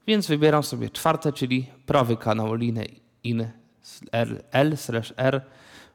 Więc 0.08 0.28
wybieram 0.28 0.64
sobie 0.64 0.90
czwarte, 0.90 1.34
czyli 1.34 1.68
prawy 1.86 2.18
kanał 2.18 2.54
line 2.54 2.84
in 3.24 3.48
L/R. 4.12 5.42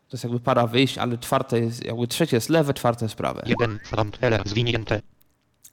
To 0.09 0.16
jest 0.16 0.24
jakby 0.24 0.40
para 0.40 0.66
wyjść, 0.66 0.99
ale 0.99 1.18
czwarte 1.18 1.61
jest, 1.61 1.84
jakby 1.84 2.07
trzecie 2.07 2.36
jest 2.36 2.49
lewe, 2.49 2.74
czwarte 2.74 3.05
jest 3.05 3.14
prawe. 3.14 3.42
1. 3.47 3.78
Front 3.84 4.18
LR 4.20 4.49
zwinięte. 4.49 5.03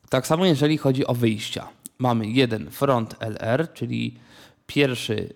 Tak 0.09 0.27
samo 0.27 0.45
jeżeli 0.45 0.77
chodzi 0.77 1.07
o 1.07 1.13
wyjścia. 1.13 1.67
Mamy 1.97 2.27
jeden 2.27 2.71
front 2.71 3.15
LR, 3.19 3.73
czyli 3.73 4.19
pierwszy, 4.67 5.33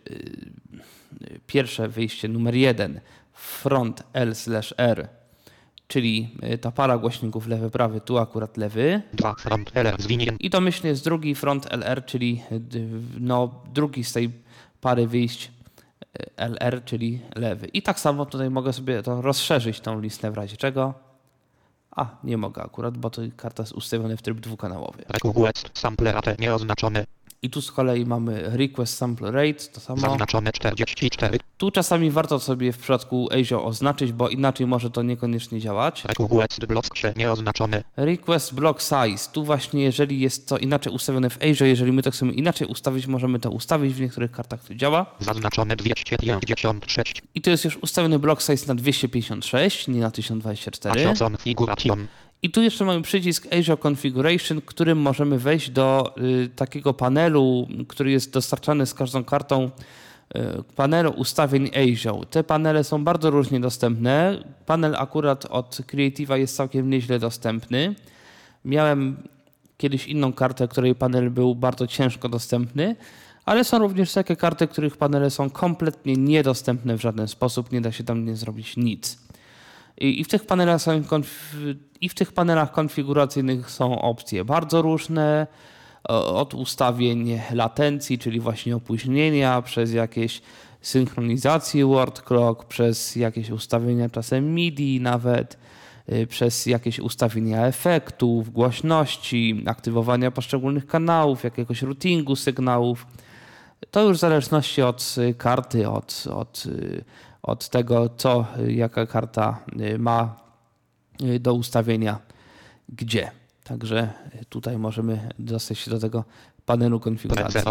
yy, 1.22 1.40
pierwsze 1.48 1.88
wyjście 1.88 2.28
numer 2.28 2.56
jeden 2.56 3.02
front 3.38 4.04
L/R, 4.14 5.10
czyli 5.88 6.30
yy, 6.42 6.58
ta 6.58 6.72
para 6.72 6.98
głośników 6.98 7.48
lewy, 7.48 7.70
prawy, 7.70 8.02
tu 8.02 8.18
akurat 8.18 8.58
lewy. 8.58 9.02
2. 9.14 9.34
Front 9.36 9.72
LR 9.78 10.02
zwinięte. 10.02 10.36
I 10.40 10.50
domyślnie 10.50 10.90
jest 10.90 11.04
drugi 11.04 11.36
front 11.36 11.74
LR, 11.74 12.06
czyli 12.06 12.44
d- 12.52 12.80
no, 13.20 13.62
drugi 13.74 14.04
z 14.04 14.14
tej 14.14 14.32
pary 14.82 15.08
wyjść 15.08 15.52
y, 16.20 16.26
LR, 16.38 16.84
czyli 16.86 17.22
lewy. 17.36 17.68
I 17.68 17.82
tak 17.82 18.00
samo 18.00 18.26
tutaj 18.26 18.50
mogę 18.50 18.74
sobie 18.74 19.04
to 19.04 19.22
rozszerzyć 19.22 19.80
tą 19.80 20.00
listę 20.02 20.32
w 20.32 20.36
razie 20.38 20.58
czego. 20.58 20.94
A, 21.92 22.06
nie 22.24 22.38
mogę 22.38 22.64
akurat, 22.64 22.98
bo 22.98 23.10
to 23.10 23.22
karta 23.38 23.64
jest 23.64 23.74
ustawiona 23.74 24.16
w 24.16 24.22
tryb 24.22 24.40
dwukanałowy. 24.40 25.04
Request 25.10 25.70
sample 25.74 26.12
rate 26.12 26.36
nieoznaczone. 26.40 27.06
I 27.42 27.50
tu 27.50 27.62
z 27.62 27.72
kolei 27.72 28.06
mamy 28.06 28.58
request 28.58 28.98
sample 28.98 29.32
rate, 29.32 29.66
to 29.74 29.80
samo. 29.80 30.02
Zaznaczone 30.02 30.52
44. 30.52 31.40
Tu 31.58 31.72
czasami 31.72 32.12
warto 32.12 32.40
sobie 32.40 32.74
w 32.74 32.78
przypadku 32.78 33.30
ASIO 33.32 33.66
oznaczyć, 33.66 34.12
bo 34.12 34.30
inaczej 34.30 34.68
może 34.68 34.90
to 34.90 35.04
niekoniecznie 35.04 35.60
działać. 35.60 36.06
Request 36.06 36.66
block 36.66 36.88
nieoznaczone. 37.16 37.84
Request 37.98 38.54
block 38.54 38.82
size. 38.82 39.32
Tu 39.32 39.44
właśnie, 39.44 39.84
jeżeli 39.84 40.20
jest 40.20 40.50
to 40.50 40.58
inaczej 40.58 40.94
ustawione 40.94 41.30
w 41.30 41.38
ASIO, 41.42 41.66
jeżeli 41.66 41.92
my 41.92 42.04
to 42.04 42.12
chcemy 42.12 42.32
inaczej 42.32 42.68
ustawić, 42.68 43.08
możemy 43.08 43.40
to 43.40 43.52
ustawić. 43.52 43.94
W 43.94 44.02
niektórych 44.02 44.32
kartach 44.32 44.64
to 44.64 44.76
działa. 44.76 45.06
Zaznaczone 45.20 45.76
256. 45.76 47.22
I 47.36 47.42
tu 47.42 47.50
jest 47.50 47.66
już 47.66 47.78
ustawiony 47.78 48.20
block 48.20 48.42
size 48.42 48.68
na 48.68 48.76
256, 48.76 49.88
nie 49.88 50.00
na 50.00 50.12
1024. 50.12 51.10
Asio 51.10 51.26
configuration. 51.26 52.08
I 52.42 52.50
tu 52.50 52.62
jeszcze 52.62 52.86
mamy 52.86 53.02
przycisk 53.02 53.48
ASIO 53.54 53.78
Configuration, 53.88 54.62
którym 54.62 54.98
możemy 54.98 55.40
wejść 55.40 55.70
do 55.70 56.16
y, 56.18 56.50
takiego 56.56 56.94
panelu, 56.94 57.68
który 57.88 58.12
jest 58.12 58.34
dostarczany 58.34 58.86
z 58.86 58.94
każdą 58.94 59.24
kartą, 59.24 59.66
y, 59.66 60.40
panelu 60.76 61.12
ustawień 61.12 61.70
ASIO. 61.76 62.26
Te 62.26 62.44
panele 62.44 62.84
są 62.84 63.04
bardzo 63.04 63.30
różnie 63.30 63.60
dostępne. 63.60 64.44
Panel 64.66 64.96
akurat 64.96 65.46
od 65.46 65.76
Creative'a 65.76 66.36
jest 66.36 66.56
całkiem 66.56 66.90
nieźle 66.90 67.20
dostępny. 67.20 67.96
Miałem 68.66 69.18
kiedyś 69.78 70.08
inną 70.08 70.34
kartę, 70.34 70.68
której 70.68 70.96
panel 70.96 71.32
był 71.32 71.56
bardzo 71.56 71.88
ciężko 71.88 72.30
dostępny, 72.30 72.96
ale 73.46 73.64
są 73.64 73.80
również 73.80 74.14
takie 74.14 74.36
karty, 74.36 74.68
których 74.68 74.98
panele 74.98 75.30
są 75.30 75.50
kompletnie 75.50 76.14
niedostępne 76.14 76.98
w 76.98 77.02
żaden 77.02 77.28
sposób, 77.28 77.72
nie 77.72 77.82
da 77.82 77.92
się 77.92 78.04
tam 78.04 78.26
nie 78.26 78.36
zrobić 78.36 78.78
nic. 78.78 79.27
I, 79.98 80.24
w 80.24 80.28
tych 80.28 80.46
panelach 80.46 80.82
są 80.82 81.02
i 82.02 82.10
w 82.10 82.14
tych 82.14 82.32
panelach 82.32 82.72
konfiguracyjnych 82.72 83.72
są 83.72 84.02
opcje 84.02 84.46
bardzo 84.46 84.82
różne, 84.82 85.48
o- 86.04 86.42
od 86.42 86.54
ustawień 86.54 87.42
latencji, 87.52 88.18
czyli 88.20 88.40
właśnie 88.40 88.76
opóźnienia, 88.76 89.62
przez 89.62 89.94
jakieś 89.94 90.42
synchronizację 90.82 91.86
word 91.86 92.22
clock, 92.22 92.66
przez 92.66 93.16
jakieś 93.16 93.50
ustawienia 93.50 94.10
czasem 94.10 94.54
MIDI 94.56 95.02
nawet, 95.02 95.58
y, 96.12 96.28
przez 96.28 96.66
jakieś 96.66 97.00
ustawienia 97.00 97.66
efektów, 97.68 98.54
głośności, 98.54 99.64
aktywowania 99.66 100.32
poszczególnych 100.32 100.88
kanałów, 100.88 101.44
jakiegoś 101.44 101.82
routingu 101.82 102.36
sygnałów. 102.36 103.08
To 103.92 104.04
już 104.04 104.18
w 104.18 104.20
zależności 104.20 104.82
od 104.82 105.16
y, 105.18 105.34
karty, 105.34 105.90
od, 105.90 106.24
od 106.34 106.64
od 107.44 107.70
tego, 107.70 108.10
co 108.18 108.46
jaka 108.68 109.06
karta 109.06 109.60
ma 110.00 110.36
do 111.40 111.54
ustawienia 111.54 112.20
gdzie. 112.90 113.32
Także 113.64 114.14
tutaj 114.50 114.78
możemy 114.78 115.30
dostać 115.40 115.80
się 115.80 115.92
do 115.92 116.00
tego 116.00 116.24
panelu 116.66 117.00
konfiguracji. 117.00 117.62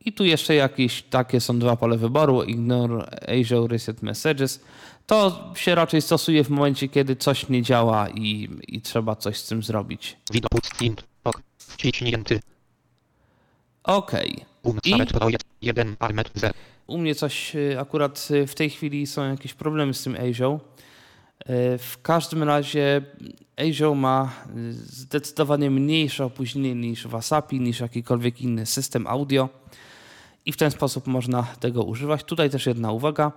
I 0.00 0.12
tu 0.12 0.24
jeszcze 0.24 0.54
jakieś 0.54 1.02
takie 1.02 1.40
są 1.40 1.58
dwa 1.58 1.76
pole 1.76 1.96
wyboru. 1.96 2.42
Ignore 2.42 3.20
Azure 3.40 3.68
Reset 3.68 4.02
Messages. 4.02 4.60
To 5.06 5.52
się 5.56 5.74
raczej 5.74 6.02
stosuje 6.02 6.44
w 6.44 6.50
momencie, 6.50 6.88
kiedy 6.88 7.16
coś 7.16 7.48
nie 7.48 7.62
działa 7.62 8.08
i, 8.08 8.48
i 8.68 8.80
trzeba 8.80 9.16
coś 9.16 9.36
z 9.36 9.48
tym 9.48 9.62
zrobić. 9.62 10.16
widok 10.32 10.50
ok 11.24 11.42
wciśnięty 11.58 12.40
OK. 13.84 14.12
umsaret 14.62 15.12
projekt 15.12 15.46
1 15.62 15.96
armet 15.98 16.30
0 16.34 16.54
U 16.86 16.98
mnie 16.98 17.14
coś 17.14 17.56
y, 17.56 17.80
akurat 17.80 18.28
y, 18.30 18.46
w 18.46 18.54
tej 18.54 18.70
chwili 18.70 19.06
są 19.06 19.30
jakieś 19.30 19.54
problemy 19.54 19.94
z 19.94 20.02
tym 20.02 20.16
Azure. 20.16 20.54
Y, 20.54 21.78
W 21.78 21.98
każdym 22.02 22.42
razie 22.42 23.02
Azure 23.56 23.94
ma 23.94 24.32
zdecydowanie 24.72 25.70
mniejsze 25.70 26.24
opóźnienie 26.24 26.74
niż 26.74 27.06
Wasapi, 27.06 27.60
niż 27.60 27.80
jakikolwiek 27.80 28.40
inny 28.40 28.66
system 28.66 29.06
audio 29.06 29.48
i 30.46 30.52
w 30.52 30.56
ten 30.56 30.70
sposób 30.70 31.06
można 31.06 31.42
tego 31.42 31.82
używać. 31.82 32.24
Tutaj 32.24 32.50
też 32.50 32.66
jedna 32.66 32.92
uwaga. 32.92 33.32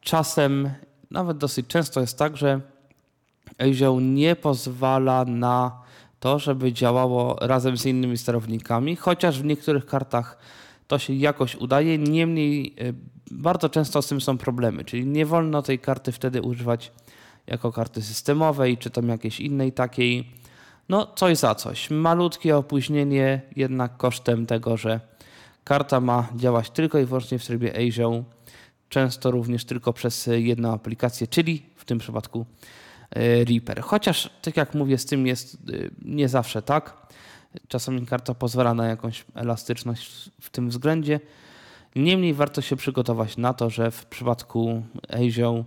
Czasem, 0.00 0.70
nawet 1.10 1.38
dosyć 1.38 1.66
często 1.66 2.00
jest 2.00 2.18
tak, 2.18 2.36
że 2.36 2.60
Azure 3.58 4.02
nie 4.02 4.36
pozwala 4.36 5.24
na 5.24 5.79
to, 6.20 6.38
żeby 6.38 6.72
działało 6.72 7.36
razem 7.40 7.76
z 7.76 7.86
innymi 7.86 8.18
sterownikami, 8.18 8.96
chociaż 8.96 9.40
w 9.40 9.44
niektórych 9.44 9.86
kartach 9.86 10.38
to 10.86 10.98
się 10.98 11.12
jakoś 11.12 11.56
udaje. 11.56 11.98
Niemniej 11.98 12.74
y, 12.80 12.94
bardzo 13.30 13.68
często 13.68 14.02
z 14.02 14.08
tym 14.08 14.20
są 14.20 14.38
problemy, 14.38 14.84
czyli 14.84 15.06
nie 15.06 15.26
wolno 15.26 15.62
tej 15.62 15.78
karty 15.78 16.12
wtedy 16.12 16.42
używać 16.42 16.92
jako 17.46 17.72
karty 17.72 18.02
systemowej, 18.02 18.78
czy 18.78 18.90
tam 18.90 19.08
jakiejś 19.08 19.40
innej 19.40 19.72
takiej. 19.72 20.30
No, 20.88 21.06
coś 21.16 21.38
za 21.38 21.54
coś. 21.54 21.90
Malutkie 21.90 22.56
opóźnienie, 22.56 23.40
jednak 23.56 23.96
kosztem 23.96 24.46
tego, 24.46 24.76
że 24.76 25.00
karta 25.64 26.00
ma 26.00 26.28
działać 26.36 26.70
tylko 26.70 26.98
i 26.98 27.04
wyłącznie 27.04 27.38
w 27.38 27.46
trybie 27.46 27.88
Azure, 27.88 28.22
często 28.88 29.30
również 29.30 29.64
tylko 29.64 29.92
przez 29.92 30.28
jedną 30.32 30.72
aplikację, 30.72 31.26
czyli 31.26 31.62
w 31.76 31.84
tym 31.84 31.98
przypadku 31.98 32.46
Reaper. 33.16 33.80
Chociaż, 33.80 34.30
tak 34.42 34.56
jak 34.56 34.74
mówię, 34.74 34.98
z 34.98 35.06
tym 35.06 35.26
jest 35.26 35.54
e, 35.54 35.58
nie 36.02 36.28
zawsze 36.28 36.62
tak. 36.62 36.96
Czasami 37.68 38.06
karta 38.06 38.34
pozwala 38.34 38.74
na 38.74 38.86
jakąś 38.86 39.24
elastyczność 39.34 40.30
w 40.40 40.50
tym 40.50 40.68
względzie. 40.68 41.20
Niemniej 41.96 42.34
warto 42.34 42.60
się 42.60 42.76
przygotować 42.76 43.36
na 43.36 43.54
to, 43.54 43.70
że 43.70 43.90
w 43.90 44.06
przypadku 44.06 44.82
Azure 45.08 45.64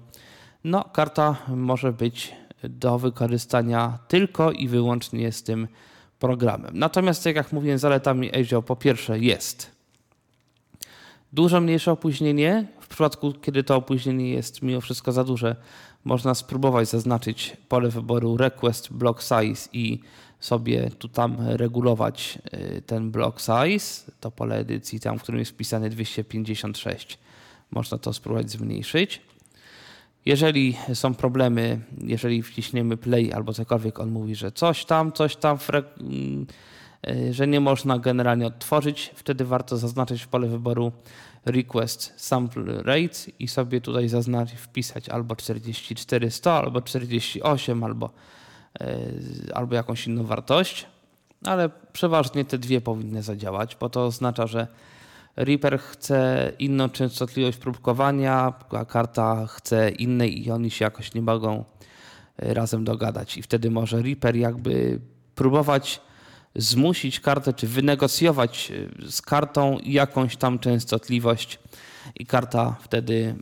no, 0.63 0.83
karta 0.83 1.35
może 1.47 1.93
być 1.93 2.35
do 2.63 2.99
wykorzystania 2.99 3.99
tylko 4.07 4.51
i 4.51 4.67
wyłącznie 4.67 5.31
z 5.31 5.43
tym 5.43 5.67
programem. 6.19 6.71
Natomiast, 6.77 7.23
tak 7.23 7.35
jak 7.35 7.51
mówiłem, 7.51 7.77
zaletami 7.77 8.35
Azure 8.35 8.61
po 8.61 8.75
pierwsze 8.75 9.19
jest 9.19 9.73
dużo 11.33 11.61
mniejsze 11.61 11.91
opóźnienie. 11.91 12.67
W 12.79 12.87
przypadku, 12.87 13.33
kiedy 13.33 13.63
to 13.63 13.75
opóźnienie 13.75 14.29
jest 14.29 14.61
mimo 14.61 14.81
wszystko 14.81 15.11
za 15.11 15.23
duże, 15.23 15.55
można 16.03 16.35
spróbować 16.35 16.89
zaznaczyć 16.89 17.57
pole 17.69 17.89
wyboru 17.89 18.37
request 18.37 18.93
block 18.93 19.21
size 19.21 19.69
i 19.73 19.99
sobie 20.39 20.89
tu 20.99 21.07
tam 21.07 21.37
regulować 21.39 22.39
y, 22.53 22.81
ten 22.81 23.11
block 23.11 23.39
size, 23.39 24.11
to 24.19 24.31
pole 24.31 24.55
edycji 24.57 24.99
tam, 24.99 25.19
w 25.19 25.23
którym 25.23 25.39
jest 25.39 25.51
wpisane 25.51 25.89
256. 25.89 27.19
Można 27.71 27.97
to 27.97 28.13
spróbować 28.13 28.51
zmniejszyć. 28.51 29.21
Jeżeli 30.25 30.77
są 30.93 31.13
problemy, 31.13 31.79
jeżeli 32.01 32.43
wciśniemy 32.43 32.97
play 32.97 33.33
albo 33.33 33.53
cokolwiek, 33.53 33.99
on 33.99 34.11
mówi, 34.11 34.35
że 34.35 34.51
coś 34.51 34.85
tam, 34.85 35.11
coś 35.11 35.35
tam, 35.35 35.57
mm, 35.99 36.47
y, 37.07 37.33
że 37.33 37.47
nie 37.47 37.59
można 37.59 37.99
generalnie 37.99 38.47
odtworzyć, 38.47 39.11
wtedy 39.15 39.45
warto 39.45 39.77
zaznaczyć 39.77 40.21
w 40.21 40.27
pole 40.27 40.47
wyboru 40.47 40.91
request 41.45 42.13
sample 42.17 42.83
rate 42.83 43.31
i 43.39 43.47
sobie 43.47 43.81
tutaj 43.81 44.09
zaznaczyć, 44.09 44.59
wpisać 44.59 45.09
albo 45.09 45.35
4400, 45.35 46.53
albo 46.53 46.81
48, 46.81 47.83
albo, 47.83 48.09
y, 48.81 49.53
albo 49.53 49.75
jakąś 49.75 50.07
inną 50.07 50.23
wartość, 50.23 50.85
ale 51.45 51.69
przeważnie 51.93 52.45
te 52.45 52.57
dwie 52.57 52.81
powinny 52.81 53.23
zadziałać, 53.23 53.77
bo 53.79 53.89
to 53.89 54.05
oznacza, 54.05 54.47
że 54.47 54.67
Reaper 55.35 55.79
chce 55.79 56.51
inną 56.59 56.89
częstotliwość 56.89 57.57
próbkowania, 57.57 58.53
a 58.69 58.85
karta 58.85 59.47
chce 59.47 59.89
innej 59.89 60.45
i 60.45 60.51
oni 60.51 60.71
się 60.71 60.85
jakoś 60.85 61.13
nie 61.13 61.21
mogą 61.21 61.63
y, 62.43 62.53
razem 62.53 62.83
dogadać. 62.83 63.37
I 63.37 63.41
wtedy 63.41 63.71
może 63.71 64.01
Reaper 64.01 64.35
jakby 64.35 64.99
próbować 65.35 66.01
zmusić 66.55 67.19
kartę, 67.19 67.53
czy 67.53 67.67
wynegocjować 67.67 68.71
y, 68.71 69.11
z 69.11 69.21
kartą 69.21 69.77
jakąś 69.83 70.37
tam 70.37 70.59
częstotliwość 70.59 71.59
i 72.15 72.25
karta 72.25 72.75
wtedy 72.81 73.13
y, 73.13 73.35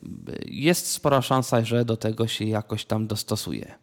jest 0.45 0.87
spora 0.91 1.21
szansa, 1.21 1.65
że 1.65 1.85
do 1.85 1.97
tego 1.97 2.27
się 2.27 2.45
jakoś 2.45 2.85
tam 2.85 3.07
dostosuje. 3.07 3.75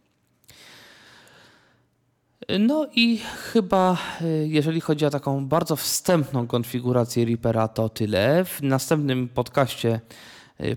No 2.58 2.86
i 2.94 3.18
chyba, 3.52 3.96
y, 4.22 4.48
jeżeli 4.48 4.80
chodzi 4.80 5.06
o 5.06 5.10
taką 5.10 5.46
bardzo 5.46 5.76
wstępną 5.76 6.46
konfigurację 6.46 7.24
Reapera, 7.24 7.68
to 7.68 7.88
tyle. 7.88 8.44
W 8.44 8.62
następnym 8.62 9.28
podcaście 9.28 10.00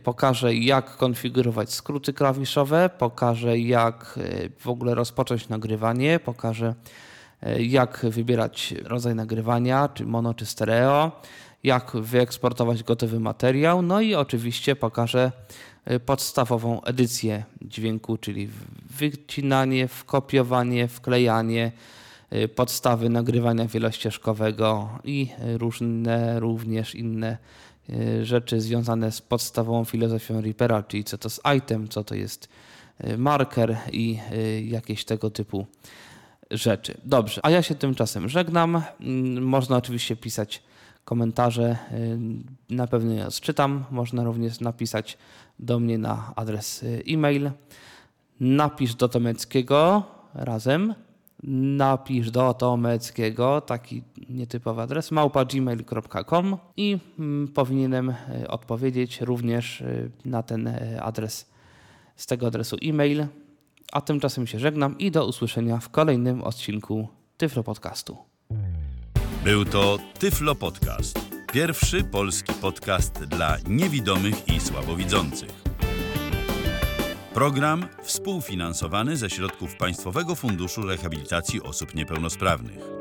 pokażę, 0.04 0.56
jak 0.56 0.98
konfigurować 0.98 1.74
skróty 1.74 2.14
klawiszowe, 2.14 2.90
pokażę, 2.98 3.60
jak 3.60 4.20
w 4.60 4.68
ogóle 4.68 4.96
rozpocząć 4.96 5.50
nagrywanie, 5.50 6.20
pokażę, 6.20 6.76
jak 7.60 8.06
wybierać 8.10 8.74
rodzaj 8.84 9.16
nagrywania, 9.16 9.90
czy 9.94 10.06
mono, 10.06 10.34
czy 10.34 10.46
stereo, 10.46 11.22
jak 11.64 11.92
wyeksportować 11.92 12.84
gotowy 12.84 13.20
materiał, 13.20 13.82
no 13.82 14.02
i 14.02 14.16
oczywiście 14.16 14.76
pokażę 14.76 15.32
podstawową 16.06 16.84
edycję 16.84 17.44
dźwięku, 17.62 18.18
czyli 18.18 18.50
wycinanie, 18.90 19.88
wkopiowanie, 19.88 20.88
wklejanie, 20.88 21.72
y, 22.34 22.48
podstawy 22.48 23.10
nagrywania 23.10 23.66
wielościeżkowego 23.66 24.90
i 25.04 25.28
różne 25.58 26.40
również 26.40 26.96
inne 26.96 27.38
rzeczy 28.24 28.62
związane 28.62 29.12
z 29.12 29.22
podstawową 29.22 29.86
filozofią 29.86 30.42
Reapera, 30.42 30.84
czyli 30.84 31.04
co 31.04 31.18
to 31.18 31.26
jest 31.28 31.42
item, 31.58 31.88
co 31.88 32.04
to 32.04 32.16
jest 32.16 32.50
marker 33.18 33.78
i 33.92 34.20
jakieś 34.64 35.06
tego 35.06 35.30
typu 35.30 35.68
rzeczy. 36.52 36.98
Dobrze, 37.06 37.42
a 37.44 37.50
ja 37.50 37.62
się 37.62 37.76
tymczasem 37.76 38.30
żegnam. 38.30 38.82
Mm, 39.00 39.44
Można 39.44 39.78
oczywiście 39.78 40.16
pisać 40.16 40.64
komentarze, 41.06 41.78
na 42.70 42.88
pewno 42.88 43.14
je 43.14 43.28
odczytam. 43.28 43.84
Można 43.92 44.24
również 44.24 44.60
napisać 44.60 45.18
do 45.60 45.80
mnie 45.80 45.98
na 45.98 46.34
adres 46.36 46.86
e-mail. 47.08 47.52
Napisz 48.40 48.96
do 48.96 49.10
Tomeckiego 49.10 50.04
razem. 50.34 50.94
Napisz 51.78 52.32
do 52.32 52.54
Tomeckiego, 52.54 53.62
taki 53.62 54.04
nietypowy 54.30 54.82
adres, 54.82 55.12
małpa.gmail.com 55.12 56.58
i 56.78 56.98
mm, 57.20 57.48
powinienem 57.48 58.10
e, 58.10 58.48
odpowiedzieć 58.48 59.22
również 59.22 59.84
na 60.26 60.44
ten 60.44 60.70
adres 61.02 61.52
z 62.16 62.26
tego 62.26 62.48
adresu 62.48 62.78
e-mail. 62.84 63.26
A 63.92 64.02
tymczasem 64.02 64.48
się 64.48 64.60
żegnam 64.60 64.98
i 64.98 65.12
do 65.12 65.28
usłyszenia 65.28 65.80
w 65.80 65.90
kolejnym 65.90 66.44
odcinku 66.44 67.08
Tyflo 67.38 67.64
Podcastu. 67.64 68.18
Był 69.44 69.66
to 69.66 69.98
Tyflo 70.20 70.56
Podcast. 70.56 71.20
Pierwszy 71.54 72.04
polski 72.04 72.54
podcast 72.54 73.24
dla 73.24 73.58
niewidomych 73.68 74.48
i 74.48 74.60
słabowidzących. 74.60 75.64
Program 77.34 77.86
współfinansowany 78.04 79.18
ze 79.18 79.30
środków 79.30 79.76
Państwowego 79.76 80.36
Funduszu 80.36 80.82
Rehabilitacji 80.82 81.62
Osób 81.62 81.96
Niepełnosprawnych. 81.96 83.01